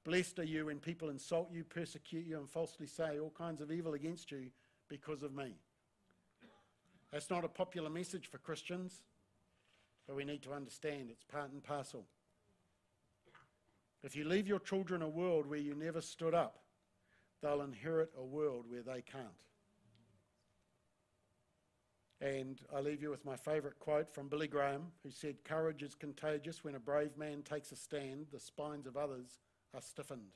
Blessed 0.03 0.39
are 0.39 0.43
you 0.43 0.67
when 0.67 0.79
people 0.79 1.09
insult 1.09 1.51
you, 1.51 1.63
persecute 1.63 2.25
you, 2.25 2.37
and 2.37 2.49
falsely 2.49 2.87
say 2.87 3.19
all 3.19 3.33
kinds 3.35 3.59
of 3.61 3.71
evil 3.71 3.93
against 3.93 4.31
you 4.31 4.51
because 4.87 5.23
of 5.23 5.33
me. 5.33 5.55
That's 7.11 7.29
not 7.29 7.43
a 7.43 7.49
popular 7.49 7.89
message 7.89 8.27
for 8.27 8.37
Christians, 8.37 9.01
but 10.05 10.15
we 10.15 10.25
need 10.25 10.43
to 10.43 10.53
understand 10.53 11.09
it's 11.09 11.23
part 11.23 11.51
and 11.51 11.63
parcel. 11.63 12.05
If 14.03 14.15
you 14.15 14.25
leave 14.25 14.47
your 14.47 14.59
children 14.59 15.01
a 15.01 15.09
world 15.09 15.47
where 15.47 15.59
you 15.59 15.73
never 15.73 16.01
stood 16.01 16.33
up, 16.33 16.59
they'll 17.41 17.61
inherit 17.61 18.11
a 18.17 18.23
world 18.23 18.65
where 18.69 18.83
they 18.83 19.01
can't. 19.01 19.25
And 22.19 22.59
I 22.75 22.79
leave 22.79 23.01
you 23.01 23.11
with 23.11 23.25
my 23.25 23.35
favourite 23.35 23.77
quote 23.79 24.11
from 24.11 24.27
Billy 24.27 24.47
Graham, 24.47 24.87
who 25.03 25.11
said, 25.11 25.43
Courage 25.43 25.83
is 25.83 25.93
contagious. 25.93 26.63
When 26.63 26.75
a 26.75 26.79
brave 26.79 27.15
man 27.15 27.43
takes 27.43 27.71
a 27.71 27.75
stand, 27.75 28.27
the 28.31 28.39
spines 28.39 28.87
of 28.87 28.97
others 28.97 29.37
are 29.75 29.81
stiffened. 29.81 30.33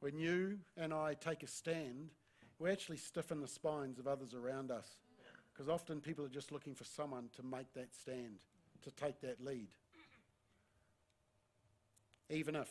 When 0.00 0.18
you 0.18 0.58
and 0.76 0.92
I 0.92 1.14
take 1.14 1.42
a 1.42 1.46
stand, 1.46 2.10
we 2.58 2.70
actually 2.70 2.98
stiffen 2.98 3.40
the 3.40 3.48
spines 3.48 3.98
of 3.98 4.06
others 4.06 4.34
around 4.34 4.70
us. 4.70 4.98
Because 5.52 5.68
often 5.68 6.00
people 6.00 6.24
are 6.24 6.28
just 6.28 6.52
looking 6.52 6.74
for 6.74 6.84
someone 6.84 7.30
to 7.36 7.42
make 7.42 7.72
that 7.74 7.94
stand, 7.94 8.44
to 8.82 8.90
take 8.90 9.20
that 9.22 9.42
lead. 9.42 9.68
Even 12.28 12.54
if. 12.54 12.70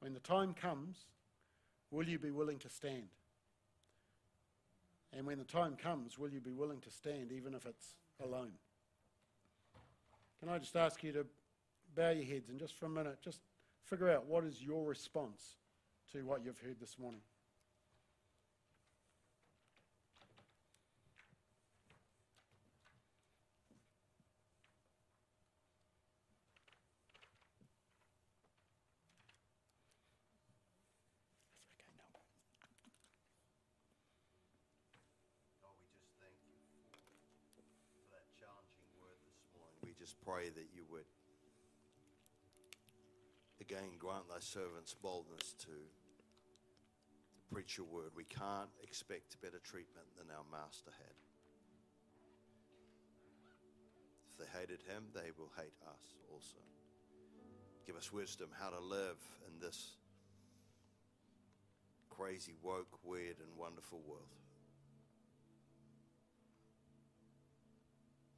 When 0.00 0.14
the 0.14 0.20
time 0.20 0.52
comes, 0.54 1.04
will 1.90 2.08
you 2.08 2.18
be 2.18 2.30
willing 2.30 2.58
to 2.58 2.68
stand? 2.68 3.08
And 5.14 5.26
when 5.26 5.38
the 5.38 5.44
time 5.44 5.76
comes, 5.76 6.18
will 6.18 6.30
you 6.30 6.40
be 6.40 6.52
willing 6.52 6.80
to 6.80 6.90
stand 6.90 7.32
even 7.32 7.54
if 7.54 7.66
it's 7.66 7.94
alone? 8.22 8.52
Can 10.40 10.48
I 10.48 10.58
just 10.58 10.74
ask 10.74 11.02
you 11.04 11.12
to 11.12 11.26
bow 11.94 12.10
your 12.10 12.24
heads 12.24 12.48
and 12.48 12.58
just 12.58 12.74
for 12.74 12.86
a 12.86 12.88
minute, 12.88 13.18
just 13.22 13.40
figure 13.84 14.10
out 14.10 14.26
what 14.26 14.44
is 14.44 14.62
your 14.62 14.84
response 14.84 15.56
to 16.12 16.24
what 16.24 16.44
you've 16.44 16.58
heard 16.58 16.80
this 16.80 16.98
morning? 16.98 17.20
God, 35.62 35.70
we 35.78 35.86
just 36.00 36.10
thank 36.18 36.34
you 36.42 36.58
for 37.94 38.02
that 38.10 38.26
challenging 38.40 38.90
word 38.98 39.20
this 39.22 39.38
morning. 39.54 39.78
We 39.84 39.94
just 40.00 40.18
pray 40.42 40.50
that 40.50 40.68
you 40.74 40.82
would 40.90 41.04
again 43.60 43.96
grant 43.98 44.28
thy 44.28 44.40
servants 44.40 44.94
boldness 45.02 45.54
to 45.58 45.70
preach 47.52 47.76
your 47.76 47.86
word. 47.86 48.10
We 48.16 48.24
can't 48.24 48.70
expect 48.82 49.40
better 49.40 49.60
treatment 49.62 50.06
than 50.18 50.26
our 50.34 50.44
master 50.50 50.90
had. 50.90 51.16
If 54.32 54.38
they 54.38 54.58
hated 54.58 54.80
him, 54.88 55.04
they 55.14 55.30
will 55.38 55.52
hate 55.56 55.76
us 55.86 56.14
also. 56.32 56.58
Give 57.86 57.96
us 57.96 58.12
wisdom 58.12 58.48
how 58.58 58.70
to 58.70 58.80
live 58.80 59.18
in 59.46 59.60
this 59.60 59.96
crazy, 62.10 62.54
woke, 62.62 62.98
weird, 63.04 63.36
and 63.38 63.56
wonderful 63.56 64.00
world. 64.06 64.41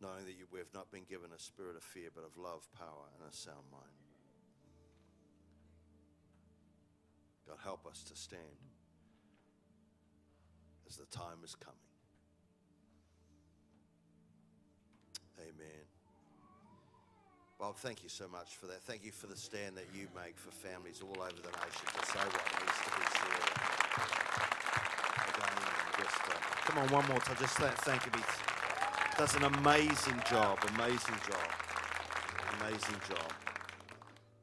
Knowing 0.05 0.27
that 0.27 0.37
you, 0.37 0.45
we 0.53 0.59
have 0.59 0.73
not 0.75 0.93
been 0.93 1.09
given 1.09 1.33
a 1.33 1.41
spirit 1.41 1.77
of 1.77 1.83
fear, 1.83 2.13
but 2.15 2.25
of 2.25 2.37
love, 2.37 2.69
power, 2.77 3.09
and 3.17 3.25
a 3.25 3.33
sound 3.35 3.65
mind. 3.73 3.97
God, 7.49 7.57
help 7.65 7.87
us 7.87 8.05
to 8.05 8.17
stand 8.17 8.61
as 10.87 10.97
the 10.97 11.07
time 11.07 11.41
is 11.43 11.55
coming. 11.55 11.79
Amen. 15.41 15.85
Bob, 17.59 17.77
thank 17.77 18.03
you 18.03 18.09
so 18.09 18.29
much 18.29 18.57
for 18.57 18.67
that. 18.67 18.83
Thank 18.83 19.05
you 19.05 19.13
for 19.13 19.27
the 19.27 19.37
stand 19.37 19.77
that 19.77 19.87
you 19.95 20.09
make 20.15 20.37
for 20.37 20.51
families 20.51 21.01
all 21.01 21.17
over 21.17 21.41
the 21.41 21.53
nation 21.65 21.87
to 21.97 22.07
say 22.07 22.21
what 22.21 22.45
needs 22.61 22.79
to 22.85 22.91
be 22.93 23.07
said. 23.09 23.45
Again, 25.33 25.65
just, 25.97 26.21
uh, 26.29 26.37
come 26.67 26.79
on, 26.79 26.89
one 26.89 27.07
more 27.09 27.21
time. 27.21 27.37
Just 27.41 27.57
th- 27.57 27.73
thank 27.85 28.05
you. 28.05 28.54
Does 29.17 29.37
an 29.37 29.45
amazing 29.45 30.21
job, 30.29 30.59
amazing 30.75 31.15
job, 31.27 31.49
amazing 32.61 32.97
job, 33.09 33.33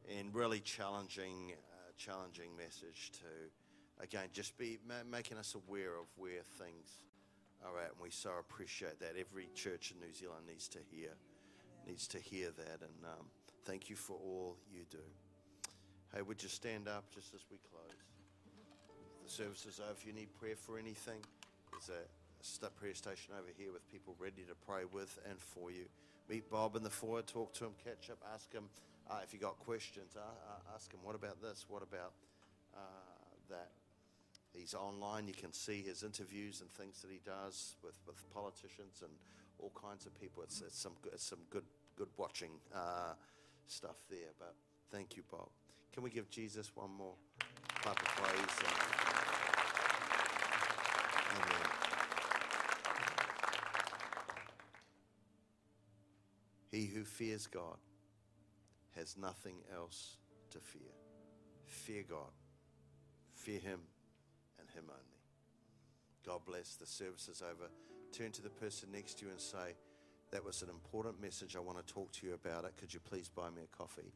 and 0.10 0.34
really 0.34 0.62
challenging, 0.62 1.52
uh, 1.52 1.92
challenging 1.98 2.56
message 2.56 3.12
to, 3.12 4.02
again, 4.02 4.30
just 4.32 4.58
be 4.58 4.80
ma- 4.88 5.04
making 5.12 5.38
us 5.38 5.56
aware 5.56 5.96
of 5.96 6.06
where 6.16 6.42
things 6.58 7.00
are 7.66 7.78
at, 7.80 7.92
and 7.92 8.02
we 8.02 8.10
so 8.12 8.32
appreciate 8.40 8.98
that. 9.02 9.16
Every 9.20 9.50
church 9.54 9.92
in 9.92 10.00
New 10.00 10.14
Zealand 10.14 10.48
needs 10.48 10.70
to 10.70 10.80
hear, 10.90 11.12
needs 11.86 12.08
to 12.08 12.18
hear 12.18 12.52
that, 12.52 12.80
and 12.82 13.06
um, 13.06 13.26
thank 13.66 13.90
you 13.90 13.98
for 13.98 14.14
all 14.14 14.56
you 14.74 14.86
do. 14.90 15.04
Hey, 16.16 16.22
would 16.22 16.42
you 16.42 16.50
stand 16.50 16.88
up 16.88 17.04
just 17.14 17.34
as 17.36 17.42
we 17.52 17.58
close? 17.70 17.92
The 19.26 19.30
service 19.30 19.66
is 19.66 19.82
over. 19.82 19.92
If 19.92 20.08
you 20.08 20.14
need 20.14 20.34
prayer 20.34 20.56
for 20.56 20.80
anything, 20.80 21.20
is 21.78 21.90
a 21.90 22.21
st- 22.42 22.76
prayer 22.76 22.96
station 22.96 23.34
over 23.38 23.50
here 23.58 23.72
with 23.72 23.88
people 23.92 24.16
ready 24.20 24.44
to 24.48 24.56
pray 24.66 24.84
with 24.92 25.20
and 25.30 25.40
for 25.40 25.72
you. 25.72 25.86
Meet 26.30 26.50
Bob 26.50 26.76
in 26.76 26.84
the 26.84 26.90
foyer, 26.90 27.22
talk 27.22 27.54
to 27.56 27.66
him, 27.66 27.72
catch 27.84 28.10
up, 28.10 28.18
ask 28.34 28.52
him 28.52 28.66
uh, 29.10 29.20
if 29.24 29.34
you 29.34 29.40
got 29.40 29.60
questions. 29.60 30.16
Uh, 30.16 30.20
uh, 30.22 30.76
ask 30.76 30.92
him, 30.94 31.00
what 31.04 31.16
about 31.16 31.42
this? 31.42 31.66
What 31.68 31.84
about 31.84 32.14
uh, 32.76 32.80
that? 33.50 33.72
He's 34.54 34.74
online. 34.74 35.28
You 35.28 35.34
can 35.34 35.54
see 35.54 35.82
his 35.82 36.04
interviews 36.04 36.62
and 36.62 36.70
things 36.72 37.02
that 37.02 37.12
he 37.12 37.20
does 37.26 37.76
with, 37.84 37.98
with 38.06 38.18
politicians 38.34 39.02
and 39.02 39.12
all 39.60 39.72
kinds 39.82 40.06
of 40.06 40.20
people. 40.20 40.44
It's, 40.44 40.62
it's 40.62 40.78
some 40.78 40.94
it's 41.06 41.24
some 41.24 41.40
good 41.50 41.64
good 41.96 42.10
watching 42.18 42.52
uh, 42.76 43.14
stuff 43.68 43.96
there. 44.10 44.34
But 44.40 44.56
thank 44.92 45.16
you, 45.16 45.24
Bob. 45.32 45.48
Can 45.94 46.04
we 46.04 46.10
give 46.10 46.30
Jesus 46.30 46.72
one 46.76 46.92
more 46.92 47.14
clap 47.82 48.02
of 48.02 48.08
praise? 48.08 49.02
He 56.72 56.86
who 56.86 57.04
fears 57.04 57.48
God 57.48 57.78
has 58.96 59.18
nothing 59.18 59.58
else 59.76 60.18
to 60.52 60.60
fear. 60.60 60.82
Fear 61.66 62.04
God. 62.10 62.32
Fear 63.36 63.60
Him 63.60 63.80
and 64.60 64.70
Him 64.70 64.86
only. 64.88 65.04
God 66.26 66.42
bless. 66.46 66.76
The 66.76 66.86
service 66.86 67.28
is 67.28 67.42
over. 67.42 67.70
Turn 68.14 68.32
to 68.32 68.42
the 68.42 68.50
person 68.50 68.90
next 68.92 69.20
to 69.20 69.26
you 69.26 69.32
and 69.32 69.40
say, 69.40 69.76
That 70.32 70.46
was 70.46 70.62
an 70.62 70.70
important 70.70 71.22
message. 71.22 71.56
I 71.56 71.60
want 71.60 71.86
to 71.86 71.94
talk 71.94 72.12
to 72.14 72.28
you 72.28 72.34
about 72.34 72.66
it. 72.66 72.74
Could 72.80 72.94
you 72.94 73.00
please 73.00 73.30
buy 73.30 73.50
me 73.50 73.64
a 73.64 73.78
coffee? 73.78 74.14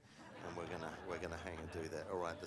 And 0.48 0.56
we're 0.56 0.66
gonna 0.66 0.92
we're 1.10 1.18
gonna 1.18 1.40
hang 1.44 1.58
and 1.58 1.72
do 1.72 1.90
that. 1.90 2.08
All 2.12 2.20
right. 2.20 2.36